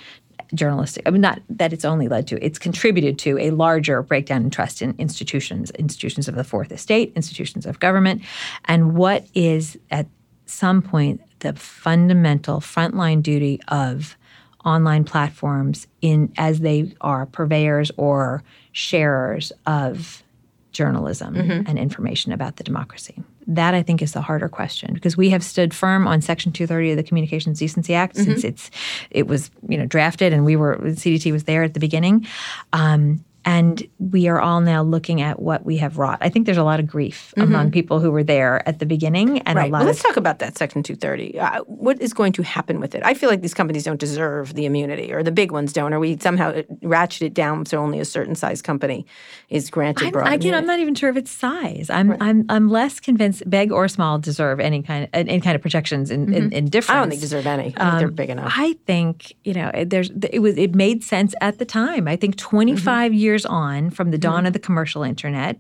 journalistic. 0.53 1.03
I 1.05 1.09
mean, 1.09 1.21
not 1.21 1.41
that 1.49 1.73
it's 1.73 1.85
only 1.85 2.07
led 2.07 2.27
to, 2.27 2.43
it's 2.43 2.59
contributed 2.59 3.19
to 3.19 3.37
a 3.37 3.51
larger 3.51 4.01
breakdown 4.01 4.43
in 4.43 4.49
trust 4.49 4.81
in 4.81 4.95
institutions, 4.97 5.71
institutions 5.71 6.27
of 6.27 6.35
the 6.35 6.43
fourth 6.43 6.71
estate, 6.71 7.11
institutions 7.15 7.65
of 7.65 7.79
government. 7.79 8.21
And 8.65 8.95
what 8.95 9.27
is 9.33 9.77
at 9.91 10.07
some 10.45 10.81
point 10.81 11.21
the 11.39 11.53
fundamental 11.53 12.59
frontline 12.59 13.21
duty 13.21 13.59
of 13.67 14.17
online 14.65 15.03
platforms 15.03 15.87
in 16.01 16.31
as 16.37 16.59
they 16.59 16.93
are 17.01 17.25
purveyors 17.25 17.91
or 17.97 18.43
sharers 18.71 19.51
of 19.65 20.23
journalism 20.71 21.35
mm-hmm. 21.35 21.67
and 21.67 21.79
information 21.79 22.31
about 22.31 22.57
the 22.57 22.63
democracy. 22.63 23.21
That 23.47 23.73
I 23.73 23.81
think 23.81 24.01
is 24.01 24.11
the 24.11 24.21
harder 24.21 24.49
question 24.49 24.93
because 24.93 25.15
we 25.15 25.29
have 25.29 25.43
stood 25.43 25.73
firm 25.73 26.05
on 26.05 26.21
Section 26.21 26.51
230 26.51 26.91
of 26.91 26.97
the 26.97 27.03
Communications 27.03 27.59
Decency 27.59 27.93
Act 27.95 28.17
since 28.17 28.43
it's 28.43 28.69
it 29.09 29.27
was 29.27 29.49
you 29.67 29.77
know 29.77 29.85
drafted 29.85 30.33
and 30.33 30.43
we 30.43 30.55
were 30.55 30.77
CDT 30.77 31.31
was 31.31 31.45
there 31.45 31.63
at 31.63 31.73
the 31.73 31.79
beginning, 31.79 32.27
um, 32.73 33.23
and 33.47 33.87
we 33.97 34.27
are 34.27 34.41
all 34.41 34.59
now 34.59 34.83
looking 34.83 35.21
at 35.21 35.41
what 35.41 35.65
we 35.65 35.77
have 35.77 35.97
wrought. 35.97 36.17
I 36.19 36.27
think 36.27 36.45
there's 36.45 36.57
a 36.57 36.63
lot 36.65 36.81
of 36.81 36.85
grief 36.87 37.33
among 37.37 37.71
people 37.71 38.01
who 38.01 38.11
were 38.11 38.23
there 38.23 38.67
at 38.67 38.79
the 38.79 38.85
beginning 38.85 39.39
and 39.47 39.55
Right. 39.55 39.69
a 39.69 39.71
lot 39.71 39.79
Well, 39.79 39.87
let's 39.87 40.03
talk 40.03 40.17
about 40.17 40.39
that 40.39 40.57
Section 40.57 40.83
230. 40.83 41.39
Uh, 41.39 41.61
what 41.63 41.99
is 42.01 42.11
going 42.13 42.33
to 42.33 42.43
happen 42.43 42.81
with 42.81 42.93
it? 42.93 43.01
I 43.05 43.13
feel 43.13 43.29
like 43.29 43.41
these 43.41 43.53
companies 43.53 43.85
don't 43.85 43.99
deserve 43.99 44.53
the 44.53 44.65
immunity, 44.65 45.13
or 45.13 45.23
the 45.23 45.31
big 45.31 45.51
ones 45.53 45.71
don't, 45.71 45.93
or 45.93 45.99
we 45.99 46.17
somehow 46.19 46.61
ratchet 46.81 47.21
it 47.21 47.33
down 47.33 47.65
so 47.65 47.77
only 47.79 47.99
a 48.01 48.05
certain 48.05 48.35
size 48.35 48.61
company 48.61 49.05
is 49.49 49.69
granted 49.69 50.07
I'm, 50.07 50.11
broad 50.11 50.33
again, 50.33 50.53
I'm 50.53 50.65
not 50.67 50.79
even 50.79 50.93
sure 50.93 51.09
of 51.09 51.15
its 51.15 51.31
size. 51.31 51.89
I'm 51.89 52.17
I'm 52.21 52.45
I'm 52.49 52.67
less 52.69 52.99
convinced 52.99 53.49
big 53.49 53.71
or 53.71 53.87
small 53.87 54.19
deserve 54.19 54.59
any 54.59 54.83
kind 54.83 55.05
of 55.05 55.09
any 55.13 55.39
kind 55.39 55.55
of 55.55 55.61
protections 55.61 56.11
in, 56.11 56.33
in, 56.33 56.51
in 56.51 56.65
difference. 56.65 56.87
Mm-hmm. 56.87 56.97
I 56.97 56.99
don't 56.99 57.09
think 57.11 57.21
deserve 57.21 57.47
any. 57.47 57.73
I 57.77 57.89
think 57.91 57.99
they're 57.99 58.11
big 58.11 58.29
enough. 58.29 58.51
I 58.57 58.73
think 58.85 59.33
you 59.45 59.53
know 59.53 59.71
it- 59.73 59.89
there's 59.89 60.09
it 60.31 60.39
was 60.39 60.57
it 60.57 60.75
made 60.75 61.01
sense 61.03 61.33
at 61.39 61.59
the 61.59 61.65
time. 61.65 62.07
I 62.09 62.17
think 62.17 62.35
25 62.35 63.11
Mm-hmm. 63.11 63.13
years 63.17 63.36
on 63.45 63.89
from 63.89 64.11
the 64.11 64.17
dawn 64.17 64.45
of 64.45 64.53
the 64.53 64.59
commercial 64.59 65.03
internet, 65.03 65.59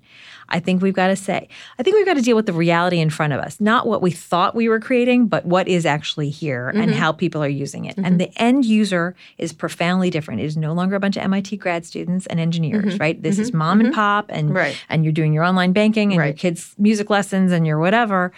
I 0.49 0.59
think 0.59 0.81
we've 0.81 0.93
got 0.93 1.07
to 1.07 1.15
say 1.15 1.49
I 1.77 1.83
think 1.83 1.95
we've 1.97 2.05
got 2.05 2.13
to 2.15 2.21
deal 2.21 2.35
with 2.35 2.45
the 2.45 2.53
reality 2.53 2.99
in 2.99 3.09
front 3.09 3.33
of 3.33 3.39
us, 3.41 3.59
not 3.59 3.85
what 3.85 4.01
we 4.01 4.11
thought 4.11 4.55
we 4.55 4.69
were 4.69 4.79
creating, 4.79 5.27
but 5.27 5.45
what 5.45 5.67
is 5.67 5.85
actually 5.85 6.29
here 6.29 6.69
and 6.69 6.77
Mm-hmm. 6.91 6.99
how 6.99 7.11
people 7.11 7.43
are 7.43 7.49
using 7.49 7.85
it. 7.85 7.95
And 7.97 8.19
the 8.19 8.31
end 8.37 8.63
user 8.65 9.15
is 9.37 9.51
profoundly 9.51 10.09
different. 10.09 10.39
It 10.41 10.45
is 10.45 10.55
no 10.57 10.71
longer 10.73 10.95
a 10.95 10.99
bunch 10.99 11.17
of 11.17 11.23
MIT 11.23 11.57
grad 11.57 11.85
students 11.85 12.25
and 12.27 12.39
engineers, 12.39 12.97
right? 12.99 13.21
This 13.21 13.39
is 13.39 13.53
mom 13.53 13.81
and 13.81 13.93
pop, 13.93 14.25
and 14.29 14.47
Mm-hmm. 14.49 14.55
Right. 14.57 14.77
and 14.89 15.03
you're 15.03 15.11
doing 15.13 15.33
your 15.33 15.43
online 15.43 15.73
banking 15.73 16.13
and 16.13 16.23
your 16.23 16.33
kids' 16.33 16.73
music 16.77 17.09
lessons 17.09 17.51
and 17.51 17.67
your 17.67 17.79
whatever. 17.79 18.31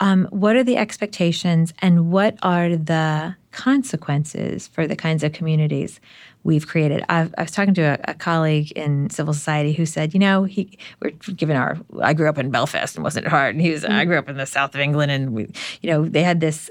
Um, 0.00 0.26
what 0.30 0.56
are 0.56 0.64
the 0.64 0.76
expectations 0.76 1.72
and 1.80 2.10
what 2.10 2.36
are 2.42 2.74
the 2.74 3.36
consequences 3.52 4.66
for 4.68 4.86
the 4.86 4.96
kinds 4.96 5.22
of 5.22 5.32
communities 5.32 6.00
we've 6.44 6.66
created? 6.66 7.04
I've, 7.08 7.34
I 7.38 7.42
was 7.42 7.50
talking 7.50 7.74
to 7.74 7.82
a, 7.82 7.98
a 8.10 8.14
colleague 8.14 8.72
in 8.72 9.10
civil 9.10 9.34
society 9.34 9.72
who 9.72 9.86
said, 9.86 10.14
you 10.14 10.20
know, 10.20 10.44
he 10.44 10.78
we're 11.00 11.10
given 11.10 11.56
our. 11.56 11.78
I 12.00 12.14
grew 12.14 12.28
up 12.28 12.38
in 12.38 12.50
Belfast 12.50 12.94
and 12.94 13.04
wasn't 13.04 13.26
it 13.26 13.30
hard, 13.30 13.54
and 13.54 13.62
he 13.62 13.70
was. 13.70 13.84
I 13.84 14.04
grew 14.04 14.18
up 14.18 14.28
in 14.28 14.36
the 14.36 14.46
south 14.46 14.74
of 14.74 14.80
England, 14.80 15.12
and 15.12 15.32
we, 15.32 15.48
you 15.80 15.90
know, 15.90 16.06
they 16.06 16.22
had 16.22 16.40
this 16.40 16.70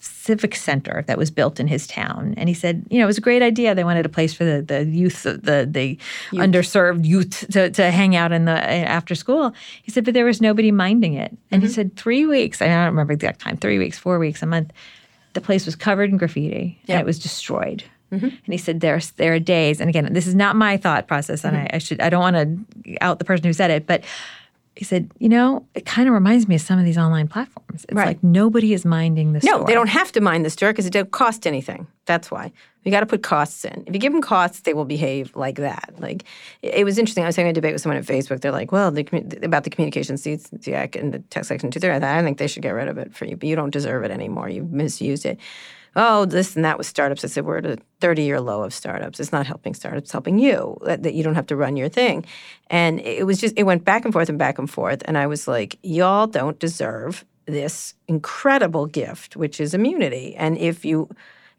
civic 0.00 0.56
center 0.56 1.04
that 1.06 1.18
was 1.18 1.30
built 1.30 1.60
in 1.60 1.66
his 1.66 1.86
town. 1.86 2.34
And 2.36 2.48
he 2.48 2.54
said, 2.54 2.86
you 2.90 2.98
know, 2.98 3.04
it 3.04 3.06
was 3.06 3.18
a 3.18 3.22
great 3.22 3.42
idea. 3.42 3.74
They 3.74 3.84
wanted 3.84 4.06
a 4.06 4.08
place 4.08 4.32
for 4.32 4.44
the, 4.44 4.62
the 4.62 4.84
youth, 4.84 5.22
the, 5.24 5.68
the 5.70 5.98
youth. 6.32 6.42
underserved 6.42 7.04
youth 7.04 7.46
to, 7.52 7.70
to 7.70 7.90
hang 7.90 8.16
out 8.16 8.32
in 8.32 8.46
the 8.46 8.52
after 8.52 9.14
school. 9.14 9.52
He 9.82 9.90
said, 9.90 10.04
but 10.04 10.14
there 10.14 10.24
was 10.24 10.40
nobody 10.40 10.72
minding 10.72 11.14
it. 11.14 11.36
And 11.50 11.60
mm-hmm. 11.60 11.68
he 11.68 11.72
said, 11.72 11.96
three 11.96 12.24
weeks, 12.24 12.62
I 12.62 12.66
don't 12.66 12.86
remember 12.86 13.14
the 13.14 13.26
exact 13.26 13.40
time, 13.40 13.58
three 13.58 13.78
weeks, 13.78 13.98
four 13.98 14.18
weeks, 14.18 14.42
a 14.42 14.46
month, 14.46 14.72
the 15.34 15.40
place 15.40 15.66
was 15.66 15.76
covered 15.76 16.10
in 16.10 16.16
graffiti 16.16 16.78
yep. 16.84 16.96
and 16.96 17.00
it 17.00 17.06
was 17.06 17.18
destroyed. 17.18 17.84
Mm-hmm. 18.12 18.26
And 18.26 18.46
he 18.46 18.58
said, 18.58 18.80
"There's 18.80 19.12
there 19.12 19.34
are 19.34 19.38
days, 19.38 19.80
and 19.80 19.88
again, 19.88 20.12
this 20.12 20.26
is 20.26 20.34
not 20.34 20.56
my 20.56 20.76
thought 20.76 21.06
process, 21.06 21.44
and 21.44 21.56
mm-hmm. 21.56 21.66
I, 21.74 21.76
I 21.76 21.78
should 21.78 22.00
I 22.00 22.10
don't 22.10 22.20
want 22.20 22.36
to 22.84 22.96
out 23.00 23.18
the 23.18 23.24
person 23.24 23.44
who 23.44 23.52
said 23.52 23.70
it, 23.70 23.86
but 23.86 24.02
he 24.76 24.84
said, 24.84 25.10
you 25.18 25.28
know, 25.28 25.66
it 25.74 25.84
kind 25.84 26.08
of 26.08 26.14
reminds 26.14 26.48
me 26.48 26.54
of 26.54 26.60
some 26.62 26.78
of 26.78 26.86
these 26.86 26.96
online 26.96 27.28
platforms. 27.28 27.84
It's 27.84 27.92
right. 27.92 28.06
like 28.06 28.24
nobody 28.24 28.72
is 28.72 28.84
minding 28.84 29.34
the 29.34 29.40
store. 29.40 29.58
no, 29.58 29.64
they 29.64 29.74
don't 29.74 29.88
have 29.88 30.10
to 30.12 30.22
mind 30.22 30.44
the 30.44 30.48
store 30.48 30.70
because 30.70 30.86
it 30.86 30.92
don't 30.92 31.10
cost 31.10 31.46
anything. 31.46 31.86
That's 32.06 32.30
why. 32.30 32.52
You 32.84 32.90
got 32.90 33.00
to 33.00 33.06
put 33.06 33.22
costs 33.22 33.64
in. 33.66 33.84
If 33.86 33.92
you 33.92 34.00
give 34.00 34.12
them 34.12 34.22
costs, 34.22 34.60
they 34.60 34.72
will 34.72 34.86
behave 34.86 35.36
like 35.36 35.56
that. 35.56 35.92
Like 35.98 36.24
it 36.62 36.84
was 36.84 36.96
interesting. 36.96 37.24
I 37.24 37.26
was 37.26 37.36
having 37.36 37.50
a 37.50 37.52
debate 37.52 37.74
with 37.74 37.82
someone 37.82 37.98
at 37.98 38.06
Facebook. 38.06 38.40
They're 38.40 38.52
like, 38.52 38.72
"Well, 38.72 38.90
the, 38.90 39.04
about 39.42 39.64
the 39.64 39.70
communication 39.70 40.16
seats 40.16 40.50
and 40.50 41.12
the 41.12 41.22
text 41.28 41.48
section 41.48 41.70
two 41.70 41.78
there. 41.78 41.92
I 41.92 42.22
think 42.22 42.38
they 42.38 42.46
should 42.46 42.62
get 42.62 42.70
rid 42.70 42.88
of 42.88 42.96
it 42.96 43.14
for 43.14 43.26
you, 43.26 43.36
but 43.36 43.48
you 43.50 43.56
don't 43.56 43.70
deserve 43.70 44.04
it 44.04 44.10
anymore. 44.10 44.48
You've 44.48 44.72
misused 44.72 45.26
it." 45.26 45.38
Oh, 45.96 46.24
this 46.24 46.56
and 46.56 46.64
that 46.64 46.78
with 46.78 46.86
startups. 46.86 47.24
I 47.24 47.28
said, 47.28 47.44
we're 47.44 47.58
at 47.58 47.66
a 47.66 47.78
30 48.00 48.22
year 48.22 48.40
low 48.40 48.62
of 48.62 48.72
startups. 48.72 49.20
It's 49.20 49.32
not 49.32 49.46
helping 49.46 49.74
startups, 49.74 50.04
it's 50.04 50.12
helping 50.12 50.38
you, 50.38 50.78
that, 50.84 51.02
that, 51.02 51.14
you 51.14 51.22
don't 51.22 51.34
have 51.34 51.46
to 51.48 51.56
run 51.56 51.76
your 51.76 51.88
thing. 51.88 52.24
And 52.68 53.00
it 53.00 53.26
was 53.26 53.40
just, 53.40 53.54
it 53.56 53.64
went 53.64 53.84
back 53.84 54.04
and 54.04 54.12
forth 54.12 54.28
and 54.28 54.38
back 54.38 54.58
and 54.58 54.70
forth. 54.70 55.02
And 55.04 55.18
I 55.18 55.26
was 55.26 55.48
like, 55.48 55.78
y'all 55.82 56.26
don't 56.26 56.58
deserve 56.58 57.24
this 57.46 57.94
incredible 58.08 58.86
gift, 58.86 59.36
which 59.36 59.60
is 59.60 59.74
immunity. 59.74 60.34
And 60.36 60.56
if 60.56 60.84
you, 60.84 61.08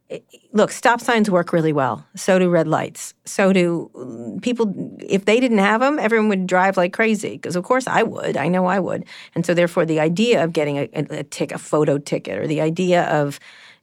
eh, 0.09 0.19
look, 0.53 0.71
stop 0.71 1.01
signs 1.01 1.29
work 1.29 1.51
really 1.51 1.73
well. 1.73 2.05
So 2.15 2.39
do 2.39 2.49
red 2.49 2.67
lights. 2.67 3.13
So 3.25 3.51
do 3.53 3.91
mm, 3.93 4.41
people. 4.41 4.73
If 4.99 5.25
they 5.25 5.39
didn't 5.39 5.59
have 5.59 5.81
them, 5.81 5.99
everyone 5.99 6.29
would 6.29 6.47
drive 6.47 6.77
like 6.77 6.93
crazy. 6.93 7.31
Because 7.33 7.55
of 7.55 7.63
course 7.63 7.87
I 7.87 8.03
would. 8.03 8.37
I 8.37 8.47
know 8.47 8.65
I 8.65 8.79
would. 8.79 9.05
And 9.35 9.45
so 9.45 9.53
therefore, 9.53 9.85
the 9.85 9.99
idea 9.99 10.43
of 10.43 10.53
getting 10.53 10.77
a, 10.77 10.89
a, 10.93 11.19
a 11.19 11.23
tick, 11.23 11.51
a 11.51 11.57
photo 11.57 11.97
ticket, 11.97 12.37
or 12.37 12.47
the 12.47 12.61
idea 12.61 13.03
of 13.03 13.39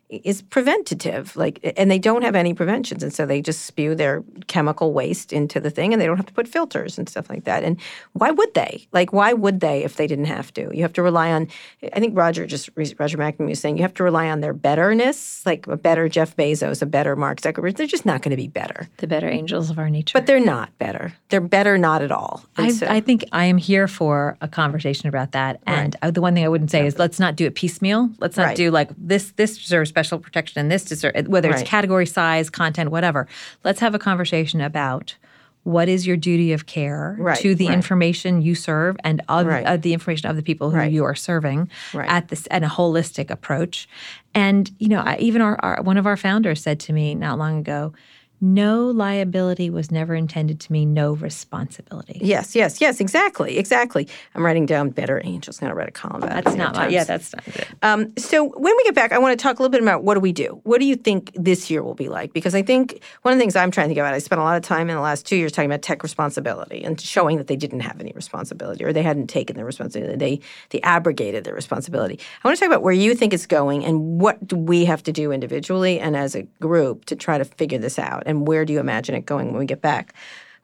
is 0.08 0.42
preventative 0.42 1.36
like 1.36 1.60
and 1.76 1.90
they 1.90 1.98
don't 1.98 2.22
have 2.22 2.34
any 2.34 2.54
preventions 2.54 3.02
and 3.02 3.12
so 3.12 3.26
they 3.26 3.42
just 3.42 3.66
spew 3.66 3.94
their 3.94 4.22
chemical 4.46 4.92
waste 4.92 5.32
into 5.32 5.60
the 5.60 5.70
thing 5.70 5.92
and 5.92 6.00
they 6.00 6.06
don't 6.06 6.16
have 6.16 6.26
to 6.26 6.32
put 6.32 6.48
filters 6.48 6.98
and 6.98 7.08
stuff 7.08 7.28
like 7.28 7.44
that. 7.44 7.62
And 7.62 7.78
why 8.14 8.30
would 8.30 8.54
they? 8.54 8.86
Like 8.92 9.12
why 9.12 9.32
would 9.32 9.60
they 9.60 9.84
if 9.84 9.96
they 9.96 10.06
didn't 10.06 10.26
have 10.26 10.52
to? 10.54 10.70
You 10.74 10.82
have 10.82 10.92
to 10.94 11.02
rely 11.02 11.30
on 11.32 11.48
i 11.92 12.00
think 12.00 12.16
roger 12.16 12.46
just 12.46 12.70
roger 12.76 13.18
mcnamee 13.18 13.48
was 13.50 13.60
saying 13.60 13.76
you 13.76 13.82
have 13.82 13.94
to 13.94 14.02
rely 14.02 14.28
on 14.28 14.40
their 14.40 14.52
betterness 14.52 15.44
like 15.46 15.66
a 15.66 15.76
better 15.76 16.08
jeff 16.08 16.36
bezos 16.36 16.82
a 16.82 16.86
better 16.86 17.14
mark 17.16 17.40
zuckerberg. 17.40 17.76
They're 17.76 17.86
just 17.86 18.06
not 18.06 18.22
going 18.22 18.30
to 18.30 18.36
be 18.36 18.48
better. 18.48 18.88
The 18.98 19.06
better 19.06 19.28
angels 19.28 19.70
of 19.70 19.78
our 19.78 19.90
nature. 19.90 20.12
But 20.18 20.26
they're 20.26 20.40
not 20.40 20.76
better. 20.78 21.14
They're 21.28 21.40
better 21.40 21.78
not 21.78 22.02
at 22.02 22.12
all. 22.12 22.44
I, 22.56 22.70
so, 22.70 22.86
I, 22.86 23.00
think 23.00 23.24
i 23.32 23.44
am 23.44 23.58
here 23.58 23.88
for 23.88 24.36
a 24.40 24.48
conversation 24.48 25.08
about 25.08 25.32
that. 25.32 25.60
And 25.66 25.96
right. 26.02 26.14
the 26.14 26.20
one 26.20 26.34
thing 26.34 26.44
i 26.44 26.48
wouldn't 26.48 26.70
say 26.70 26.86
is 26.86 26.98
let's 26.98 27.20
not 27.20 27.36
do 27.36 27.46
it 27.46 27.54
piecemeal. 27.54 28.10
Let's 28.18 28.36
not 28.36 28.44
right. 28.44 28.56
do 28.56 28.70
like 28.70 28.90
this 28.96 29.32
this 29.36 29.58
deserves 29.58 29.92
special 29.98 30.18
protection 30.20 30.60
in 30.60 30.68
this 30.68 30.84
deserves, 30.84 31.28
whether 31.28 31.50
it's 31.50 31.62
category 31.62 32.06
size, 32.06 32.48
content, 32.50 32.90
whatever. 32.90 33.26
Let's 33.64 33.80
have 33.80 33.94
a 33.94 33.98
conversation 33.98 34.60
about 34.60 35.16
what 35.64 35.88
is 35.88 36.06
your 36.06 36.16
duty 36.16 36.52
of 36.52 36.66
care 36.66 37.16
right, 37.18 37.38
to 37.40 37.54
the 37.54 37.66
right. 37.66 37.74
information 37.74 38.40
you 38.40 38.54
serve 38.54 38.96
and 39.02 39.20
of, 39.28 39.46
right. 39.46 39.66
uh, 39.66 39.76
the 39.76 39.92
information 39.92 40.30
of 40.30 40.36
the 40.36 40.42
people 40.42 40.70
who 40.70 40.82
you 40.84 41.04
are 41.04 41.16
serving 41.16 41.68
at 41.94 42.28
this 42.28 42.46
at 42.50 42.62
a 42.62 42.68
holistic 42.68 43.28
approach 43.28 43.88
and 44.34 44.70
you 44.78 44.88
know 44.88 45.00
I, 45.00 45.16
even 45.18 45.42
our, 45.42 45.58
our, 45.62 45.82
one 45.82 45.98
of 45.98 46.06
our 46.06 46.16
founders 46.16 46.62
said 46.62 46.78
to 46.80 46.92
me 46.92 47.14
not 47.14 47.38
long 47.38 47.58
ago 47.58 47.92
no 48.40 48.86
liability 48.86 49.70
was 49.70 49.90
never 49.90 50.14
intended 50.14 50.60
to 50.60 50.72
mean 50.72 50.94
no 50.94 51.14
responsibility. 51.14 52.18
Yes, 52.22 52.54
yes, 52.54 52.80
yes, 52.80 53.00
exactly, 53.00 53.58
exactly. 53.58 54.08
I'm 54.34 54.44
writing 54.44 54.66
down 54.66 54.90
better 54.90 55.20
angels. 55.24 55.58
Going 55.58 55.70
to 55.70 55.76
write 55.76 55.88
a 55.88 55.92
column 55.92 56.22
about 56.22 56.44
that's 56.44 56.56
not 56.56 56.74
my, 56.74 56.88
yeah, 56.88 57.04
that's 57.04 57.34
not 57.34 57.44
good. 57.44 57.66
Um, 57.82 58.12
so 58.16 58.44
when 58.44 58.76
we 58.76 58.84
get 58.84 58.94
back, 58.94 59.12
I 59.12 59.18
want 59.18 59.38
to 59.38 59.42
talk 59.42 59.58
a 59.58 59.62
little 59.62 59.72
bit 59.72 59.82
about 59.82 60.04
what 60.04 60.14
do 60.14 60.20
we 60.20 60.32
do? 60.32 60.60
What 60.64 60.78
do 60.78 60.86
you 60.86 60.96
think 60.96 61.32
this 61.34 61.70
year 61.70 61.82
will 61.82 61.94
be 61.94 62.08
like? 62.08 62.32
Because 62.32 62.54
I 62.54 62.62
think 62.62 63.02
one 63.22 63.32
of 63.32 63.38
the 63.38 63.42
things 63.42 63.56
I'm 63.56 63.70
trying 63.70 63.86
to 63.86 63.88
think 63.88 63.98
about, 63.98 64.14
I 64.14 64.18
spent 64.18 64.40
a 64.40 64.44
lot 64.44 64.56
of 64.56 64.62
time 64.62 64.88
in 64.88 64.96
the 64.96 65.02
last 65.02 65.26
two 65.26 65.36
years 65.36 65.52
talking 65.52 65.70
about 65.70 65.82
tech 65.82 66.02
responsibility 66.02 66.84
and 66.84 67.00
showing 67.00 67.38
that 67.38 67.48
they 67.48 67.56
didn't 67.56 67.80
have 67.80 68.00
any 68.00 68.12
responsibility 68.14 68.84
or 68.84 68.92
they 68.92 69.02
hadn't 69.02 69.26
taken 69.26 69.56
their 69.56 69.64
responsibility. 69.66 70.16
They 70.16 70.40
they 70.70 70.80
abrogated 70.82 71.44
their 71.44 71.54
responsibility. 71.54 72.20
I 72.44 72.48
want 72.48 72.56
to 72.56 72.60
talk 72.60 72.70
about 72.70 72.82
where 72.82 72.92
you 72.92 73.14
think 73.14 73.34
it's 73.34 73.46
going 73.46 73.84
and 73.84 74.20
what 74.20 74.46
do 74.46 74.56
we 74.56 74.84
have 74.84 75.02
to 75.04 75.12
do 75.12 75.32
individually 75.32 75.98
and 75.98 76.16
as 76.16 76.36
a 76.36 76.42
group 76.60 77.06
to 77.06 77.16
try 77.16 77.38
to 77.38 77.44
figure 77.44 77.78
this 77.78 77.98
out 77.98 78.22
and 78.28 78.46
where 78.46 78.64
do 78.64 78.72
you 78.72 78.78
imagine 78.78 79.16
it 79.16 79.26
going 79.26 79.48
when 79.48 79.58
we 79.58 79.66
get 79.66 79.80
back? 79.80 80.14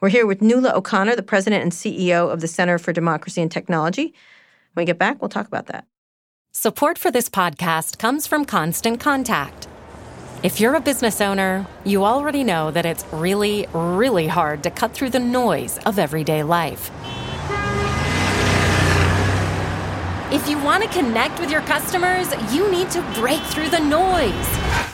We're 0.00 0.10
here 0.10 0.26
with 0.26 0.42
Nuala 0.42 0.74
O'Connor, 0.74 1.16
the 1.16 1.22
president 1.22 1.62
and 1.62 1.72
CEO 1.72 2.30
of 2.30 2.42
the 2.42 2.46
Center 2.46 2.78
for 2.78 2.92
Democracy 2.92 3.40
and 3.40 3.50
Technology. 3.50 4.14
When 4.74 4.82
we 4.82 4.84
get 4.84 4.98
back, 4.98 5.20
we'll 5.20 5.30
talk 5.30 5.46
about 5.46 5.66
that. 5.66 5.86
Support 6.52 6.98
for 6.98 7.10
this 7.10 7.28
podcast 7.28 7.98
comes 7.98 8.26
from 8.26 8.44
Constant 8.44 9.00
Contact. 9.00 9.66
If 10.42 10.60
you're 10.60 10.74
a 10.74 10.80
business 10.80 11.22
owner, 11.22 11.66
you 11.84 12.04
already 12.04 12.44
know 12.44 12.70
that 12.70 12.84
it's 12.84 13.04
really, 13.12 13.66
really 13.72 14.26
hard 14.26 14.62
to 14.64 14.70
cut 14.70 14.92
through 14.92 15.10
the 15.10 15.18
noise 15.18 15.78
of 15.86 15.98
everyday 15.98 16.42
life. 16.42 16.90
If 20.30 20.48
you 20.48 20.58
want 20.58 20.82
to 20.82 20.88
connect 20.90 21.40
with 21.40 21.50
your 21.50 21.62
customers, 21.62 22.28
you 22.52 22.70
need 22.70 22.90
to 22.90 23.00
break 23.14 23.40
through 23.42 23.70
the 23.70 23.80
noise. 23.80 24.93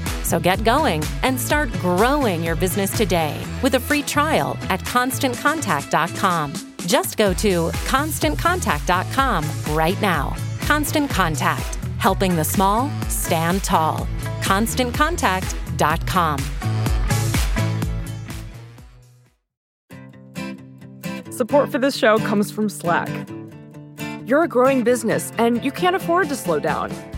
So 0.23 0.39
get 0.39 0.63
going 0.63 1.03
and 1.23 1.39
start 1.39 1.71
growing 1.73 2.43
your 2.43 2.55
business 2.55 2.95
today 2.95 3.41
with 3.61 3.75
a 3.75 3.79
free 3.79 4.01
trial 4.03 4.57
at 4.69 4.81
constantcontact.com. 4.81 6.53
Just 6.85 7.17
go 7.17 7.33
to 7.33 7.69
constantcontact.com 7.69 9.45
right 9.75 10.01
now. 10.01 10.35
Constant 10.61 11.09
Contact, 11.09 11.75
helping 11.97 12.35
the 12.35 12.43
small 12.43 12.89
stand 13.07 13.63
tall. 13.63 14.07
ConstantContact.com. 14.41 16.39
Support 21.31 21.71
for 21.71 21.79
this 21.79 21.97
show 21.97 22.17
comes 22.19 22.51
from 22.51 22.69
Slack. 22.69 23.09
You're 24.25 24.43
a 24.43 24.47
growing 24.47 24.83
business 24.83 25.31
and 25.37 25.63
you 25.65 25.71
can't 25.71 25.95
afford 25.95 26.29
to 26.29 26.35
slow 26.35 26.59
down. 26.59 26.91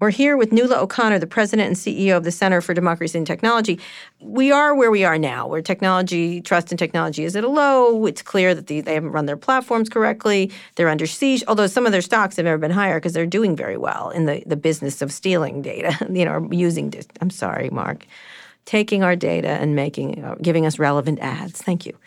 We're 0.00 0.10
here 0.10 0.36
with 0.36 0.52
Nuala 0.52 0.80
O'Connor, 0.80 1.18
the 1.18 1.26
president 1.26 1.66
and 1.66 1.76
CEO 1.76 2.16
of 2.16 2.22
the 2.22 2.30
Center 2.30 2.60
for 2.60 2.72
Democracy 2.72 3.18
and 3.18 3.26
Technology. 3.26 3.80
We 4.20 4.52
are 4.52 4.72
where 4.72 4.92
we 4.92 5.02
are 5.02 5.18
now, 5.18 5.48
where 5.48 5.60
technology, 5.60 6.40
trust 6.40 6.70
in 6.70 6.78
technology 6.78 7.24
is 7.24 7.34
at 7.34 7.42
a 7.42 7.48
low. 7.48 8.06
It's 8.06 8.22
clear 8.22 8.54
that 8.54 8.68
the, 8.68 8.80
they 8.80 8.94
haven't 8.94 9.10
run 9.10 9.26
their 9.26 9.36
platforms 9.36 9.88
correctly. 9.88 10.52
They're 10.76 10.88
under 10.88 11.08
siege, 11.08 11.42
although 11.48 11.66
some 11.66 11.84
of 11.84 11.90
their 11.90 12.00
stocks 12.00 12.36
have 12.36 12.44
never 12.44 12.58
been 12.58 12.70
higher 12.70 13.00
because 13.00 13.12
they're 13.12 13.26
doing 13.26 13.56
very 13.56 13.76
well 13.76 14.10
in 14.10 14.26
the, 14.26 14.40
the 14.46 14.56
business 14.56 15.02
of 15.02 15.10
stealing 15.10 15.62
data, 15.62 15.98
you 16.12 16.24
know, 16.24 16.48
using, 16.52 16.94
I'm 17.20 17.30
sorry, 17.30 17.68
Mark, 17.70 18.06
taking 18.66 19.02
our 19.02 19.16
data 19.16 19.48
and 19.48 19.74
making, 19.74 20.22
uh, 20.22 20.36
giving 20.40 20.64
us 20.64 20.78
relevant 20.78 21.18
ads. 21.18 21.60
Thank 21.60 21.86
you. 21.86 21.98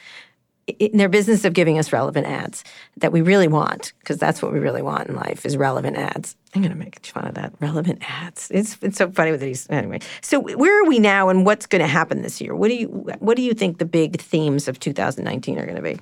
In 0.67 0.97
their 0.97 1.09
business 1.09 1.43
of 1.43 1.53
giving 1.53 1.77
us 1.77 1.91
relevant 1.91 2.27
ads 2.27 2.63
that 2.97 3.11
we 3.11 3.21
really 3.21 3.47
want, 3.47 3.93
because 3.99 4.17
that's 4.17 4.41
what 4.41 4.53
we 4.53 4.59
really 4.59 4.81
want 4.81 5.09
in 5.09 5.15
life 5.15 5.45
is 5.45 5.57
relevant 5.57 5.97
ads. 5.97 6.35
I'm 6.53 6.61
going 6.61 6.71
to 6.71 6.77
make 6.77 7.05
fun 7.05 7.25
of 7.25 7.35
that. 7.35 7.53
Relevant 7.59 8.01
ads. 8.07 8.49
It's 8.51 8.77
it's 8.81 8.97
so 8.97 9.09
funny 9.11 9.31
with 9.31 9.41
these. 9.41 9.69
Anyway, 9.69 9.99
so 10.21 10.39
where 10.39 10.81
are 10.81 10.87
we 10.87 10.99
now, 10.99 11.29
and 11.29 11.45
what's 11.45 11.65
going 11.65 11.81
to 11.81 11.87
happen 11.87 12.21
this 12.21 12.41
year? 12.41 12.55
What 12.55 12.67
do 12.67 12.75
you 12.75 12.87
what 13.19 13.37
do 13.37 13.43
you 13.43 13.53
think 13.53 13.79
the 13.79 13.85
big 13.85 14.19
themes 14.21 14.67
of 14.67 14.79
2019 14.79 15.57
are 15.57 15.65
going 15.65 15.75
to 15.75 15.81
be? 15.81 15.99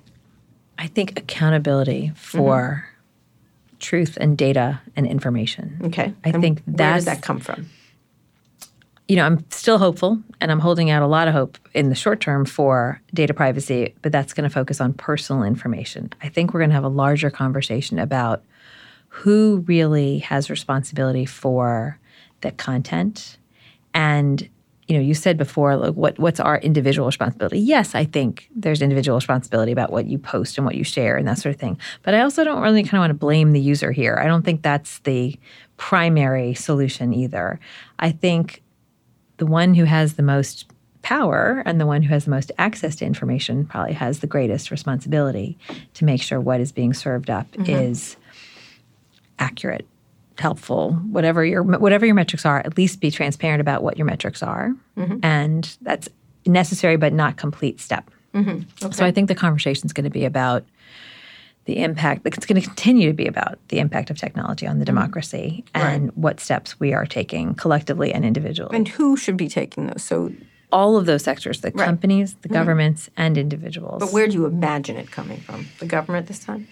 I 0.77 0.87
think 0.87 1.17
accountability 1.19 2.11
for 2.15 2.85
mm-hmm. 2.85 3.77
truth 3.79 4.17
and 4.19 4.37
data 4.37 4.81
and 4.95 5.05
information. 5.05 5.79
Okay, 5.85 6.13
I 6.23 6.29
And 6.29 6.41
think 6.41 6.61
where 6.65 6.77
that's 6.77 7.05
does 7.05 7.15
that 7.15 7.21
come 7.21 7.39
from? 7.39 7.69
You 9.09 9.15
know, 9.15 9.25
I'm 9.25 9.43
still 9.49 9.79
hopeful 9.79 10.19
and 10.39 10.51
I'm 10.51 10.59
holding 10.59 10.91
out 10.91 11.01
a 11.01 11.07
lot 11.07 11.27
of 11.27 11.33
hope 11.33 11.57
in 11.73 11.89
the 11.89 11.95
short 11.95 12.21
term 12.21 12.45
for 12.45 13.01
data 13.11 13.33
privacy, 13.33 13.95
but 14.03 14.11
that's 14.11 14.33
going 14.33 14.47
to 14.47 14.53
focus 14.53 14.79
on 14.79 14.93
personal 14.93 15.41
information. 15.43 16.13
I 16.21 16.29
think 16.29 16.53
we're 16.53 16.59
going 16.59 16.69
to 16.69 16.75
have 16.75 16.83
a 16.83 16.89
larger 16.89 17.31
conversation 17.31 17.97
about 17.97 18.43
who 19.07 19.65
really 19.67 20.19
has 20.19 20.51
responsibility 20.51 21.25
for 21.25 21.99
the 22.41 22.51
content 22.51 23.37
and 23.95 24.47
you 24.87 24.95
know, 24.95 25.03
you 25.03 25.13
said 25.13 25.37
before, 25.37 25.75
like, 25.75 25.93
what 25.93 26.17
what's 26.17 26.39
our 26.39 26.57
individual 26.57 27.05
responsibility? 27.05 27.59
Yes, 27.59 27.93
I 27.93 28.05
think 28.05 28.49
there's 28.55 28.81
individual 28.81 29.19
responsibility 29.19 29.71
about 29.71 29.91
what 29.91 30.07
you 30.07 30.17
post 30.17 30.57
and 30.57 30.65
what 30.65 30.73
you 30.73 30.83
share 30.83 31.15
and 31.15 31.27
that 31.27 31.37
sort 31.37 31.53
of 31.53 31.61
thing. 31.61 31.77
But 32.01 32.15
I 32.15 32.21
also 32.21 32.43
don't 32.43 32.63
really 32.63 32.81
kind 32.81 32.95
of 32.95 33.01
want 33.01 33.11
to 33.11 33.13
blame 33.13 33.51
the 33.51 33.59
user 33.59 33.91
here. 33.91 34.17
I 34.19 34.25
don't 34.25 34.43
think 34.43 34.63
that's 34.63 34.97
the 35.01 35.37
primary 35.77 36.55
solution 36.55 37.13
either. 37.13 37.59
I 37.99 38.09
think 38.09 38.63
the 39.39 39.45
one 39.45 39.73
who 39.73 39.85
has 39.85 40.13
the 40.13 40.23
most 40.23 40.65
power 41.01 41.63
and 41.65 41.79
the 41.79 41.85
one 41.85 42.03
who 42.03 42.09
has 42.09 42.25
the 42.25 42.31
most 42.31 42.51
access 42.57 42.95
to 42.97 43.05
information 43.05 43.65
probably 43.65 43.93
has 43.93 44.19
the 44.19 44.27
greatest 44.27 44.69
responsibility 44.69 45.57
to 45.93 46.05
make 46.05 46.21
sure 46.21 46.39
what 46.39 46.59
is 46.59 46.71
being 46.71 46.93
served 46.93 47.29
up 47.29 47.49
mm-hmm. 47.51 47.71
is 47.71 48.17
accurate 49.39 49.87
helpful 50.37 50.93
whatever 51.11 51.43
your 51.43 51.63
whatever 51.63 52.05
your 52.05 52.15
metrics 52.15 52.45
are 52.45 52.59
at 52.59 52.77
least 52.77 53.01
be 53.01 53.11
transparent 53.11 53.59
about 53.59 53.83
what 53.83 53.97
your 53.97 54.05
metrics 54.05 54.41
are. 54.41 54.73
Mm-hmm. 54.97 55.17
And 55.23 55.77
that's 55.81 56.07
necessary 56.45 56.95
but 56.95 57.11
not 57.11 57.37
complete 57.37 57.79
step. 57.79 58.09
Mm-hmm. 58.33 58.91
So 58.91 59.05
i 59.05 59.11
think 59.11 59.27
the 59.27 59.35
conversation 59.35 59.85
is 59.85 59.93
going 59.93 60.03
to 60.03 60.09
be 60.09 60.25
about 60.25 60.63
the 61.69 61.77
impact 61.83 62.25
it's 62.25 62.47
going 62.47 62.59
to 62.59 62.67
continue 62.67 63.07
to 63.07 63.13
be 63.13 63.27
about 63.27 63.59
the 63.67 63.77
impact 63.77 64.09
of 64.09 64.17
technology 64.17 64.65
on 64.65 64.79
the 64.79 64.85
mm-hmm. 64.85 64.95
democracy 64.95 65.63
and 65.75 66.09
what 66.15 66.39
steps 66.39 66.79
we 66.79 66.93
are 66.93 67.05
taking 67.05 67.53
collectively 67.53 68.11
and 68.11 68.25
individually 68.25 68.75
And 68.75 68.87
who 68.87 69.15
should 69.15 69.37
be 69.37 69.47
taking 69.47 69.85
those? 69.85 70.03
So, 70.03 70.33
all 70.71 70.97
of 70.97 71.05
those 71.05 71.23
sectors 71.23 71.61
the 71.61 71.71
companies 71.71 72.33
the 72.33 72.47
mm-hmm. 72.47 72.55
governments 72.55 73.09
and 73.15 73.37
individuals 73.37 73.99
but 73.99 74.11
where 74.11 74.27
do 74.27 74.33
you 74.33 74.47
imagine 74.47 74.97
it 74.97 75.11
coming 75.11 75.39
from? 75.41 75.67
The 75.77 75.85
government 75.85 76.25
this 76.25 76.39
time? 76.39 76.67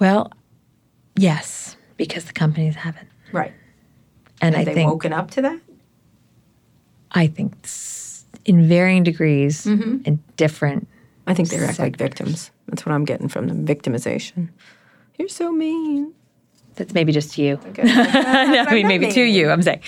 well 0.00 0.32
yes 1.16 1.76
because 1.96 2.24
the 2.24 2.32
companies 2.32 2.74
haven't 2.74 3.08
Right. 3.30 3.52
and 4.40 4.56
Have 4.56 4.62
i 4.62 4.64
they 4.64 4.74
think 4.74 4.90
woken 4.90 5.12
up 5.12 5.30
to 5.32 5.42
that? 5.42 5.60
I 7.12 7.28
think 7.28 7.54
in 8.44 8.68
varying 8.68 9.04
degrees 9.04 9.64
mm-hmm. 9.64 9.98
and 10.04 10.36
different. 10.36 10.88
I 11.30 11.34
think 11.34 11.48
they 11.48 11.58
act 11.64 11.78
like 11.78 11.96
victims. 11.96 12.50
That's 12.66 12.84
what 12.84 12.92
I'm 12.92 13.04
getting 13.04 13.28
from 13.28 13.46
them. 13.46 13.64
Victimization. 13.64 14.48
You're 15.16 15.28
so 15.28 15.52
mean. 15.52 16.12
That's 16.74 16.92
maybe 16.92 17.12
just 17.12 17.34
to 17.34 17.42
you. 17.42 17.60
Okay. 17.68 17.82
no, 17.84 17.92
I 17.92 18.74
mean, 18.74 18.88
maybe 18.88 19.12
to 19.12 19.22
you. 19.22 19.48
I'm 19.50 19.62
saying. 19.62 19.80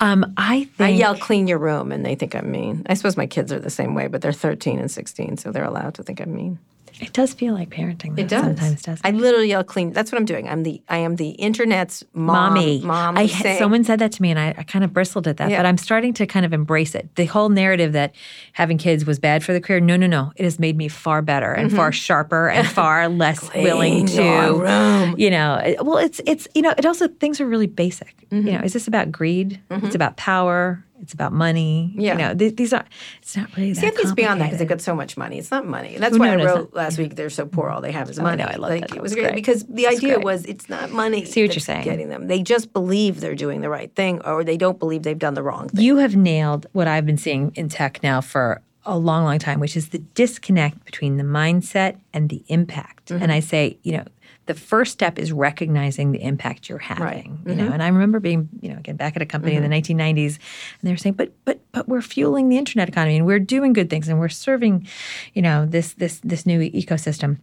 Um, 0.00 0.34
I 0.36 0.64
think. 0.64 0.80
I 0.80 0.88
yell, 0.88 1.16
clean 1.16 1.46
your 1.46 1.58
room, 1.58 1.90
and 1.90 2.04
they 2.04 2.16
think 2.16 2.34
I'm 2.34 2.50
mean. 2.50 2.82
I 2.86 2.94
suppose 2.94 3.16
my 3.16 3.26
kids 3.26 3.50
are 3.50 3.58
the 3.58 3.70
same 3.70 3.94
way, 3.94 4.08
but 4.08 4.20
they're 4.20 4.32
13 4.32 4.78
and 4.78 4.90
16, 4.90 5.38
so 5.38 5.52
they're 5.52 5.64
allowed 5.64 5.94
to 5.94 6.02
think 6.02 6.20
I'm 6.20 6.34
mean. 6.34 6.58
It 7.00 7.12
does 7.12 7.32
feel 7.34 7.54
like 7.54 7.70
parenting. 7.70 8.14
Though, 8.16 8.22
It 8.22 8.28
does. 8.28 8.44
Sometimes 8.44 8.82
does. 8.82 9.00
I 9.04 9.10
literally 9.10 9.48
yell, 9.48 9.64
clean. 9.64 9.92
That's 9.92 10.12
what 10.12 10.18
I'm 10.18 10.24
doing. 10.24 10.48
I'm 10.48 10.62
the 10.62 10.82
I 10.88 10.98
am 10.98 11.16
the 11.16 11.30
internet's 11.30 12.04
mom. 12.12 12.54
Mommy, 12.54 12.80
Mom. 12.82 13.16
I 13.16 13.26
saying- 13.26 13.58
someone 13.58 13.84
said 13.84 13.98
that 14.00 14.12
to 14.12 14.22
me, 14.22 14.30
and 14.30 14.38
I, 14.38 14.54
I 14.58 14.62
kind 14.62 14.84
of 14.84 14.92
bristled 14.92 15.26
at 15.26 15.36
that. 15.38 15.50
Yeah. 15.50 15.58
But 15.58 15.66
I'm 15.66 15.78
starting 15.78 16.12
to 16.14 16.26
kind 16.26 16.44
of 16.46 16.52
embrace 16.52 16.94
it. 16.94 17.14
The 17.16 17.24
whole 17.26 17.48
narrative 17.48 17.92
that 17.92 18.14
having 18.52 18.78
kids 18.78 19.04
was 19.06 19.18
bad 19.18 19.42
for 19.42 19.52
the 19.52 19.60
career. 19.60 19.80
No, 19.80 19.96
no, 19.96 20.06
no. 20.06 20.32
It 20.36 20.44
has 20.44 20.58
made 20.58 20.76
me 20.76 20.88
far 20.88 21.22
better 21.22 21.52
and 21.52 21.72
far 21.74 21.90
sharper 21.92 22.48
and 22.50 22.66
far 22.66 23.08
less 23.24 23.52
willing 23.54 24.06
Mm-hmm. 24.06 24.16
To. 24.16 24.60
room. 24.62 25.14
You 25.18 25.30
know, 25.30 25.74
well, 25.82 25.98
it's 25.98 26.20
it's 26.26 26.46
you 26.54 26.62
know, 26.62 26.74
it 26.76 26.86
also 26.86 27.08
things 27.08 27.40
are 27.40 27.46
really 27.46 27.66
basic. 27.66 28.14
Mm-hmm. 28.30 28.46
You 28.46 28.52
know, 28.54 28.60
is 28.60 28.72
this 28.72 28.86
about 28.86 29.10
greed? 29.10 29.60
It's 29.70 29.94
about 29.94 30.16
power. 30.16 30.84
It's 31.00 31.12
about 31.12 31.32
money. 31.32 31.92
Yeah. 31.96 32.12
You 32.12 32.18
know, 32.18 32.34
th- 32.34 32.56
these 32.56 32.72
are. 32.72 32.84
It's 33.22 33.36
not 33.36 33.54
really 33.56 33.74
See, 33.74 33.82
that 33.82 33.94
I 33.96 34.00
it's 34.00 34.12
beyond 34.12 34.40
that 34.40 34.46
because 34.46 34.58
they've 34.58 34.68
got 34.68 34.80
so 34.80 34.94
much 34.94 35.16
money. 35.16 35.38
It's 35.38 35.50
not 35.50 35.66
money. 35.66 35.96
That's 35.98 36.16
Oh, 36.16 36.18
why 36.18 36.30
I 36.32 36.36
wrote 36.44 36.74
last 36.74 36.98
week. 36.98 37.16
They're 37.16 37.30
so 37.30 37.46
poor, 37.46 37.68
all 37.70 37.80
they 37.80 37.92
have 37.92 38.10
is 38.10 38.18
money. 38.18 38.42
know, 38.42 38.48
I 38.48 38.56
love 38.56 38.70
like, 38.70 38.88
that. 38.88 38.96
It 38.96 39.02
was 39.02 39.14
great 39.14 39.34
because 39.34 39.64
the 39.64 39.84
That's 39.84 39.96
idea 39.96 40.14
great. 40.14 40.24
was 40.24 40.44
it's 40.44 40.68
not 40.68 40.90
money. 40.90 41.24
See 41.24 41.42
what 41.42 41.54
you're 41.54 41.60
saying. 41.60 41.84
Getting 41.84 42.08
them, 42.08 42.26
they 42.26 42.42
just 42.42 42.72
believe 42.72 43.20
they're 43.20 43.34
doing 43.34 43.60
the 43.60 43.68
right 43.70 43.94
thing, 43.94 44.20
or 44.22 44.44
they 44.44 44.56
don't 44.56 44.78
believe 44.78 45.02
they've 45.02 45.18
done 45.18 45.34
the 45.34 45.42
wrong 45.42 45.68
thing. 45.68 45.84
You 45.84 45.96
have 45.98 46.16
nailed 46.16 46.66
what 46.72 46.86
I've 46.88 47.06
been 47.06 47.18
seeing 47.18 47.52
in 47.54 47.68
tech 47.68 48.02
now 48.02 48.20
for 48.20 48.62
a 48.86 48.96
long, 48.96 49.24
long 49.24 49.38
time, 49.38 49.60
which 49.60 49.76
is 49.76 49.90
the 49.90 49.98
disconnect 49.98 50.84
between 50.84 51.16
the 51.18 51.22
mindset 51.24 51.98
and 52.14 52.28
the 52.30 52.42
impact. 52.48 53.06
Mm-hmm. 53.08 53.22
And 53.22 53.32
I 53.32 53.40
say, 53.40 53.78
you 53.82 53.92
know, 53.98 54.04
the 54.50 54.60
first 54.60 54.90
step 54.92 55.16
is 55.16 55.30
recognizing 55.32 56.10
the 56.10 56.20
impact 56.22 56.68
you're 56.68 56.78
having. 56.78 57.40
You 57.46 57.52
Mm-hmm. 57.54 57.58
know, 57.66 57.72
and 57.72 57.82
I 57.82 57.88
remember 57.88 58.18
being, 58.18 58.48
you 58.60 58.68
know, 58.70 58.78
again 58.78 58.96
back 58.96 59.14
at 59.14 59.22
a 59.22 59.26
company 59.26 59.54
in 59.54 59.62
the 59.62 59.68
1990s, 59.68 60.34
and 60.36 60.82
they 60.82 60.90
were 60.90 60.96
saying, 60.96 61.14
but 61.14 61.32
but 61.44 61.60
but 61.70 61.88
we're 61.88 62.02
fueling 62.02 62.48
the 62.48 62.58
internet 62.58 62.88
economy 62.88 63.16
and 63.16 63.26
we're 63.26 63.38
doing 63.56 63.72
good 63.72 63.88
things 63.88 64.08
and 64.08 64.18
we're 64.18 64.28
serving, 64.28 64.86
you 65.34 65.42
know, 65.42 65.66
this 65.66 65.92
this 65.94 66.20
this 66.24 66.46
new 66.46 66.58
ecosystem. 66.70 67.38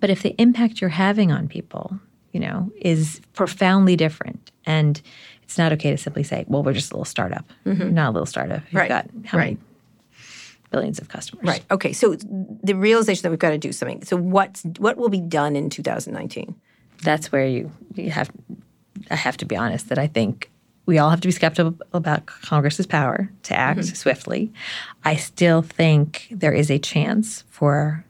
But 0.00 0.08
if 0.08 0.22
the 0.22 0.34
impact 0.38 0.80
you're 0.80 0.88
having 1.06 1.30
on 1.30 1.48
people, 1.48 1.98
you 2.32 2.40
know, 2.40 2.72
is 2.80 3.20
profoundly 3.34 3.94
different, 3.94 4.50
and 4.64 5.02
it's 5.42 5.58
not 5.58 5.70
okay 5.74 5.90
to 5.90 5.98
simply 5.98 6.22
say, 6.22 6.44
"Well, 6.48 6.62
we're 6.62 6.72
just 6.72 6.92
a 6.92 6.94
little 6.94 7.04
startup." 7.04 7.44
You're 7.66 7.90
not 7.90 8.08
a 8.10 8.12
little 8.12 8.26
startup. 8.26 8.62
You've 8.62 8.68
Mm-hmm. 8.68 8.76
Right, 8.78 8.88
got 8.88 9.10
how 9.26 9.36
right. 9.38 9.58
many 9.58 9.58
billions 10.72 10.98
of 10.98 11.08
customers. 11.08 11.46
Right. 11.46 11.62
Okay. 11.70 11.92
So 11.92 12.16
the 12.16 12.74
realization 12.74 13.22
that 13.22 13.30
we've 13.30 13.38
got 13.38 13.50
to 13.50 13.58
do 13.58 13.70
something. 13.72 14.02
So 14.04 14.16
what's 14.16 14.62
what 14.78 14.96
will 14.96 15.08
be 15.10 15.20
done 15.20 15.54
in 15.54 15.70
2019? 15.70 16.54
That's 17.02 17.30
where 17.30 17.46
you 17.46 17.70
you 17.94 18.10
have. 18.10 18.30
I 19.10 19.16
have 19.16 19.36
to 19.38 19.44
be 19.44 19.56
honest 19.56 19.88
that 19.90 19.98
I 19.98 20.06
think 20.06 20.50
we 20.86 20.98
all 20.98 21.10
have 21.10 21.20
to 21.20 21.28
be 21.28 21.32
skeptical 21.32 21.76
about 21.92 22.26
Congress's 22.26 22.86
power 22.86 23.30
to 23.44 23.54
act 23.54 23.80
Mm-hmm. 23.80 23.94
swiftly. 23.94 24.52
I 25.04 25.14
still 25.16 25.62
think 25.62 26.26
there 26.30 26.52
is 26.52 26.70
a 26.70 26.78
chance 26.78 27.44
for 27.50 28.04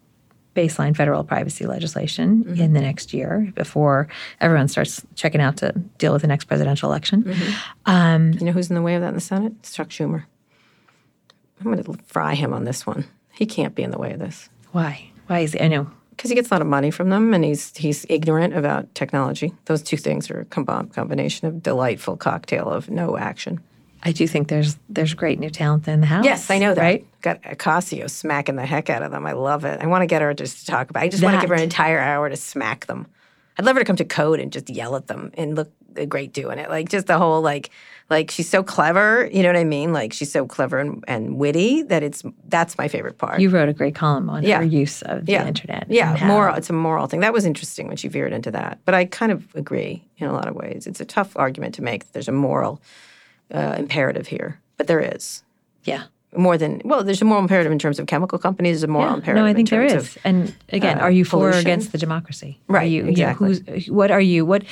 baseline 0.54 0.94
federal 0.96 1.24
privacy 1.24 1.64
legislation 1.66 2.44
Mm-hmm. 2.44 2.60
in 2.60 2.72
the 2.74 2.80
next 2.80 3.12
year 3.14 3.50
before 3.54 4.08
everyone 4.40 4.68
starts 4.68 5.02
checking 5.14 5.40
out 5.40 5.56
to 5.58 5.72
deal 5.98 6.12
with 6.12 6.22
the 6.22 6.28
next 6.28 6.44
presidential 6.44 6.90
election. 6.90 7.24
You 7.86 8.44
know 8.46 8.52
who's 8.52 8.68
in 8.70 8.74
the 8.76 8.82
way 8.82 8.94
of 8.96 9.00
that 9.02 9.08
in 9.08 9.14
the 9.14 9.20
Senate? 9.20 9.52
Chuck 9.62 9.88
Schumer. 9.88 10.24
I'm 11.64 11.72
going 11.72 11.82
to 11.82 11.98
fry 12.06 12.34
him 12.34 12.52
on 12.52 12.64
this 12.64 12.86
one. 12.86 13.04
He 13.32 13.46
can't 13.46 13.74
be 13.74 13.82
in 13.82 13.90
the 13.90 13.98
way 13.98 14.12
of 14.12 14.18
this 14.18 14.48
Why? 14.72 15.10
Why 15.26 15.40
is 15.40 15.54
it? 15.54 15.62
I 15.62 15.68
know. 15.68 15.90
because 16.10 16.30
he 16.30 16.34
gets 16.36 16.50
a 16.50 16.54
lot 16.54 16.60
of 16.60 16.66
money 16.68 16.90
from 16.90 17.08
them, 17.08 17.32
and 17.32 17.44
he's 17.44 17.76
he's 17.76 18.04
ignorant 18.08 18.54
about 18.54 18.94
technology. 18.94 19.52
Those 19.64 19.82
two 19.82 19.96
things 19.96 20.30
are 20.30 20.40
a 20.40 20.44
com- 20.44 20.88
combination 20.88 21.48
of 21.48 21.62
delightful 21.62 22.16
cocktail 22.16 22.68
of 22.68 22.90
no 22.90 23.16
action. 23.16 23.60
I 24.04 24.12
do 24.12 24.26
think 24.26 24.48
there's 24.48 24.76
there's 24.88 25.14
great 25.14 25.38
new 25.38 25.48
talent 25.50 25.86
in 25.88 26.00
the 26.00 26.06
house. 26.06 26.24
Yes, 26.24 26.50
I 26.50 26.58
know 26.58 26.74
that. 26.74 26.80
Right? 26.80 27.06
Got 27.22 27.42
Ocasio 27.42 28.10
smacking 28.10 28.56
the 28.56 28.66
heck 28.66 28.90
out 28.90 29.02
of 29.02 29.12
them. 29.12 29.24
I 29.26 29.32
love 29.32 29.64
it. 29.64 29.80
I 29.80 29.86
want 29.86 30.02
to 30.02 30.06
get 30.06 30.22
her 30.22 30.34
just 30.34 30.60
to 30.60 30.66
talk 30.66 30.90
about. 30.90 31.04
I 31.04 31.08
just 31.08 31.22
want 31.22 31.36
to 31.36 31.40
give 31.40 31.50
her 31.50 31.54
an 31.54 31.62
entire 31.62 32.00
hour 32.00 32.28
to 32.28 32.36
smack 32.36 32.86
them. 32.86 33.06
I'd 33.56 33.64
love 33.64 33.76
her 33.76 33.80
to 33.80 33.86
come 33.86 33.96
to 33.96 34.04
code 34.04 34.40
and 34.40 34.52
just 34.52 34.68
yell 34.68 34.96
at 34.96 35.06
them 35.06 35.30
and 35.34 35.54
look 35.54 35.70
great 36.08 36.32
doing 36.32 36.58
it. 36.58 36.68
Like 36.68 36.88
just 36.88 37.06
the 37.06 37.18
whole 37.18 37.42
like 37.42 37.70
like 38.11 38.30
she's 38.30 38.48
so 38.48 38.62
clever. 38.62 39.28
You 39.32 39.42
know 39.42 39.48
what 39.48 39.57
I 39.57 39.64
mean? 39.64 39.92
Like 39.92 40.12
she's 40.12 40.30
so 40.30 40.46
clever 40.46 40.78
and, 40.78 41.03
and 41.09 41.36
witty 41.38 41.82
that 41.84 42.03
it's 42.03 42.22
that's 42.48 42.76
my 42.76 42.88
favorite 42.88 43.18
part. 43.18 43.40
You 43.40 43.48
wrote 43.50 43.68
a 43.68 43.72
great 43.72 43.94
column 43.94 44.28
on 44.28 44.42
Yeah. 44.42 44.59
her 44.59 44.64
use 44.64 45.03
of 45.03 45.26
the 45.26 45.32
yeah. 45.32 45.46
internet. 45.46 45.86
Yeah, 45.88 46.16
how- 46.16 46.26
moral. 46.26 46.55
It's 46.57 46.70
a 46.70 46.74
moral 46.74 47.07
thing. 47.07 47.20
That 47.20 47.32
was 47.32 47.44
interesting 47.44 47.86
when 47.88 47.96
she 47.96 48.09
veered 48.09 48.32
into 48.32 48.50
that. 48.50 48.78
But 48.84 48.94
I 48.94 49.05
kind 49.07 49.32
of 49.32 49.55
agree 49.55 50.05
in 50.18 50.26
a 50.28 50.32
lot 50.32 50.48
of 50.48 50.55
ways. 50.55 50.86
It's 50.86 51.00
a 51.00 51.05
tough 51.07 51.36
argument 51.36 51.74
to 51.76 51.82
make. 51.82 52.05
That 52.05 52.12
there's 52.12 52.28
a 52.28 52.32
moral 52.32 52.80
uh, 53.55 53.76
imperative 53.78 54.26
here, 54.26 54.61
but 54.76 54.86
there 54.86 55.00
is 55.00 55.42
Yeah. 55.84 56.05
more 56.36 56.57
than 56.59 56.80
well. 56.84 57.05
There's 57.05 57.22
a 57.22 57.24
moral 57.24 57.42
imperative 57.42 57.72
in 57.72 57.78
terms 57.78 57.98
of 57.98 58.07
chemical 58.07 58.38
companies. 58.38 58.76
There's 58.80 58.84
a 58.84 58.92
moral 58.92 59.11
Yeah. 59.11 59.14
imperative. 59.16 59.44
No, 59.44 59.50
I 59.50 59.55
think 59.55 59.70
in 59.72 59.78
there 59.78 59.86
is. 59.86 59.94
Of, 59.94 60.18
and 60.24 60.55
again, 60.70 60.98
uh, 60.98 61.03
are 61.03 61.11
you 61.11 61.24
for 61.24 61.48
or 61.50 61.53
against 61.53 61.92
the 61.92 61.98
democracy? 61.98 62.59
Are 62.68 62.74
Right, 62.76 62.90
you, 62.90 62.96
you 62.98 63.03
know, 63.05 63.09
exactly. 63.11 63.48
who's, 63.66 63.90
what 63.90 64.11
are 64.11 64.20
you? 64.20 64.44
What? 64.46 64.64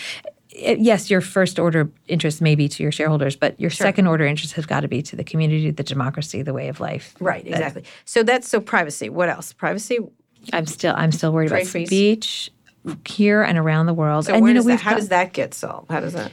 Yes, 0.53 1.11
your 1.11 1.21
first 1.21 1.59
order 1.59 1.91
interest 2.09 2.41
may 2.43 2.55
be 2.57 2.69
to 2.69 2.83
your 2.83 2.91
shareholders, 2.93 3.37
but 3.37 3.59
your 3.61 3.71
second 3.71 4.07
order 4.09 4.27
interest 4.27 4.55
has 4.55 4.67
got 4.67 4.81
to 4.81 4.89
be 4.89 5.01
to 5.03 5.15
the 5.17 5.23
community, 5.25 5.71
the 5.71 5.83
democracy, 5.85 6.43
the 6.43 6.53
way 6.53 6.69
of 6.69 6.81
life. 6.81 7.15
right, 7.21 7.47
exactly. 7.47 7.85
So 8.05 8.23
that's 8.23 8.49
so 8.49 8.61
privacy. 8.61 9.09
What 9.09 9.29
else? 9.29 9.53
Privacy. 9.53 9.99
I'm 10.53 10.67
still 10.67 10.95
I'm 10.97 11.13
still 11.13 11.33
worried 11.33 11.51
Trade 11.51 11.61
about 11.63 11.71
freeze. 11.71 11.89
speech 11.89 12.51
here 13.07 13.43
and 13.43 13.59
around 13.59 13.87
the 13.87 13.95
world. 13.95 14.25
So 14.27 14.33
and 14.35 14.43
where 14.43 14.51
you 14.51 14.55
know, 14.55 14.59
does 14.61 14.67
that, 14.67 14.81
how 14.81 14.91
got- 14.93 14.97
does 14.97 15.09
that 15.11 15.33
get 15.33 15.55
solved? 15.55 15.91
How 15.91 16.01
does 16.01 16.15
that? 16.15 16.33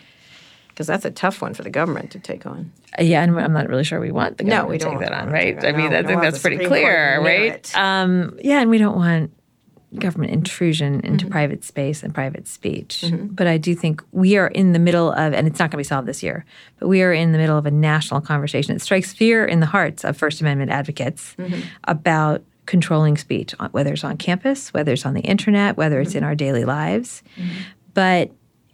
Because 0.70 0.88
that's 0.88 1.06
a 1.06 1.12
tough 1.12 1.42
one 1.42 1.54
for 1.56 1.64
the 1.64 1.70
government 1.72 2.12
to 2.12 2.20
take 2.20 2.46
on. 2.46 2.72
Yeah, 3.00 3.24
and 3.24 3.40
I'm 3.40 3.52
not 3.52 3.68
really 3.68 3.84
sure 3.84 4.00
we 4.00 4.12
want 4.12 4.38
the 4.38 4.44
No, 4.44 4.50
government 4.62 4.70
we 4.70 4.78
to 4.78 4.84
don't 4.86 5.00
take 5.00 5.10
that 5.10 5.12
on, 5.22 5.30
right? 5.32 5.64
I 5.66 5.72
mean, 5.72 5.88
on. 5.88 5.94
I 5.94 6.04
think 6.04 6.22
that's 6.22 6.40
pretty 6.40 6.58
Supreme 6.58 6.70
clear, 6.70 7.20
right? 7.22 7.76
Um, 7.78 8.38
yeah, 8.44 8.62
and 8.62 8.70
we 8.70 8.78
don't 8.78 8.96
want 8.96 9.32
government 9.96 10.34
intrusion 10.34 11.00
into 11.00 11.26
mm-hmm. 11.26 11.32
private 11.32 11.64
space 11.64 12.04
and 12.04 12.14
private 12.14 12.48
speech. 12.48 13.04
Mm-hmm. 13.06 13.28
But 13.28 13.48
I 13.48 13.58
do 13.58 13.74
think 13.74 14.04
we 14.12 14.36
are 14.36 14.48
in 14.48 14.74
the 14.74 14.80
middle 14.80 15.12
of, 15.12 15.34
and 15.34 15.48
it's 15.48 15.60
not 15.60 15.72
going 15.72 15.78
to 15.78 15.78
be 15.78 15.84
solved 15.84 16.08
this 16.08 16.22
year, 16.22 16.46
but 16.80 16.88
we 16.88 17.02
are 17.02 17.14
in 17.14 17.32
the 17.32 17.38
middle 17.38 17.58
of 17.58 17.66
a 17.66 17.72
national 17.72 18.20
conversation. 18.20 18.76
It 18.76 18.82
strikes 18.82 19.14
fear 19.14 19.46
in 19.46 19.62
the 19.62 19.66
hearts 19.66 20.04
of 20.04 20.18
First 20.18 20.42
Amendment 20.42 20.72
advocates 20.72 21.36
mm-hmm. 21.38 21.62
about 21.86 22.44
controlling 22.66 23.16
speech, 23.16 23.54
whether 23.72 23.94
it's 23.94 24.04
on 24.04 24.18
campus, 24.18 24.74
whether 24.74 24.92
it's 24.92 25.06
on 25.06 25.14
the 25.14 25.22
internet, 25.22 25.78
whether 25.78 26.02
it's 26.02 26.16
in 26.16 26.24
our 26.24 26.36
daily 26.36 26.66
lives. 26.66 27.24
But, 27.94 28.32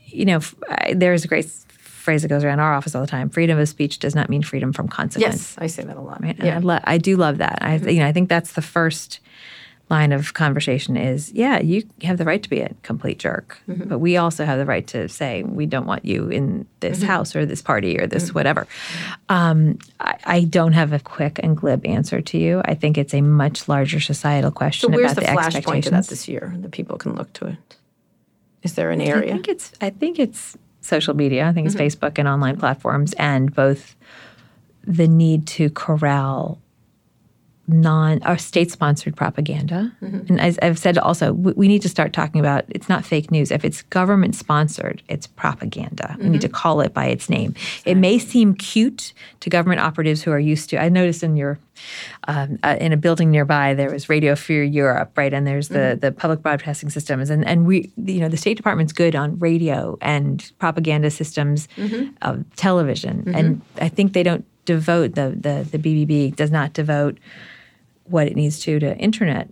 you 0.07 0.25
know, 0.25 0.37
f- 0.37 0.55
I, 0.67 0.95
there's 0.95 1.23
a 1.23 1.27
great 1.27 1.45
phrase 1.45 2.23
that 2.23 2.27
goes 2.27 2.43
around 2.43 2.59
our 2.59 2.73
office 2.73 2.95
all 2.95 3.01
the 3.01 3.07
time 3.07 3.29
freedom 3.29 3.57
of 3.57 3.69
speech 3.69 3.99
does 3.99 4.15
not 4.15 4.29
mean 4.29 4.41
freedom 4.41 4.73
from 4.73 4.87
consequence. 4.87 5.35
Yes, 5.35 5.55
I 5.59 5.67
say 5.67 5.83
that 5.83 5.95
a 5.95 6.01
lot. 6.01 6.21
Right. 6.21 6.35
Yeah. 6.43 6.55
I, 6.55 6.59
lo- 6.59 6.79
I 6.83 6.97
do 6.97 7.15
love 7.15 7.37
that. 7.37 7.59
I, 7.61 7.75
you 7.75 7.99
know, 7.99 8.07
I 8.07 8.11
think 8.11 8.29
that's 8.29 8.53
the 8.53 8.61
first 8.63 9.19
line 9.89 10.11
of 10.11 10.33
conversation 10.33 10.95
is, 10.97 11.31
yeah, 11.33 11.59
you 11.59 11.83
have 12.03 12.17
the 12.17 12.23
right 12.25 12.41
to 12.41 12.49
be 12.49 12.61
a 12.61 12.73
complete 12.83 13.19
jerk, 13.19 13.59
Mm-hmm. 13.67 13.89
but 13.89 13.99
we 13.99 14.17
also 14.17 14.45
have 14.45 14.57
the 14.57 14.65
right 14.65 14.87
to 14.87 15.07
say 15.09 15.43
we 15.43 15.65
don't 15.65 15.85
want 15.85 16.03
you 16.05 16.29
in 16.29 16.65
this 16.79 16.99
Mm-hmm. 16.99 17.07
house 17.07 17.35
or 17.35 17.45
this 17.45 17.61
party 17.61 17.99
or 17.99 18.07
this 18.07 18.33
whatever. 18.33 18.65
Um, 19.29 19.77
I, 19.99 20.17
I 20.25 20.43
don't 20.45 20.73
have 20.73 20.93
a 20.93 20.99
quick 20.99 21.39
and 21.43 21.55
glib 21.57 21.85
answer 21.85 22.21
to 22.21 22.37
you. 22.37 22.61
I 22.65 22.73
think 22.75 22.97
it's 22.97 23.13
a 23.13 23.21
much 23.21 23.67
larger 23.67 23.99
societal 23.99 24.51
question 24.51 24.91
So 24.91 24.97
where's 24.97 25.11
about 25.11 25.21
the, 25.21 25.27
the, 25.27 25.37
flashpoint 25.37 25.51
to 25.51 25.57
expectations. 25.57 25.91
that 25.91 26.07
this 26.09 26.27
year 26.27 26.53
that 26.57 26.71
people 26.71 26.97
can 26.97 27.15
look 27.15 27.31
to 27.33 27.47
it? 27.47 27.57
Is 28.63 28.75
there 28.75 28.89
an 28.91 29.01
I 29.01 29.05
area? 29.05 29.33
think 29.33 29.47
it's 29.49 29.73
I 29.81 29.89
think 29.89 30.17
it's 30.17 30.57
social 30.81 31.13
media. 31.13 31.45
I 31.47 31.51
think 31.53 31.67
Mm-hmm. 31.67 31.79
it's 31.81 31.95
Facebook 31.95 32.17
and 32.17 32.27
online 32.27 32.57
platforms 32.57 33.13
and 33.13 33.53
both 33.53 33.95
the 34.85 35.07
need 35.07 35.45
to 35.47 35.69
corral 35.69 36.59
non 37.67 38.19
or 38.25 38.37
state 38.37 38.69
sponsored 38.71 39.15
propaganda. 39.15 39.91
Mm-hmm. 40.01 40.25
And 40.27 40.41
as 40.41 40.59
I've 40.61 40.77
said 40.77 40.97
also, 40.97 41.31
we, 41.31 41.53
we 41.53 41.67
need 41.69 41.81
to 41.83 41.89
start 41.89 42.11
talking 42.11 42.41
about 42.41 42.65
it's 42.67 42.89
not 42.89 43.05
fake 43.05 43.31
news. 43.31 43.51
If 43.51 43.63
it's 43.63 43.83
government 43.83 44.35
sponsored, 44.35 45.01
it's 45.07 45.27
propaganda. 45.27 46.15
We 46.19 46.29
need 46.29 46.41
to 46.41 46.47
Mm-hmm. 46.47 46.53
call 46.55 46.81
it 46.81 46.93
by 46.93 47.05
its 47.05 47.29
name. 47.29 47.55
It 47.85 47.95
may 47.95 48.19
seem 48.19 48.53
cute 48.53 49.13
to 49.39 49.49
government 49.49 49.79
operatives 49.79 50.21
who 50.21 50.31
are 50.31 50.39
used 50.39 50.69
to. 50.71 50.77
I 50.77 50.89
noticed 50.89 51.23
in 51.23 51.37
your 51.37 51.57
um, 52.27 52.59
uh, 52.63 52.75
in 52.79 52.91
a 52.93 52.97
building 52.97 53.31
nearby 53.31 53.73
there 53.73 53.89
was 53.89 54.09
Radio 54.09 54.35
Free 54.35 54.67
Europe, 54.67 55.17
right? 55.17 55.33
And 55.33 55.47
there's 55.47 55.69
the 55.69 55.97
the 55.99 56.11
public 56.11 56.41
broadcasting 56.41 56.89
systems, 56.89 57.29
and 57.29 57.45
and 57.45 57.65
we 57.65 57.91
you 57.97 58.19
know 58.19 58.27
the 58.29 58.37
State 58.37 58.57
Department's 58.57 58.93
good 58.93 59.15
on 59.15 59.39
radio 59.39 59.97
and 60.01 60.51
propaganda 60.59 61.09
systems 61.09 61.67
of 62.21 62.43
television, 62.55 63.33
and 63.33 63.61
I 63.79 63.89
think 63.89 64.13
they 64.13 64.23
don't 64.23 64.45
devote 64.65 65.15
the 65.15 65.29
the 65.39 65.65
the 65.71 65.79
BBG 65.79 66.35
does 66.35 66.51
not 66.51 66.73
devote 66.73 67.17
what 68.05 68.27
it 68.27 68.35
needs 68.35 68.59
to 68.61 68.79
to 68.79 68.97
internet 68.97 69.49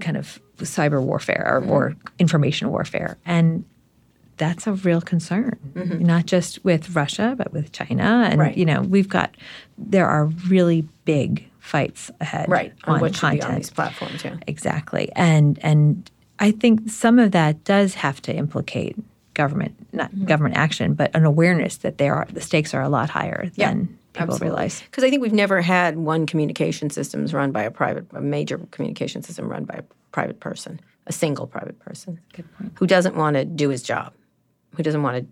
kind 0.00 0.16
of 0.16 0.40
cyber 0.58 1.02
warfare 1.02 1.44
or, 1.46 1.68
or 1.68 1.96
information 2.18 2.70
warfare 2.70 3.16
and 3.26 3.64
that's 4.36 4.66
a 4.66 4.72
real 4.72 5.00
concern 5.00 5.56
not 6.00 6.26
just 6.26 6.64
with 6.64 6.94
russia 6.96 7.34
but 7.36 7.52
with 7.52 7.70
china 7.72 8.26
and 8.30 8.40
Right. 8.40 8.56
you 8.56 8.64
know 8.64 8.82
we've 8.82 9.08
got 9.08 9.34
there 9.78 10.06
are 10.08 10.26
really 10.48 10.88
big 11.04 11.48
fights 11.60 12.10
ahead 12.20 12.48
right. 12.48 12.72
on, 12.84 13.02
On 13.02 13.12
content 13.12 13.44
on 13.44 13.54
these 13.56 13.70
platforms, 13.70 14.24
yeah. 14.24 14.36
exactly 14.46 15.10
and 15.14 15.58
and 15.62 16.10
i 16.40 16.50
think 16.50 16.90
some 16.90 17.18
of 17.18 17.30
that 17.32 17.62
does 17.64 17.94
have 17.94 18.20
to 18.22 18.34
implicate 18.34 18.96
government 19.34 19.74
not 19.92 20.10
Mm-hmm. 20.12 20.24
government 20.26 20.56
action 20.56 20.94
but 20.94 21.10
an 21.14 21.24
awareness 21.24 21.76
that 21.78 21.98
there 21.98 22.14
are 22.14 22.26
the 22.32 22.40
stakes 22.40 22.74
are 22.74 22.82
a 22.82 22.88
lot 22.88 23.10
higher 23.10 23.50
Yeah, 23.54 23.70
than 23.70 23.98
people 24.14 24.38
realize 24.38 24.80
Because 24.82 25.04
I 25.04 25.10
think 25.10 25.22
we've 25.22 25.32
never 25.32 25.60
had 25.60 25.96
one 25.96 26.26
communication 26.26 26.88
systems 26.90 27.34
run 27.34 27.52
by 27.52 27.62
a 27.62 27.70
private, 27.70 28.06
a 28.12 28.20
major 28.20 28.58
communication 28.70 29.22
system 29.22 29.48
run 29.48 29.64
by 29.64 29.74
a 29.74 29.82
private 30.12 30.40
person, 30.40 30.80
a 31.06 31.12
single 31.12 31.46
private 31.46 31.78
person, 31.80 32.20
who 32.74 32.86
doesn't 32.86 33.16
want 33.16 33.34
to 33.36 33.44
do 33.44 33.68
his 33.68 33.82
job, 33.82 34.12
who 34.76 34.82
doesn't 34.82 35.02
want 35.02 35.16
to 35.18 35.26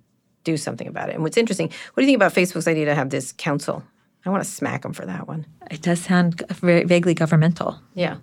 do 0.44 0.56
something 0.56 0.88
about 0.88 1.08
it. 1.08 1.14
And 1.14 1.22
what's 1.22 1.36
interesting, 1.36 1.68
what 1.68 2.00
do 2.00 2.02
you 2.02 2.08
think 2.08 2.16
about 2.16 2.34
Facebook's 2.34 2.66
idea 2.68 2.84
to 2.86 2.94
have 2.94 3.10
this 3.10 3.32
council? 3.32 3.82
I 4.24 4.30
want 4.30 4.44
to 4.44 4.50
smack 4.50 4.82
them 4.82 4.92
for 4.92 5.06
that 5.06 5.26
one. 5.26 5.46
it 5.70 5.82
does 5.82 6.00
sound 6.00 6.42
very 6.50 6.84
vaguely 6.84 7.14
governmental 7.14 7.80
Yeah, 7.94 8.16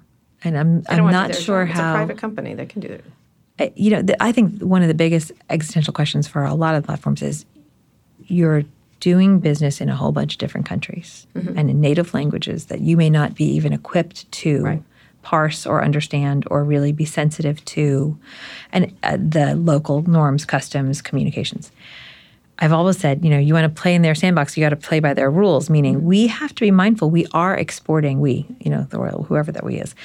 and 0.44 0.58
i'm, 0.58 0.84
I'm 0.88 1.04
want 1.04 1.16
to 1.16 1.22
do 1.24 1.28
not 1.28 1.36
sure 1.36 1.66
job. 1.66 1.76
how 1.76 1.82
It's 1.82 1.96
a 1.96 1.98
private 2.06 2.18
company 2.18 2.54
that 2.54 2.70
can 2.70 2.82
do 2.82 2.88
it. 2.88 3.74
you 3.76 3.92
know, 3.92 4.16
I 4.22 4.32
think 4.32 4.62
one 4.62 4.82
of 4.82 4.88
the 4.88 4.94
biggest 4.94 5.32
existential 5.50 5.94
questions 5.94 6.28
for 6.28 6.44
a 6.46 6.54
lot 6.54 6.76
of 6.76 6.86
platforms 6.86 7.22
is 7.22 7.46
you're 8.28 8.64
doing 9.00 9.40
business 9.40 9.82
in 9.82 9.90
a 9.90 9.96
whole 9.96 10.12
bunch 10.12 10.34
of 10.34 10.38
different 10.40 10.66
countries 10.68 11.26
and 11.34 11.70
in 11.70 11.80
native 11.82 12.14
languages 12.14 12.66
that 12.66 12.82
you 12.82 12.98
may 12.98 13.10
not 13.10 13.36
be 13.36 13.46
even 13.46 13.74
equipped 13.74 14.30
to 14.32 14.64
Right. 14.64 14.84
parse 15.22 15.66
or 15.66 15.84
understand 15.84 16.46
or 16.50 16.64
really 16.64 16.92
be 16.92 17.06
sensitive 17.06 17.64
to 17.66 18.18
and 18.72 18.96
uh, 19.04 19.18
the 19.18 19.56
local 19.56 20.02
norms, 20.04 20.46
customs, 20.46 21.02
communications. 21.02 21.72
I've 22.62 22.74
always 22.74 22.98
said, 22.98 23.24
you 23.24 23.30
know, 23.30 23.38
you 23.40 23.54
want 23.54 23.74
to 23.74 23.82
play 23.82 23.96
in 23.96 24.02
their 24.02 24.16
sandbox, 24.16 24.58
you 24.58 24.64
got 24.64 24.70
to 24.70 24.76
play 24.76 25.00
by 25.00 25.14
their 25.14 25.32
rules, 25.32 25.70
meaning 25.70 26.04
we 26.04 26.28
have 26.28 26.54
to 26.56 26.62
be 26.62 26.72
mindful 26.72 27.10
we 27.10 27.26
are 27.32 27.56
exporting, 27.56 28.20
we, 28.20 28.46
you 28.60 28.70
know, 28.70 28.86
the 28.90 29.00
royal, 29.00 29.24
whoever 29.24 29.52
that 29.52 29.64
we 29.64 29.76
is, 29.80 29.96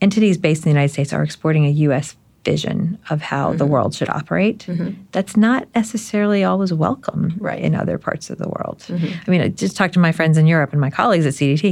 entities 0.00 0.36
based 0.36 0.60
in 0.60 0.64
the 0.64 0.70
United 0.70 0.92
States 0.92 1.12
are 1.14 1.22
exporting 1.22 1.64
a 1.64 1.70
U.S. 1.70 2.14
vision 2.50 2.98
of 3.10 3.18
how 3.20 3.44
the 3.52 3.66
world 3.66 3.90
should 3.94 4.08
operate. 4.20 4.66
That's 5.12 5.36
not 5.36 5.60
necessarily 5.74 6.40
always 6.50 6.72
welcome 6.72 7.22
Right. 7.48 7.62
in 7.66 7.74
other 7.74 7.98
parts 7.98 8.30
of 8.30 8.36
the 8.38 8.48
world. 8.56 8.78
I 9.26 9.30
mean, 9.32 9.42
I 9.42 9.48
just 9.64 9.76
talked 9.76 9.94
to 9.94 10.00
my 10.00 10.12
friends 10.18 10.36
in 10.38 10.46
Europe 10.46 10.70
and 10.72 10.80
my 10.80 10.90
colleagues 11.00 11.26
at 11.26 11.34
CDT. 11.34 11.64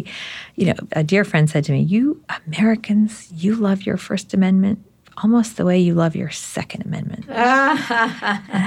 You 0.57 0.67
know, 0.69 0.75
a 0.93 1.03
dear 1.13 1.25
friend 1.25 1.49
said 1.49 1.63
to 1.67 1.73
me, 1.73 1.81
"You 1.95 2.21
Americans, 2.47 3.11
you 3.45 3.55
love 3.69 3.81
your 3.89 3.97
First 3.97 4.35
Amendment." 4.35 4.79
Almost 5.25 5.57
the 5.57 5.65
way 5.65 5.79
you 5.79 5.95
love 5.95 6.15
your 6.15 6.31
Second 6.31 6.83
Amendment. 6.85 7.25
and 7.29 7.39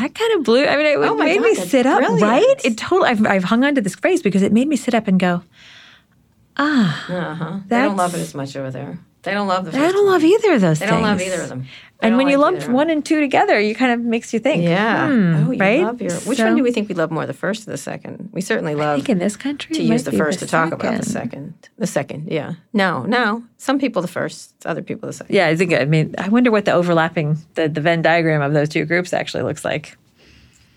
that 0.02 0.12
kind 0.20 0.32
of 0.36 0.44
blew. 0.44 0.66
I 0.66 0.76
mean, 0.78 0.86
it 0.88 0.98
Oh 0.98 1.16
made 1.16 1.38
God, 1.38 1.44
me 1.44 1.54
sit 1.56 1.86
up, 1.86 2.00
brilliant. 2.00 2.22
right? 2.24 2.56
It 2.66 2.76
totally. 2.76 3.08
I've, 3.12 3.24
I've 3.34 3.44
hung 3.44 3.64
on 3.64 3.76
to 3.76 3.82
this 3.82 3.94
phrase 3.94 4.24
because 4.24 4.42
it 4.42 4.52
made 4.52 4.68
me 4.68 4.76
sit 4.76 4.96
up 4.96 5.08
and 5.08 5.20
go, 5.20 5.44
ah, 6.58 7.06
Uh-huh. 7.08 7.60
They 7.68 7.78
don't 7.84 7.98
love 7.98 8.16
it 8.16 8.22
as 8.22 8.34
much 8.34 8.56
over 8.56 8.72
there. 8.72 8.98
They 9.24 9.34
don't 9.34 9.48
love 9.48 9.70
the. 9.70 9.78
I 9.78 9.92
don't 9.92 10.06
love 10.08 10.24
either 10.24 10.54
of 10.54 10.62
those 10.62 10.80
They 10.80 10.86
things. 10.86 10.96
don't 10.96 11.02
love 11.04 11.22
either 11.22 11.42
of 11.42 11.50
them. 11.50 11.66
They 12.00 12.08
And 12.08 12.16
when 12.16 12.30
you 12.30 12.38
like 12.38 12.46
lump 12.46 12.58
of 12.60 12.64
them. 12.64 12.74
one 12.74 12.90
and 12.90 13.06
two 13.06 13.20
together, 13.20 13.60
you 13.60 13.76
kind 13.76 13.92
of 13.92 14.00
makes 14.00 14.34
you 14.34 14.40
think. 14.40 14.64
Yeah. 14.64 15.08
hmm, 15.10 15.36
oh, 15.50 15.52
you 15.52 15.60
right? 15.60 15.82
love 15.84 16.02
your. 16.02 16.14
Which 16.22 16.38
So- 16.38 16.46
one 16.46 16.56
do 16.56 16.64
we 16.64 16.72
think 16.72 16.88
we 16.88 16.96
love 16.96 17.12
more, 17.12 17.26
the 17.26 17.34
first 17.34 17.68
or 17.68 17.72
the 17.72 17.78
second? 17.78 18.30
We 18.32 18.40
certainly 18.40 18.72
I 18.72 18.76
love 18.76 18.96
think 19.00 19.10
in 19.10 19.18
this 19.20 19.36
country 19.36 19.76
to 19.76 19.84
use 19.84 20.06
the 20.06 20.14
first 20.14 20.40
to 20.40 20.48
talk 20.48 20.72
about 20.72 20.98
the 20.98 21.06
second. 21.06 21.56
second. 21.66 21.70
The 21.78 21.88
second, 21.88 22.28
yeah. 22.32 22.54
No, 22.72 23.04
no. 23.04 23.44
Some 23.58 23.78
people 23.78 24.02
the 24.02 24.08
first, 24.08 24.54
other 24.66 24.82
people 24.82 25.08
the 25.08 25.14
second. 25.14 25.36
Yeah, 25.36 25.48
I 25.48 25.56
think. 25.58 25.74
I 25.74 25.84
mean, 25.84 26.16
I 26.18 26.30
wonder 26.30 26.50
what 26.52 26.64
the 26.64 26.72
overlapping 26.72 27.38
the, 27.56 27.68
the 27.68 27.82
Venn 27.82 28.02
diagram 28.02 28.42
of 28.42 28.54
those 28.54 28.70
two 28.70 28.86
groups 28.86 29.12
actually 29.12 29.44
looks 29.44 29.66
like. 29.66 29.98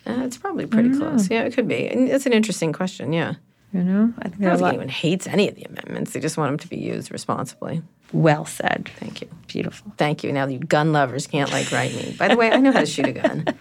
Uh, 0.05 0.23
it's 0.25 0.37
probably 0.37 0.67
pretty 0.67 0.91
close. 0.99 1.31
Yeah, 1.31 1.43
it 1.43 1.55
could 1.55 1.69
be. 1.69 1.87
And 1.87 2.09
it's 2.11 2.27
an 2.27 2.33
interesting 2.33 2.73
question. 2.73 3.13
Yeah. 3.13 3.35
You 3.73 3.85
know, 3.85 4.13
I 4.19 4.29
think 4.29 4.43
I 4.43 4.47
don't 4.49 4.59
think 4.59 4.69
anyone 4.69 4.89
hates 4.89 5.27
any 5.29 5.49
of 5.49 5.55
the 5.55 5.63
amendments. 5.63 6.13
They 6.13 6.21
just 6.21 6.37
want 6.37 6.51
them 6.51 6.59
to 6.59 6.69
be 6.69 6.77
used 6.77 7.11
responsibly. 7.13 7.81
Well 8.13 8.45
said. 8.45 8.91
Thank 8.99 9.21
you. 9.23 9.29
Beautiful. 9.49 9.93
Thank 9.97 10.23
you. 10.25 10.33
Now 10.33 10.47
you 10.47 10.59
gun 10.59 10.93
lovers 10.93 11.27
can't 11.27 11.51
like 11.51 11.71
write 11.73 11.95
me. 11.95 12.15
By 12.19 12.29
the 12.29 12.37
way, 12.37 12.51
I 12.51 12.57
know 12.59 12.73
how 12.73 12.81
to 12.81 12.87
shoot 12.87 13.07
a 13.07 13.13
gun. 13.13 13.45
I 13.49 13.55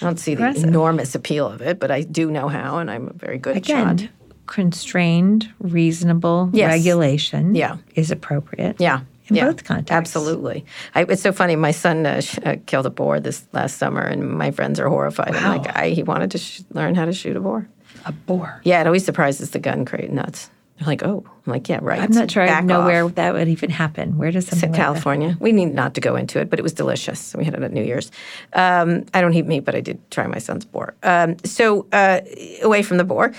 don't 0.00 0.18
see 0.20 0.34
the 0.34 0.46
enormous 0.62 1.14
appeal 1.14 1.46
of 1.48 1.60
it, 1.62 1.80
but 1.80 1.90
I 1.90 2.02
do 2.02 2.30
know 2.30 2.48
how, 2.48 2.78
and 2.78 2.90
I'm 2.90 3.08
a 3.08 3.12
very 3.14 3.38
good 3.38 3.56
Again, 3.56 3.98
shot. 3.98 4.08
constrained, 4.46 5.50
reasonable 5.58 6.50
Yes. 6.52 6.70
regulation. 6.72 7.54
Yeah. 7.54 7.78
is 7.94 8.10
appropriate. 8.10 8.76
Yeah. 8.78 9.00
in 9.28 9.36
yeah, 9.36 9.46
both 9.46 9.64
contexts. 9.64 9.90
Absolutely. 9.90 10.64
I, 10.94 11.02
it's 11.02 11.20
so 11.22 11.32
funny. 11.32 11.56
My 11.56 11.70
son 11.72 12.06
uh, 12.06 12.20
sh- 12.20 12.38
uh, 12.44 12.56
killed 12.66 12.86
a 12.86 12.90
boar 12.90 13.18
this 13.20 13.46
last 13.52 13.76
summer, 13.78 14.00
and 14.02 14.30
my 14.30 14.50
friends 14.52 14.78
are 14.80 14.88
horrified. 14.88 15.34
I'm 15.34 15.58
like, 15.58 15.76
I, 15.76 15.90
he 15.90 16.02
wanted 16.02 16.30
to 16.32 16.38
sh- 16.38 16.60
learn 16.72 16.94
how 16.94 17.04
to 17.04 17.12
shoot 17.12 17.36
a 17.36 17.40
boar. 17.40 17.68
A 18.06 18.12
boar? 18.12 18.60
Yeah, 18.64 18.80
it 18.80 18.86
always 18.86 19.04
surprises 19.04 19.50
the 19.50 19.58
gun 19.58 19.84
crate 19.84 20.10
nuts. 20.12 20.48
They're 20.78 20.86
like, 20.86 21.02
oh, 21.02 21.24
I'm 21.26 21.52
like, 21.52 21.68
yeah, 21.68 21.80
right. 21.82 22.00
I'm 22.00 22.12
not 22.12 22.30
sure 22.30 22.42
I 22.42 22.46
Back 22.46 22.64
know 22.64 22.80
off. 22.80 22.86
where 22.86 23.08
that 23.08 23.34
would 23.34 23.48
even 23.48 23.68
happen. 23.70 24.16
Where 24.16 24.30
does 24.30 24.46
something 24.46 24.70
like 24.70 24.76
that- 24.78 24.84
California. 24.84 25.36
We 25.40 25.50
need 25.52 25.74
not 25.74 25.94
to 25.94 26.00
go 26.00 26.14
into 26.14 26.38
it, 26.40 26.48
but 26.50 26.58
it 26.58 26.62
was 26.62 26.72
delicious. 26.72 27.34
We 27.36 27.44
had 27.44 27.54
it 27.54 27.62
at 27.62 27.72
New 27.72 27.82
Year's. 27.82 28.12
Um, 28.52 29.04
I 29.12 29.20
don't 29.20 29.34
eat 29.34 29.46
meat, 29.46 29.64
but 29.64 29.74
I 29.74 29.80
did 29.80 29.98
try 30.10 30.26
my 30.28 30.38
son's 30.38 30.64
boar. 30.64 30.94
Um, 31.02 31.36
so 31.44 31.86
uh, 31.92 32.20
away 32.62 32.82
from 32.82 32.98
the 32.98 33.04
boar, 33.04 33.32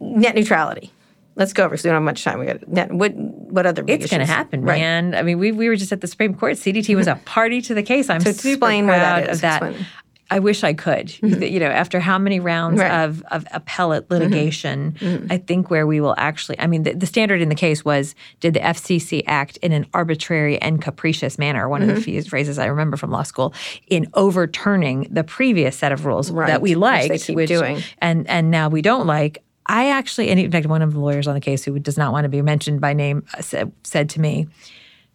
net 0.00 0.34
neutrality. 0.36 0.92
Let's 1.36 1.52
go 1.52 1.64
over 1.64 1.70
because 1.70 1.82
we 1.82 1.88
don't 1.88 1.96
have 1.96 2.04
much 2.04 2.22
time. 2.22 2.38
We 2.38 2.46
got 2.46 2.68
net. 2.68 2.92
What 2.92 3.12
what 3.16 3.66
other? 3.66 3.84
It's 3.88 4.08
going 4.08 4.20
to 4.20 4.24
happen, 4.32 4.62
right. 4.62 4.78
man. 4.78 5.16
I 5.16 5.22
mean, 5.22 5.40
we, 5.40 5.50
we 5.50 5.68
were 5.68 5.74
just 5.74 5.90
at 5.90 6.00
the 6.00 6.06
Supreme 6.06 6.32
Court. 6.34 6.52
CDT 6.54 6.94
was 6.94 7.08
a 7.08 7.16
party 7.24 7.60
to 7.62 7.74
the 7.74 7.82
case. 7.82 8.08
I'm 8.08 8.20
So 8.20 8.30
super 8.30 8.50
explain 8.52 8.86
where 8.86 9.00
that 9.00 9.24
proud 9.24 9.30
is. 9.30 9.38
of 9.38 9.40
that. 9.42 9.62
Explain. 9.64 9.86
I 10.30 10.38
wish 10.38 10.64
I 10.64 10.72
could. 10.72 11.08
Mm-hmm. 11.08 11.42
You 11.42 11.60
know, 11.60 11.66
after 11.66 12.00
how 12.00 12.18
many 12.18 12.40
rounds 12.40 12.80
Right. 12.80 13.04
of, 13.04 13.22
of 13.30 13.46
appellate 13.52 14.04
mm-hmm. 14.04 14.14
litigation, 14.14 14.96
mm-hmm. 14.98 15.26
I 15.30 15.36
think 15.38 15.70
where 15.70 15.86
we 15.86 16.00
will 16.00 16.14
actually, 16.16 16.58
I 16.58 16.66
mean, 16.66 16.82
the, 16.84 16.94
the 16.94 17.06
standard 17.06 17.40
in 17.42 17.50
the 17.50 17.54
case 17.54 17.84
was 17.84 18.14
did 18.40 18.54
the 18.54 18.60
FCC 18.60 19.22
act 19.26 19.58
in 19.58 19.72
an 19.72 19.86
arbitrary 19.92 20.60
and 20.60 20.80
capricious 20.80 21.38
manner? 21.38 21.68
One 21.68 21.82
of 21.82 21.88
the 21.88 22.00
few 22.00 22.22
phrases 22.22 22.58
I 22.58 22.66
remember 22.66 22.96
from 22.96 23.10
law 23.10 23.22
school 23.22 23.52
in 23.88 24.08
overturning 24.14 25.08
the 25.10 25.24
previous 25.24 25.76
set 25.76 25.92
of 25.92 26.06
rules 26.06 26.30
Right, 26.30 26.46
that 26.46 26.60
we 26.62 26.70
which 26.70 26.78
liked, 26.78 27.08
they 27.08 27.18
keep 27.18 27.48
doing. 27.48 27.82
and 27.98 28.28
and 28.28 28.50
now 28.50 28.68
we 28.68 28.82
don't 28.82 29.06
like. 29.06 29.42
I 29.66 29.88
actually, 29.90 30.28
and 30.28 30.38
in 30.38 30.50
fact, 30.50 30.66
one 30.66 30.82
of 30.82 30.92
the 30.92 31.00
lawyers 31.00 31.26
on 31.26 31.34
the 31.34 31.40
case 31.40 31.64
who 31.64 31.78
does 31.78 31.96
not 31.96 32.12
want 32.12 32.24
to 32.24 32.28
be 32.28 32.42
mentioned 32.42 32.80
by 32.82 32.92
name 32.92 33.24
uh, 33.36 33.40
said, 33.40 33.72
said 33.82 34.10
to 34.10 34.20
me, 34.20 34.46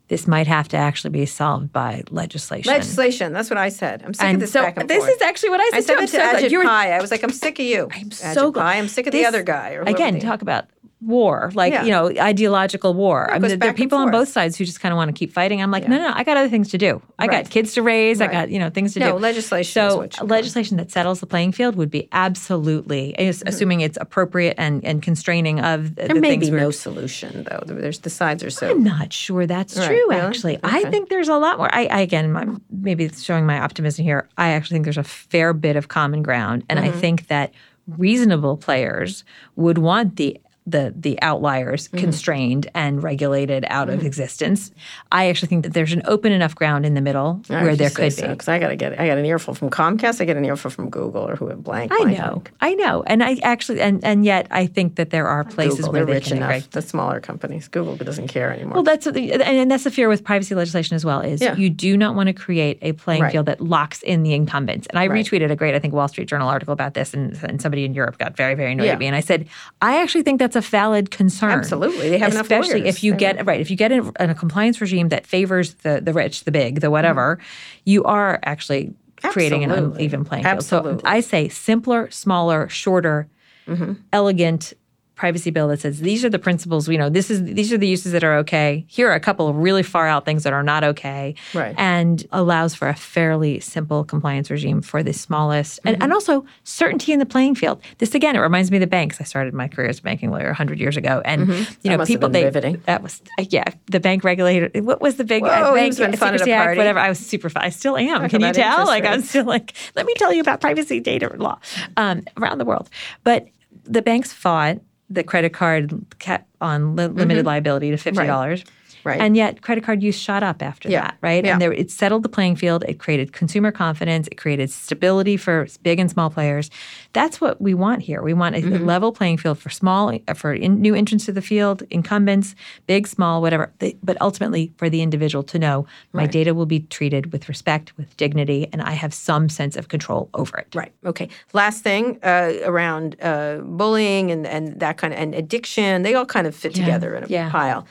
this 0.10 0.28
might 0.28 0.47
have 0.47 0.68
to 0.70 0.78
actually 0.78 1.12
be 1.12 1.26
solved 1.26 1.72
by 1.72 2.03
legislation. 2.10 2.72
Legislation. 2.72 3.32
That's 3.32 3.49
what 3.49 3.57
I 3.57 3.70
said. 3.70 4.03
I'm 4.03 4.14
sick 4.14 4.26
and 4.26 4.36
of 4.36 4.41
this 4.41 4.51
so 4.51 4.64
back 4.64 4.78
and 4.78 4.89
this 4.89 4.97
forth. 4.97 5.16
is 5.16 5.22
actually 5.22 5.49
what 5.51 5.62
I 5.62 5.70
said. 5.70 5.78
I 5.78 5.82
said 5.82 5.93
too. 5.93 5.97
I'm 5.97 6.03
it 6.03 6.07
to 6.07 6.49
so 6.51 6.60
Ajit 6.60 6.64
Pai. 6.66 6.91
I 6.91 6.99
was 6.99 7.12
like, 7.12 7.24
I'm 7.24 7.32
sick 7.32 7.60
of 7.60 7.66
you. 7.66 7.89
I'm 7.91 8.10
Ajit 8.10 8.34
so 8.34 8.51
glad. 8.51 8.64
Pai. 8.64 8.80
I'm 8.80 8.88
sick 8.88 9.07
of 9.07 9.14
the 9.14 9.26
other 9.26 9.43
guy. 9.43 9.74
Or 9.74 9.84
again, 9.84 10.20
talk 10.20 10.41
about 10.41 10.66
war, 11.01 11.49
like 11.55 11.71
Yeah. 11.71 11.83
you 11.85 11.91
know, 11.91 12.07
ideological 12.19 12.93
war. 12.93 13.31
I 13.31 13.39
mean, 13.39 13.57
there 13.59 13.69
are 13.69 13.73
people 13.73 13.97
on 13.97 14.11
both 14.11 14.27
sides 14.27 14.57
who 14.57 14.65
just 14.65 14.81
kind 14.81 14.91
of 14.91 14.97
want 14.97 15.07
to 15.07 15.13
keep 15.17 15.31
fighting. 15.31 15.61
I'm 15.61 15.71
like, 15.71 15.87
no, 15.87 15.97
no, 15.97 16.09
no, 16.09 16.13
I 16.13 16.25
got 16.25 16.35
other 16.35 16.49
things 16.49 16.69
to 16.71 16.77
do. 16.77 17.01
I 17.17 17.25
Right. 17.27 17.43
got 17.45 17.49
kids 17.51 17.73
to 17.75 17.81
raise. 17.81 18.19
I 18.19 18.27
got 18.27 18.49
you 18.49 18.59
know 18.59 18.69
things 18.69 18.93
to 18.95 18.99
No, 18.99 19.13
do. 19.13 19.17
legislation 19.19 19.69
is 19.85 19.91
So 19.91 19.97
what 19.97 20.13
you 20.13 20.19
call 20.19 20.27
it. 20.27 20.31
legislation 20.31 20.75
that 20.77 20.91
settles 20.91 21.21
the 21.21 21.25
playing 21.25 21.53
field 21.53 21.75
would 21.77 21.89
be 21.89 22.09
absolutely, 22.11 23.17
as- 23.17 23.43
assuming 23.45 23.79
it's 23.81 23.97
appropriate 24.01 24.55
and 24.57 24.83
and 24.83 25.01
constraining 25.01 25.61
of 25.61 25.95
the, 25.95 26.01
There 26.07 26.15
the 26.15 26.19
may 26.21 26.31
things 26.31 26.49
be 26.49 26.57
no 26.57 26.71
solution 26.71 27.45
though. 27.49 27.63
There's 27.65 27.99
the 27.99 28.09
sides 28.09 28.43
are 28.43 28.49
so. 28.49 28.69
I'm 28.69 28.83
not 28.83 29.13
sure 29.13 29.45
that's 29.45 29.77
Right, 29.77 29.85
true, 29.87 29.95
really? 29.95 30.15
actually. 30.17 30.59
I 30.63 30.83
think 30.89 31.07
there's 31.09 31.29
a 31.29 31.37
lot 31.37 31.57
more. 31.59 31.73
I, 31.73 31.85
I 31.85 31.99
again, 32.01 32.35
I'm 32.35 32.61
maybe 32.69 33.07
showing 33.09 33.45
my 33.45 33.59
optimism 33.59 34.03
here. 34.03 34.27
I 34.37 34.49
actually 34.49 34.75
think 34.75 34.83
there's 34.85 34.97
a 34.97 35.03
fair 35.03 35.53
bit 35.53 35.77
of 35.77 35.87
common 35.87 36.23
ground, 36.23 36.63
and 36.69 36.77
Mm-hmm. 36.77 36.89
I 36.89 36.91
think 36.99 37.27
that 37.27 37.51
reasonable 37.97 38.55
players 38.57 39.23
would 39.55 39.77
want 39.77 40.15
the 40.17 40.37
the 40.72 40.93
the 40.95 41.22
outliers 41.22 41.88
Mm-hmm. 41.89 41.97
constrained 41.97 42.70
and 42.76 43.01
regulated 43.03 43.65
out 43.70 43.89
of 43.89 44.03
existence. 44.05 44.72
I 45.11 45.30
actually 45.30 45.47
think 45.47 45.63
that 45.63 45.74
there's 45.74 45.93
an 45.93 46.01
open 46.05 46.32
enough 46.32 46.55
ground 46.55 46.86
in 46.86 46.93
the 46.93 47.01
middle 47.01 47.41
where 47.47 47.76
there 47.76 47.89
could 47.89 48.15
be. 48.15 48.22
because 48.28 48.47
I 48.47 48.59
gotta 48.59 48.76
get 48.76 48.99
I 48.99 49.07
got 49.07 49.17
an 49.17 49.26
earful 49.26 49.53
from 49.53 49.70
Comcast. 49.70 50.22
I 50.22 50.26
get 50.26 50.38
an 50.38 50.45
earful 50.45 50.70
from 50.72 50.89
Google 50.89 51.28
or 51.28 51.36
who 51.36 51.53
blank. 51.55 51.91
I 51.93 52.03
know, 52.03 52.30
blank. 52.34 52.51
I 52.61 52.74
know, 52.76 53.03
and 53.07 53.24
I 53.24 53.38
actually, 53.43 53.82
and 53.82 54.03
and 54.03 54.26
yet 54.26 54.47
I 54.51 54.65
think 54.67 54.95
that 54.95 55.09
there 55.09 55.28
are 55.28 55.43
places 55.43 55.78
Google, 55.80 55.91
where 55.93 56.05
they're 56.05 56.15
they 56.15 56.20
rich 56.20 56.32
enough. 56.32 56.70
The 56.72 56.82
smaller 56.82 57.20
companies. 57.20 57.67
Google 57.67 57.95
doesn't 57.95 58.28
care 58.28 58.51
anymore. 58.53 58.76
Well, 58.76 58.84
that's 58.84 59.07
and 59.07 59.17
and 59.17 59.72
that's 59.72 59.84
the 59.86 59.91
fear 59.91 60.09
with 60.09 60.24
privacy 60.24 60.55
legislation 60.55 60.95
as 60.95 61.05
well. 61.05 61.22
Is 61.22 61.41
Yeah. 61.41 61.55
you 61.55 61.70
do 61.70 61.97
not 61.97 62.15
want 62.15 62.28
to 62.28 62.34
create 62.34 62.78
a 62.82 62.93
playing 62.93 63.22
Right. 63.24 63.32
field 63.32 63.45
that 63.47 63.61
locks 63.61 64.01
in 64.03 64.24
the 64.24 64.34
incumbents. 64.34 64.88
And 64.88 64.99
I 64.99 65.07
Right. 65.07 65.26
retweeted 65.26 65.49
a 65.51 65.55
great, 65.55 65.76
I 65.76 65.80
think, 65.80 65.93
Wall 65.93 66.07
Street 66.07 66.28
Journal 66.28 66.47
article 66.49 66.74
about 66.74 66.93
this, 66.93 67.13
and, 67.13 67.38
and 67.43 67.61
somebody 67.61 67.86
in 67.86 67.93
Europe 67.93 68.17
got 68.17 68.36
very, 68.38 68.53
very 68.55 68.72
annoyed 68.74 68.86
Yeah. 68.86 68.93
at 68.93 68.99
me. 68.99 69.07
And 69.07 69.15
I 69.15 69.20
said, 69.22 69.47
I 69.82 70.01
actually 70.01 70.24
think 70.24 70.39
that's 70.39 70.55
a 70.60 70.62
valid 70.62 71.12
concern. 71.12 71.51
Absolutely. 71.51 72.10
They 72.10 72.18
have 72.20 72.36
especially 72.36 72.88
if 72.88 73.03
you 73.03 73.14
They 73.14 73.18
get 73.18 73.45
right. 73.45 73.60
If 73.60 73.72
you 73.72 73.78
get 73.78 73.91
in, 73.91 74.12
in 74.20 74.30
a 74.30 74.36
compliance 74.36 74.80
regime 74.82 75.10
that 75.10 75.26
favors 75.26 75.74
the 75.76 76.01
the 76.01 76.14
rich, 76.14 76.43
the 76.43 76.51
big, 76.51 76.82
the 76.82 76.91
whatever, 76.91 77.39
you 77.86 78.03
are 78.03 78.39
actually 78.43 78.93
creating 79.24 79.64
an 79.64 79.72
uneven 79.72 80.24
playing 80.26 80.43
field. 80.43 80.57
Absolutely. 80.57 80.99
So 80.99 81.01
I 81.05 81.20
say 81.22 81.49
simpler, 81.49 82.10
smaller, 82.12 82.70
shorter, 82.70 83.28
mm-hmm. 83.68 83.93
elegant 84.14 84.74
privacy 85.20 85.51
bill 85.51 85.67
that 85.67 85.82
says 85.82 85.99
these 85.99 86.24
are 86.24 86.30
the 86.30 86.39
principles 86.39 86.88
you 86.88 86.97
know. 86.97 87.09
This 87.09 87.30
is 87.30 87.43
these 87.43 87.74
are 87.74 87.78
the 87.78 87.88
uses 87.88 88.13
that 88.13 88.24
are 88.24 88.38
okay. 88.38 88.86
Here 88.88 89.09
are 89.09 89.15
a 89.15 89.20
couple 89.20 89.49
of 89.49 89.55
really 89.57 89.84
far 89.84 90.07
out 90.07 90.24
things 90.24 90.43
that 90.43 90.53
are 90.53 90.63
not 90.63 90.84
okay. 90.86 91.36
Right. 91.53 91.76
and 91.78 92.26
allows 92.32 92.74
for 92.74 92.88
a 92.88 92.95
fairly 92.95 93.59
simple 93.59 94.05
compliance 94.05 94.49
regime 94.49 94.82
for 94.82 95.03
the 95.03 95.11
smallest. 95.11 95.82
And, 95.84 96.01
and 96.01 96.13
also 96.13 96.45
certainty 96.63 97.11
in 97.11 97.20
the 97.20 97.26
playing 97.26 97.55
field. 97.55 97.82
This 97.97 98.15
again 98.15 98.38
it 98.38 98.39
reminds 98.39 98.72
me 98.72 98.78
of 98.78 98.82
the 98.82 98.88
banks. 98.88 99.20
I 99.20 99.26
started 99.26 99.53
my 99.53 99.67
career 99.67 99.89
as 99.89 99.99
a 99.99 100.01
banking 100.01 100.32
lawyer 100.32 100.47
100 100.47 100.80
years 100.80 100.95
ago. 100.95 101.22
And 101.26 101.49
you 101.84 101.91
know 101.95 102.05
people 102.05 102.30
they 102.30 102.45
riveting. 102.45 102.82
that 102.86 103.03
was 103.03 103.22
uh, 103.38 103.43
yeah 103.49 103.65
the 103.88 103.99
bank 103.99 104.24
regulator 104.24 104.72
what 104.82 105.01
was 105.01 105.17
the 105.17 105.26
big 105.26 105.43
Whoa, 105.43 105.49
uh, 105.49 105.74
bank 105.74 105.97
been 105.97 106.15
fun 106.15 106.34
Secrecy 106.34 106.53
Act, 106.53 106.65
party. 106.65 106.78
whatever. 106.78 106.99
I 106.99 107.09
was 107.09 107.20
super 107.20 107.49
fun 107.49 107.63
i 107.63 107.70
still 107.70 107.97
am. 107.97 108.22
Talk 108.22 108.30
can 108.32 108.41
you 108.41 108.53
tell? 108.53 108.86
like 108.86 109.03
i'm 109.03 109.22
still 109.22 109.45
like 109.45 109.74
let 109.97 110.05
me 110.05 110.13
tell 110.15 110.32
you 110.32 110.39
about 110.39 110.61
privacy 110.61 111.01
data 111.01 111.36
law 111.36 111.59
um, 111.97 112.24
around 112.38 112.59
the 112.59 112.65
world. 112.65 112.89
But 113.26 113.47
the 113.84 114.01
banks 114.01 114.32
fought 114.32 114.80
the 115.10 115.24
credit 115.24 115.53
card 115.53 115.93
cap 116.20 116.47
on 116.62 116.95
li- 116.95 117.07
limited 117.07 117.41
mm-hmm. 117.41 117.47
liability 117.47 117.91
to 117.91 117.97
fifty 117.97 118.26
dollars. 118.26 118.64
Right. 119.03 119.19
And 119.21 119.35
yet, 119.37 119.61
credit 119.61 119.83
card 119.83 120.03
use 120.03 120.17
shot 120.17 120.43
up 120.43 120.61
after 120.61 120.89
Yeah. 120.89 121.01
that, 121.01 121.17
right? 121.21 121.43
Yeah. 121.43 121.53
And 121.53 121.61
there, 121.61 121.73
it 121.73 121.89
settled 121.91 122.23
the 122.23 122.29
playing 122.29 122.55
field. 122.57 122.83
It 122.87 122.99
created 122.99 123.33
consumer 123.33 123.71
confidence. 123.71 124.27
It 124.27 124.35
created 124.35 124.69
stability 124.69 125.37
for 125.37 125.67
big 125.83 125.99
and 125.99 126.09
small 126.11 126.29
players. 126.29 126.69
That's 127.13 127.41
what 127.41 127.61
we 127.61 127.73
want 127.73 128.01
here. 128.03 128.21
We 128.21 128.33
want 128.33 128.55
a 128.55 128.59
Mm-hmm. 128.59 128.85
level 128.85 129.11
playing 129.11 129.37
field 129.37 129.57
for 129.57 129.69
small, 129.69 130.17
for 130.35 130.53
in, 130.53 130.81
new 130.81 130.93
entrants 130.93 131.25
to 131.25 131.31
the 131.31 131.41
field, 131.41 131.81
incumbents, 131.89 132.55
big, 132.87 133.07
small, 133.07 133.41
whatever. 133.41 133.71
But 134.03 134.17
ultimately, 134.21 134.71
for 134.77 134.89
the 134.89 135.01
individual 135.01 135.43
to 135.45 135.57
know 135.59 135.87
my 136.13 136.25
data 136.27 136.53
will 136.53 136.65
be 136.65 136.81
treated 136.81 137.31
with 137.31 137.47
respect, 137.49 137.97
with 137.97 138.15
dignity, 138.17 138.67
and 138.73 138.81
I 138.81 138.91
have 138.91 139.13
some 139.13 139.49
sense 139.49 139.75
of 139.77 139.87
control 139.87 140.29
over 140.33 140.57
it. 140.57 140.67
Right. 140.75 140.91
Okay. 141.05 141.29
Last 141.53 141.83
thing 141.83 142.19
uh, 142.23 142.53
around 142.63 143.15
uh, 143.21 143.57
bullying 143.63 144.29
and, 144.31 144.45
and 144.45 144.79
that 144.79 144.97
kind 144.97 145.13
of 145.13 145.19
and 145.19 145.33
addiction, 145.33 146.03
they 146.03 146.13
all 146.15 146.25
kind 146.25 146.45
of 146.47 146.55
fit 146.55 146.75
Yeah. 146.77 146.83
together 146.85 147.15
in 147.15 147.23
a 147.23 147.49
pile. 147.49 147.85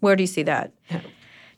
Where 0.00 0.16
do 0.16 0.22
you 0.22 0.26
see 0.26 0.42
that? 0.42 0.72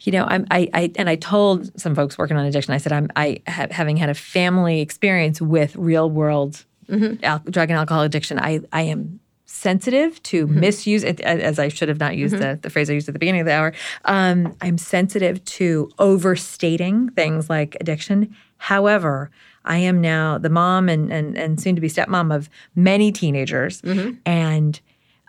you 0.05 0.13
know, 0.13 0.25
I'm, 0.25 0.47
I, 0.51 0.69
I, 0.75 0.93
and 0.97 1.09
I 1.09 1.17
told 1.17 1.79
some 1.81 1.95
folks 1.95 2.19
working 2.19 2.37
on 2.37 2.45
addiction, 2.45 2.75
I 2.75 2.79
said, 2.79 2.93
I'm, 2.93 3.09
I, 3.17 3.41
ha- 3.47 3.69
having 3.71 3.97
had 3.97 4.09
a 4.09 4.15
family 4.15 4.81
experience 4.81 5.41
with 5.41 5.77
real 5.77 6.11
world 6.11 6.65
mm-hmm. 6.89 7.25
al- 7.25 7.39
drug 7.39 7.71
and 7.71 7.79
alcohol 7.79 8.03
addiction, 8.03 8.39
I, 8.39 8.61
I 8.73 8.83
am 8.83 9.21
sensitive 9.47 10.21
to 10.25 10.47
mm-hmm. 10.47 10.61
misuse, 10.61 11.05
it, 11.05 11.21
as 11.21 11.59
I 11.59 11.69
should 11.69 11.89
have 11.89 12.01
not 12.01 12.17
used 12.17 12.35
mm-hmm. 12.35 12.43
the, 12.43 12.59
the 12.63 12.71
phrase 12.71 12.91
I 12.91 12.95
used 12.95 13.09
at 13.09 13.13
the 13.13 13.19
beginning 13.19 13.43
of 13.43 13.47
the 13.47 13.53
hour. 13.53 13.73
Um, 14.07 14.57
I'm 14.61 14.79
sensitive 14.79 15.45
to 15.45 15.91
overstating 15.99 17.11
things 17.11 17.49
like 17.49 17.77
addiction. 17.81 18.35
However, 18.57 19.31
I 19.65 19.79
am 19.79 20.01
now 20.01 20.39
the 20.39 20.51
mom 20.51 20.89
and, 20.89 21.13
and, 21.13 21.37
and 21.39 21.61
soon 21.61 21.77
to 21.77 21.81
be 21.81 21.89
stepmom 21.89 22.35
of 22.35 22.51
many 22.75 23.13
teenagers. 23.13 23.81
And 24.27 24.81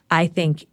I 0.10 0.28
think 0.28 0.68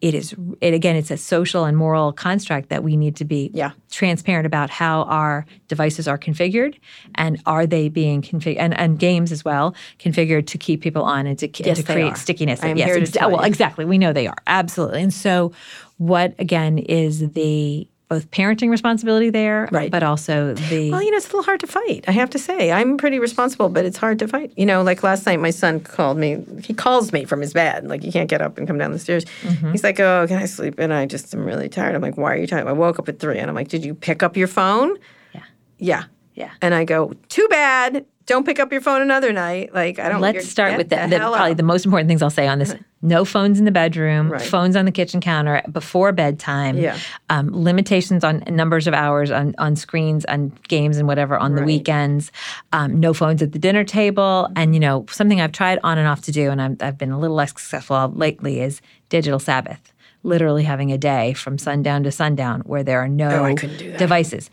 it 0.00 0.14
is 0.14 0.34
it 0.60 0.72
again 0.74 0.96
it's 0.96 1.10
a 1.10 1.16
social 1.16 1.64
and 1.64 1.76
moral 1.76 2.12
construct 2.12 2.68
that 2.70 2.82
we 2.82 2.96
need 2.96 3.16
to 3.16 3.24
be 3.24 3.50
Yeah. 3.52 3.72
transparent 3.90 4.46
about 4.46 4.70
how 4.70 5.02
our 5.04 5.44
devices 5.68 6.08
are 6.08 6.18
configured 6.18 6.76
and 7.16 7.40
are 7.46 7.66
they 7.66 7.88
being 7.88 8.22
configured 8.22 8.56
and, 8.58 8.76
and 8.78 8.98
games 8.98 9.30
as 9.32 9.44
well 9.44 9.74
configured 9.98 10.46
to 10.46 10.58
keep 10.58 10.80
people 10.80 11.02
on 11.02 11.26
and 11.26 11.38
to, 11.38 11.46
and 11.46 11.66
Yes, 11.66 11.78
to 11.78 11.82
they 11.84 11.92
create 11.92 12.16
stickiness. 12.16 12.62
I 12.62 12.68
am 12.68 12.76
yes 12.76 12.86
here 12.86 13.04
to 13.04 13.12
tell 13.12 13.30
well 13.30 13.42
exactly. 13.42 13.84
We 13.84 13.98
know 13.98 14.12
they 14.12 14.26
are. 14.26 14.36
Absolutely. 14.46 15.02
And 15.02 15.12
so 15.12 15.52
what 15.98 16.34
again 16.38 16.78
is 16.78 17.32
the 17.32 17.86
both 18.10 18.28
parenting 18.32 18.68
responsibility 18.70 19.30
there 19.30 19.68
Right. 19.70 19.90
but 19.90 20.02
also 20.02 20.52
the 20.54 20.90
Well, 20.90 21.00
you 21.02 21.12
know, 21.12 21.16
it's 21.16 21.26
a 21.26 21.28
little 21.28 21.44
hard 21.44 21.60
to 21.60 21.68
fight. 21.68 22.04
I 22.08 22.10
have 22.10 22.28
to 22.30 22.38
say, 22.40 22.72
I'm 22.72 22.96
pretty 22.98 23.20
responsible, 23.20 23.68
but 23.68 23.84
it's 23.86 23.96
hard 23.96 24.18
to 24.18 24.26
fight. 24.28 24.52
You 24.56 24.66
know, 24.66 24.82
like 24.82 25.02
last 25.04 25.24
night, 25.26 25.38
my 25.40 25.50
son 25.50 25.78
called 25.80 26.18
me. 26.18 26.44
He 26.64 26.74
calls 26.74 27.12
me 27.12 27.24
from 27.24 27.40
his 27.40 27.52
bed, 27.52 27.86
like 27.86 28.02
he 28.02 28.10
can't 28.10 28.28
get 28.28 28.42
up 28.42 28.58
and 28.58 28.66
come 28.66 28.76
down 28.78 28.90
the 28.90 28.98
stairs. 28.98 29.24
Mm-hmm. 29.42 29.70
He's 29.70 29.84
like, 29.84 30.00
"Oh, 30.00 30.26
can 30.26 30.38
I 30.38 30.46
sleep?" 30.46 30.78
And 30.78 30.92
I 30.92 31.06
just 31.06 31.32
am 31.34 31.44
really 31.44 31.68
tired. 31.68 31.94
I'm 31.94 32.02
like, 32.02 32.16
"Why 32.16 32.32
are 32.34 32.36
you 32.36 32.48
tired?" 32.48 32.66
I 32.66 32.72
woke 32.72 32.98
up 32.98 33.08
at 33.08 33.20
three, 33.20 33.38
and 33.38 33.48
I'm 33.48 33.54
like, 33.54 33.68
"Did 33.68 33.84
you 33.84 33.94
pick 33.94 34.22
up 34.24 34.36
your 34.36 34.48
phone?" 34.48 34.96
Yeah. 35.32 35.42
Yeah. 35.78 36.02
Yeah. 36.34 36.50
And 36.60 36.74
I 36.74 36.84
go, 36.84 37.12
"Too 37.28 37.46
bad. 37.48 38.04
Don't 38.30 38.46
pick 38.46 38.58
up 38.58 38.72
your 38.72 38.80
phone 38.80 39.02
another 39.02 39.32
night." 39.32 39.74
Like 39.74 39.98
I 39.98 40.08
don't. 40.08 40.20
Let's 40.20 40.48
start 40.48 40.76
with 40.78 40.88
the, 40.88 40.96
the, 41.10 41.18
probably 41.18 41.54
the 41.54 41.62
most 41.62 41.84
important 41.84 42.08
things 42.08 42.22
I'll 42.22 42.30
say 42.30 42.46
on 42.48 42.58
this. 42.58 42.74
No 43.02 43.24
phones 43.24 43.58
in 43.58 43.64
the 43.64 43.70
bedroom, 43.70 44.30
Right. 44.30 44.42
phones 44.42 44.76
on 44.76 44.84
the 44.84 44.90
kitchen 44.92 45.22
counter 45.22 45.62
before 45.72 46.12
bedtime, 46.12 46.76
Yeah. 46.76 46.98
um, 47.30 47.48
limitations 47.50 48.24
on 48.24 48.42
numbers 48.50 48.86
of 48.86 48.92
hours 48.92 49.30
on, 49.30 49.54
on 49.56 49.74
screens, 49.74 50.26
on 50.26 50.52
games 50.68 50.98
and 50.98 51.08
whatever 51.08 51.38
on 51.38 51.54
the 51.54 51.62
weekends, 51.62 52.30
um, 52.74 53.00
no 53.00 53.14
phones 53.14 53.40
at 53.40 53.52
the 53.52 53.58
dinner 53.58 53.84
table. 53.84 54.50
And, 54.54 54.74
you 54.74 54.80
know, 54.80 55.06
something 55.10 55.40
I've 55.40 55.52
tried 55.52 55.78
on 55.82 55.96
and 55.96 56.06
off 56.06 56.20
to 56.28 56.30
do, 56.30 56.50
and 56.50 56.60
I'm, 56.60 56.76
I've 56.82 56.98
been 56.98 57.10
a 57.10 57.18
little 57.18 57.36
less 57.36 57.48
successful 57.52 58.12
lately, 58.14 58.60
is 58.60 58.82
digital 59.08 59.38
Sabbath. 59.38 59.94
Literally 60.22 60.64
having 60.64 60.92
a 60.92 60.98
day 60.98 61.32
from 61.32 61.56
sundown 61.56 62.02
to 62.02 62.12
sundown 62.12 62.60
where 62.66 62.82
there 62.82 63.00
are 63.02 63.08
no 63.08 63.30
Oh, 63.30 63.44
I 63.44 63.54
do 63.54 63.96
devices. 63.96 64.50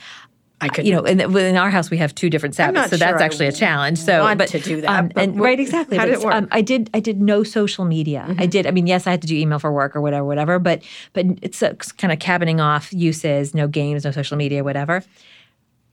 I 0.59 0.69
could. 0.69 0.87
You 0.87 0.93
know, 0.93 1.03
in, 1.03 1.19
in 1.19 1.55
our 1.55 1.69
house 1.69 1.91
we 1.91 1.97
have 1.97 2.15
two 2.15 2.29
different 2.29 2.55
Sabbaths, 2.55 2.89
so 2.89 2.97
that's 2.97 3.11
sure 3.11 3.21
I 3.21 3.25
actually 3.25 3.47
a 3.47 3.51
challenge. 3.51 3.99
So, 3.99 4.35
but 4.35 4.49
to 4.49 4.59
do 4.59 4.81
that, 4.81 4.89
um, 4.89 5.07
but 5.09 5.23
and 5.23 5.39
right, 5.39 5.59
exactly. 5.59 5.97
how 5.97 6.05
did 6.05 6.15
it 6.15 6.19
work? 6.21 6.33
Mm-hmm. 6.33 6.45
Um, 6.45 6.49
I 6.51 6.61
did. 6.61 6.89
I 6.93 6.99
did 6.99 7.21
no 7.21 7.43
social 7.43 7.85
media. 7.85 8.35
I 8.39 8.47
did. 8.47 8.65
I 8.65 8.71
mean, 8.71 8.87
yes, 8.87 9.05
I 9.05 9.11
had 9.11 9.21
to 9.21 9.27
do 9.27 9.35
email 9.35 9.59
for 9.59 9.71
work 9.71 9.95
or 9.95 10.01
whatever, 10.01 10.25
whatever. 10.25 10.57
But 10.57 10.81
but 11.13 11.25
it's 11.43 11.61
uh, 11.61 11.73
kind 11.97 12.11
of 12.11 12.19
cabining 12.19 12.59
off 12.59 12.91
uses, 12.91 13.53
no 13.53 13.67
games, 13.67 14.03
no 14.03 14.11
social 14.11 14.37
media, 14.37 14.63
whatever. 14.63 15.03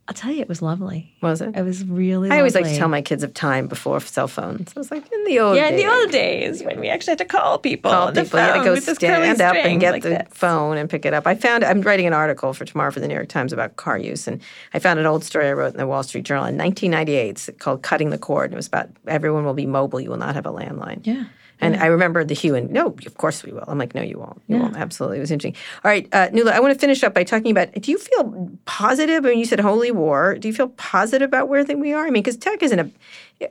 I'll 0.07 0.15
tell 0.15 0.31
you, 0.31 0.43
it 0.43 0.49
was 0.51 0.61
lovely. 0.61 1.11
Was 1.23 1.41
it? 1.41 1.57
It 1.57 1.63
was 1.63 1.83
really. 1.87 2.31
I 2.31 2.37
always 2.37 2.55
like 2.55 2.65
to 2.67 2.77
tell 2.77 2.89
my 2.89 3.01
kids 3.01 3.23
of 3.23 3.33
time 3.33 3.69
before 3.69 3.99
cell 4.01 4.29
phones. 4.29 4.71
I 4.77 4.81
was 4.81 4.91
like, 4.91 5.11
in 5.11 5.25
the 5.25 5.39
old 5.41 5.57
Yeah, 5.57 5.69
in 5.69 5.77
days. 5.77 5.83
the 5.83 5.91
old 5.91 6.11
days 6.11 6.63
when 6.63 6.79
we 6.79 6.89
actually 6.91 7.13
had 7.13 7.19
to 7.19 7.25
call 7.25 7.59
people, 7.59 7.91
call 7.91 8.13
people. 8.13 8.39
You 8.39 8.45
had 8.45 8.59
to 8.59 8.65
go 8.65 8.73
with 8.75 8.85
this 8.85 8.99
curly 8.99 9.35
stand 9.35 9.41
up 9.41 9.57
and 9.57 9.81
get 9.81 9.93
like 9.93 10.03
the 10.03 10.11
this. 10.11 10.29
phone 10.31 10.77
and 10.77 10.91
pick 10.91 11.07
it 11.07 11.15
up. 11.15 11.27
I 11.27 11.35
found 11.35 11.65
I'm 11.65 11.81
writing 11.81 12.07
an 12.07 12.13
article 12.13 12.53
for 12.53 12.67
tomorrow 12.67 12.91
for 12.91 13.01
the 13.01 13.09
New 13.09 13.15
York 13.15 13.29
Times 13.29 13.53
about 13.53 13.77
car 13.77 13.97
use, 13.97 14.29
and 14.29 14.43
I 14.75 14.79
found 14.79 14.99
an 15.01 15.07
old 15.07 15.25
story 15.25 15.49
I 15.49 15.53
wrote 15.55 15.73
in 15.73 15.79
the 15.79 15.87
Wall 15.87 16.03
Street 16.03 16.25
Journal 16.27 16.45
in 16.45 16.59
1998 16.59 17.59
called 17.59 17.83
"Cutting 17.83 18.11
the 18.11 18.19
Cord." 18.19 18.47
And 18.51 18.55
it 18.55 18.57
was 18.57 18.67
about 18.67 18.91
everyone 19.07 19.47
will 19.47 19.55
be 19.55 19.65
mobile. 19.67 20.01
You 20.01 20.11
will 20.11 20.19
not 20.19 20.35
have 20.35 20.45
a 20.45 20.53
landline. 20.53 21.01
Yeah. 21.07 21.25
And 21.61 21.77
I 21.77 21.87
remember 21.87 22.25
the 22.25 22.35
hue 22.35 22.57
and 22.57 22.71
no, 22.73 22.89
of 23.07 23.15
course 23.17 23.43
we 23.45 23.53
will. 23.53 23.65
I'm 23.69 23.79
like, 23.79 23.95
no, 23.95 24.03
you 24.03 24.19
won't. 24.19 24.43
You 24.49 24.59
won't. 24.59 24.77
Absolutely. 24.77 25.19
It 25.19 25.21
was 25.21 25.31
interesting. 25.31 25.59
All 25.85 25.91
right, 25.91 26.07
uh, 26.13 26.29
Nuala, 26.33 26.51
I 26.51 26.61
want 26.61 26.75
to 26.75 26.79
finish 26.79 27.03
up 27.05 27.15
by 27.15 27.23
talking 27.25 27.53
about 27.53 27.73
do 27.81 27.91
you 27.91 27.97
feel 27.97 28.51
positive? 28.67 29.25
I 29.25 29.29
mean, 29.31 29.39
you 29.39 29.45
said 29.47 29.61
holy 29.61 29.91
war. 29.97 30.37
Do 30.39 30.49
you 30.49 30.55
feel 30.55 30.69
positive 30.69 31.29
about 31.29 31.49
where 31.49 31.65
we 31.65 31.93
are? 31.93 32.07
I 32.07 32.11
mean, 32.11 32.23
because 32.23 32.37
tech 32.37 32.63
isn't 32.63 32.79
a, 32.79 32.91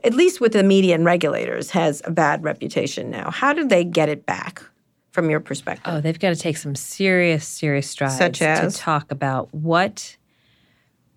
at 0.04 0.14
least 0.14 0.40
with 0.40 0.52
the 0.52 0.62
media 0.62 0.94
and 0.94 1.04
regulators, 1.04 1.70
has 1.70 2.02
a 2.04 2.10
bad 2.10 2.42
reputation 2.44 3.10
now. 3.10 3.30
How 3.30 3.52
do 3.52 3.66
they 3.66 3.84
get 3.84 4.08
it 4.08 4.26
back 4.26 4.62
from 5.12 5.30
your 5.30 5.40
perspective? 5.40 5.92
Oh, 5.92 6.00
they've 6.00 6.18
got 6.18 6.30
to 6.30 6.36
take 6.36 6.56
some 6.56 6.74
serious, 6.74 7.46
serious 7.46 7.88
strides 7.88 8.18
Such 8.18 8.42
as? 8.42 8.74
to 8.74 8.80
talk 8.80 9.10
about 9.10 9.52
what 9.54 10.16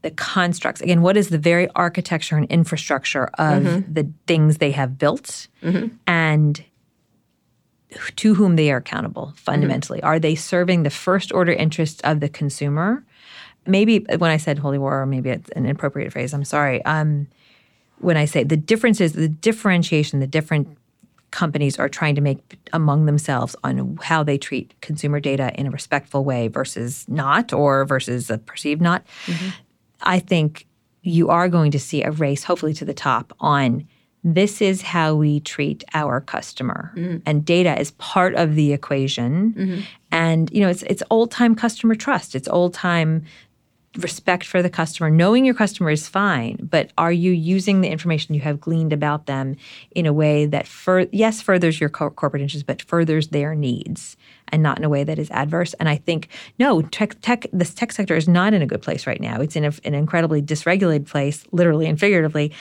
the 0.03 0.11
constructs 0.11 0.80
again. 0.82 1.01
What 1.01 1.17
is 1.17 1.30
the 1.30 1.39
very 1.39 1.67
architecture 1.75 2.38
and 2.38 2.45
infrastructure 2.51 3.25
of 3.39 3.63
Mm-hmm. 3.63 3.93
the 3.93 4.11
things 4.28 4.57
they 4.59 4.71
have 4.71 4.97
built, 4.99 5.47
and 6.05 6.63
to 8.17 8.36
whom 8.36 8.57
they 8.57 8.71
are 8.71 8.78
accountable 8.78 9.34
fundamentally? 9.38 10.01
Are 10.03 10.19
they 10.19 10.36
serving 10.36 10.84
the 10.84 10.89
first 10.89 11.32
order 11.34 11.51
interests 11.51 12.01
of 12.03 12.19
the 12.19 12.30
consumer? 12.30 13.03
Maybe 13.68 13.99
when 14.18 14.32
I 14.32 14.38
said 14.38 14.59
holy 14.59 14.78
war, 14.78 15.01
or 15.01 15.05
maybe 15.05 15.30
it's 15.30 15.49
an 15.49 15.65
inappropriate 15.65 16.11
phrase. 16.11 16.34
I'm 16.34 16.43
sorry. 16.43 16.84
Um, 16.86 17.28
when 17.99 18.18
I 18.18 18.26
say 18.26 18.43
the 18.43 18.57
difference 18.57 19.01
is 19.01 19.13
the 19.13 19.28
differentiation, 19.28 20.20
the 20.20 20.28
different 20.28 20.78
companies 21.32 21.78
are 21.78 21.89
trying 21.89 22.15
to 22.15 22.22
make 22.22 22.57
among 22.74 23.05
themselves 23.05 23.55
on 23.63 23.97
how 24.01 24.24
they 24.24 24.38
treat 24.38 24.74
consumer 24.82 25.20
data 25.20 25.51
in 25.59 25.68
a 25.68 25.72
respectful 25.72 26.24
way 26.24 26.47
versus 26.47 27.05
not, 27.07 27.51
or 27.53 27.86
versus 27.86 28.30
a 28.30 28.38
perceived 28.38 28.82
not. 28.82 29.05
Mm-hmm. 29.26 29.49
I 30.01 30.20
think 30.20 30.68
you 31.01 31.30
are 31.30 31.49
going 31.49 31.72
to 31.72 31.80
see 31.80 32.03
a 32.03 32.11
race, 32.11 32.43
hopefully 32.43 32.74
to 32.76 32.86
the 32.86 32.93
top, 32.93 33.34
on 33.39 33.88
this 34.24 34.61
is 34.61 34.82
how 34.82 35.15
we 35.15 35.39
treat 35.41 35.84
our 35.93 36.20
customer, 36.22 36.91
mm-hmm. 36.95 37.18
and 37.26 37.45
data 37.45 37.80
is 37.80 37.91
part 37.91 38.36
of 38.36 38.55
the 38.55 38.74
equation. 38.74 39.53
Mm-hmm. 39.53 39.82
And 40.11 40.51
you 40.51 40.61
know, 40.61 40.70
it's 40.70 40.84
it's 40.84 41.03
old 41.09 41.32
time 41.32 41.55
customer 41.55 41.95
trust. 41.95 42.36
It's 42.36 42.47
old 42.47 42.74
time 42.74 43.24
respect 43.97 44.45
for 44.45 44.61
the 44.61 44.69
customer. 44.69 45.09
Knowing 45.09 45.45
your 45.45 45.55
customer 45.55 45.89
is 45.89 46.07
fine, 46.07 46.57
but 46.69 46.91
are 46.97 47.11
you 47.11 47.31
using 47.31 47.81
the 47.81 47.89
information 47.89 48.35
you 48.35 48.41
have 48.41 48.59
gleaned 48.59 48.93
about 48.93 49.25
them 49.25 49.55
in 49.91 50.05
a 50.05 50.13
way 50.13 50.45
that, 50.45 50.67
fur- 50.67 51.07
yes, 51.11 51.41
furthers 51.41 51.79
your 51.79 51.89
co- 51.89 52.09
corporate 52.09 52.41
interests, 52.41 52.65
but 52.65 52.81
furthers 52.81 53.29
their 53.29 53.55
needs, 53.55 54.17
and 54.49 54.63
not 54.63 54.77
in 54.77 54.83
a 54.83 54.89
way 54.89 55.03
that 55.03 55.19
is 55.19 55.29
adverse? 55.31 55.73
And 55.75 55.89
I 55.89 55.97
think 55.97 56.29
no, 56.59 56.81
tech, 56.81 57.19
tech, 57.21 57.45
this 57.51 57.73
tech 57.73 57.91
sector 57.91 58.15
is 58.15 58.27
not 58.27 58.53
in 58.53 58.61
a 58.61 58.67
good 58.67 58.81
place 58.81 59.07
right 59.07 59.21
now. 59.21 59.41
It's 59.41 59.55
in 59.55 59.65
a, 59.65 59.73
an 59.83 59.93
incredibly 59.93 60.41
dysregulated 60.41 61.07
place, 61.07 61.45
literally 61.51 61.87
and 61.87 61.99
figuratively. 61.99 62.53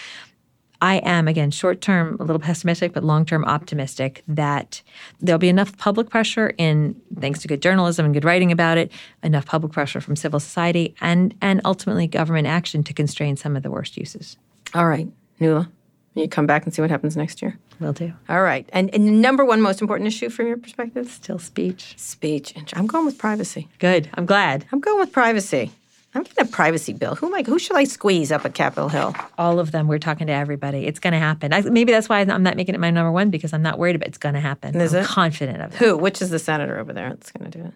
I 0.80 0.96
am, 0.98 1.28
again, 1.28 1.50
short 1.50 1.80
term, 1.80 2.16
a 2.20 2.24
little 2.24 2.40
pessimistic, 2.40 2.92
but 2.92 3.04
long 3.04 3.24
term 3.24 3.44
optimistic 3.44 4.22
that 4.28 4.82
there'll 5.20 5.38
be 5.38 5.48
enough 5.48 5.76
public 5.78 6.10
pressure 6.10 6.54
in, 6.58 7.00
thanks 7.18 7.40
to 7.42 7.48
good 7.48 7.62
journalism 7.62 8.04
and 8.04 8.14
good 8.14 8.24
writing 8.24 8.52
about 8.52 8.78
it, 8.78 8.92
enough 9.22 9.46
public 9.46 9.72
pressure 9.72 10.00
from 10.00 10.16
civil 10.16 10.40
society 10.40 10.94
and, 11.00 11.34
and 11.40 11.60
ultimately 11.64 12.06
government 12.06 12.46
action 12.46 12.82
to 12.84 12.92
constrain 12.92 13.36
some 13.36 13.56
of 13.56 13.62
the 13.62 13.70
worst 13.70 13.96
uses. 13.96 14.36
All 14.74 14.86
right, 14.86 15.08
Nuala, 15.40 15.70
you 16.14 16.28
come 16.28 16.46
back 16.46 16.64
and 16.64 16.74
see 16.74 16.82
what 16.82 16.90
happens 16.90 17.16
next 17.16 17.42
year. 17.42 17.58
Will 17.78 17.92
do. 17.92 18.12
All 18.28 18.42
right, 18.42 18.68
and, 18.72 18.92
and 18.94 19.06
the 19.06 19.12
number 19.12 19.44
one 19.44 19.60
most 19.60 19.80
important 19.80 20.08
issue 20.08 20.30
from 20.30 20.46
your 20.46 20.56
perspective? 20.56 21.08
Still 21.10 21.38
speech. 21.38 21.94
Speech. 21.98 22.54
I'm 22.74 22.86
going 22.86 23.04
with 23.04 23.18
privacy. 23.18 23.68
Good. 23.78 24.08
I'm 24.14 24.26
glad. 24.26 24.64
I'm 24.72 24.80
going 24.80 24.98
with 24.98 25.12
privacy. 25.12 25.72
I'm 26.16 26.22
getting 26.22 26.44
a 26.44 26.48
privacy 26.48 26.92
bill. 26.92 27.14
Who 27.14 27.26
am 27.26 27.34
I? 27.34 27.42
Who 27.42 27.58
should 27.58 27.76
I 27.76 27.84
squeeze 27.84 28.32
up 28.32 28.44
at 28.44 28.54
Capitol 28.54 28.88
Hill? 28.88 29.14
All 29.38 29.58
of 29.58 29.72
them. 29.72 29.86
We're 29.86 29.98
talking 29.98 30.26
to 30.28 30.32
everybody. 30.32 30.86
It's 30.86 30.98
going 30.98 31.12
to 31.12 31.18
happen. 31.18 31.52
I, 31.52 31.60
maybe 31.60 31.92
that's 31.92 32.08
why 32.08 32.20
I'm 32.20 32.42
not 32.42 32.56
making 32.56 32.74
it 32.74 32.80
my 32.80 32.90
number 32.90 33.12
one 33.12 33.30
because 33.30 33.52
I'm 33.52 33.62
not 33.62 33.78
worried 33.78 33.96
about 33.96 34.06
it. 34.06 34.10
It's 34.10 34.18
going 34.18 34.34
to 34.34 34.40
happen. 34.40 34.74
Is 34.80 34.94
I'm 34.94 35.02
it? 35.02 35.06
confident 35.06 35.62
of 35.62 35.74
it. 35.74 35.78
Who? 35.78 35.96
Which 35.96 36.22
is 36.22 36.30
the 36.30 36.38
senator 36.38 36.78
over 36.78 36.92
there 36.92 37.10
that's 37.10 37.30
going 37.30 37.50
to 37.50 37.58
do 37.58 37.64
it? 37.66 37.74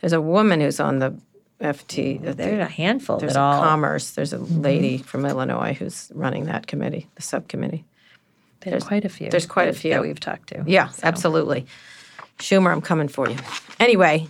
There's 0.00 0.12
a 0.12 0.20
woman 0.20 0.60
who's 0.60 0.80
on 0.80 0.98
the 0.98 1.16
FT. 1.60 2.20
There's 2.20 2.58
a 2.58 2.64
handful 2.66 3.18
There's 3.18 3.36
a 3.36 3.40
all. 3.40 3.62
commerce. 3.62 4.10
There's 4.10 4.32
a 4.32 4.38
mm-hmm. 4.38 4.60
lady 4.60 4.98
from 4.98 5.24
Illinois 5.24 5.72
who's 5.72 6.10
running 6.14 6.44
that 6.46 6.66
committee, 6.66 7.08
the 7.14 7.22
subcommittee. 7.22 7.84
there's 8.60 8.84
quite 8.84 9.04
a 9.04 9.08
few. 9.08 9.30
there's 9.30 9.46
quite 9.46 9.68
a 9.68 9.72
few. 9.72 9.90
that 9.90 10.02
we've 10.02 10.20
talked 10.20 10.48
to. 10.48 10.64
Yeah, 10.66 10.90
absolutely. 11.02 11.66
Schumer, 12.38 12.70
I'm 12.70 12.82
coming 12.82 13.08
for 13.08 13.30
you. 13.30 13.36
Anyway, 13.80 14.26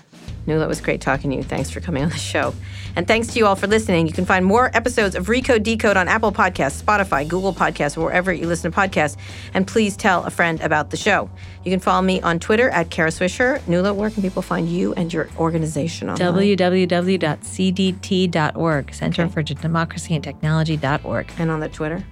Nuala, 0.47 0.65
it 0.65 0.69
was 0.69 0.81
great 0.81 1.01
talking 1.01 1.31
to 1.31 1.37
you. 1.37 1.43
Thanks 1.43 1.71
for 1.71 1.81
coming 1.81 2.03
on 2.05 2.09
the 2.11 2.17
show. 2.17 2.55
And 2.95 3.07
thanks 3.07 3.27
to 3.29 3.39
you 3.39 3.47
all 3.47 3.57
for 3.57 3.67
listening. 3.67 4.07
You 4.07 4.13
can 4.13 4.25
find 4.25 4.45
more 4.45 4.71
episodes 4.75 5.15
of 5.15 5.27
Recode 5.27 5.63
Decode 5.63 5.97
on 5.97 6.09
Apple 6.09 6.33
Podcasts, 6.33 6.83
Spotify, 6.83 7.27
Google 7.29 7.53
Podcasts, 7.53 7.97
or 7.99 8.03
wherever 8.03 8.33
you 8.33 8.47
listen 8.47 8.71
to 8.71 8.77
podcasts. 8.79 9.17
And 9.55 9.67
please 9.67 9.97
tell 9.97 10.25
a 10.25 10.31
friend 10.31 10.61
about 10.61 10.91
the 10.91 10.97
show. 10.97 11.29
You 11.65 11.71
can 11.71 11.81
follow 11.81 12.03
me 12.03 12.21
on 12.23 12.39
Twitter 12.39 12.71
at 12.71 12.91
Kara 12.91 13.11
Swisher. 13.11 13.61
Nuala, 13.67 13.93
where 13.93 14.09
can 14.11 14.23
people 14.23 14.41
find 14.43 14.69
you 14.69 14.95
and 14.95 15.13
your 15.13 15.29
organization 15.37 16.09
online? 16.09 16.33
www.cdt.org, 17.77 18.95
Center 18.95 19.29
for 19.29 19.43
Democracy 19.43 20.15
and 20.15 20.23
Technology.org. 20.25 21.31
and 21.39 21.51
on 21.51 21.61
the 21.61 21.69
Twitter? 21.69 22.05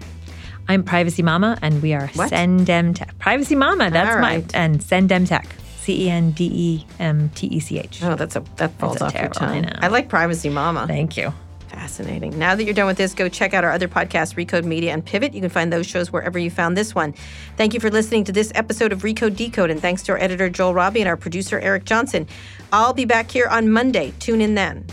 I'm 0.67 0.83
Privacy 0.83 1.23
Mama, 1.23 1.59
and 1.63 1.83
we 1.83 1.93
are 1.93 2.09
What? 2.15 2.31
CenDemTech. 2.33 3.19
Privacy 3.19 3.55
Mama, 3.55 3.91
that's 3.91 4.15
All 4.17 4.21
my 4.23 4.37
right. 4.37 4.51
and 4.55 4.81
CenDemTech, 4.81 5.45
C 5.85 6.07
E 6.07 6.11
N 6.11 6.31
D 6.33 6.51
E 6.53 6.87
M 6.99 7.31
T 7.35 7.47
E 7.49 7.61
C 7.61 7.79
H. 7.79 8.03
Oh, 8.03 8.15
that's 8.15 8.37
a 8.37 8.43
that 8.57 8.73
falls 8.79 9.01
a 9.01 9.05
off 9.07 9.13
your 9.15 9.29
terrible- 9.29 9.43
I 9.43 9.61
tongue. 9.61 9.63
know. 9.63 9.79
I 9.83 9.89
like 9.89 10.09
Privacy 10.09 10.49
Mama. 10.49 10.87
Thank 10.87 11.17
you. 11.17 11.33
Fascinating. 11.69 12.39
Now 12.39 12.55
that 12.55 12.63
you're 12.65 12.73
done 12.73 12.87
with 12.87 12.97
this, 12.97 13.15
go 13.15 13.29
check 13.29 13.53
out 13.53 13.65
our 13.65 13.73
other 13.73 13.89
podcasts, 13.89 14.37
Recode 14.37 14.63
Media 14.65 14.93
and 14.93 15.05
Pivot. 15.05 15.35
You 15.35 15.41
can 15.41 15.51
find 15.51 15.73
those 15.73 15.87
shows 15.87 16.13
wherever 16.13 16.39
you 16.39 16.49
found 16.49 16.77
this 16.77 16.95
one. 16.95 17.15
Thank 17.57 17.75
you 17.75 17.81
for 17.81 17.91
listening 17.91 18.23
to 18.25 18.33
this 18.33 18.53
episode 18.55 18.93
of 18.93 19.03
Recode 19.03 19.35
Decode, 19.37 19.71
and 19.71 19.81
thanks 19.81 20.03
to 20.05 20.13
our 20.13 20.19
editor, 20.19 20.49
Joel 20.49 20.73
Robbie, 20.73 21.01
and 21.01 21.09
our 21.09 21.17
producer, 21.17 21.59
Eric 21.59 21.85
Johnson. 21.85 22.29
I'll 22.73 22.95
be 22.95 23.05
back 23.05 23.29
here 23.31 23.49
on 23.49 23.71
Monday. 23.71 24.15
Tune 24.21 24.41
in 24.41 24.55
then. 24.55 24.87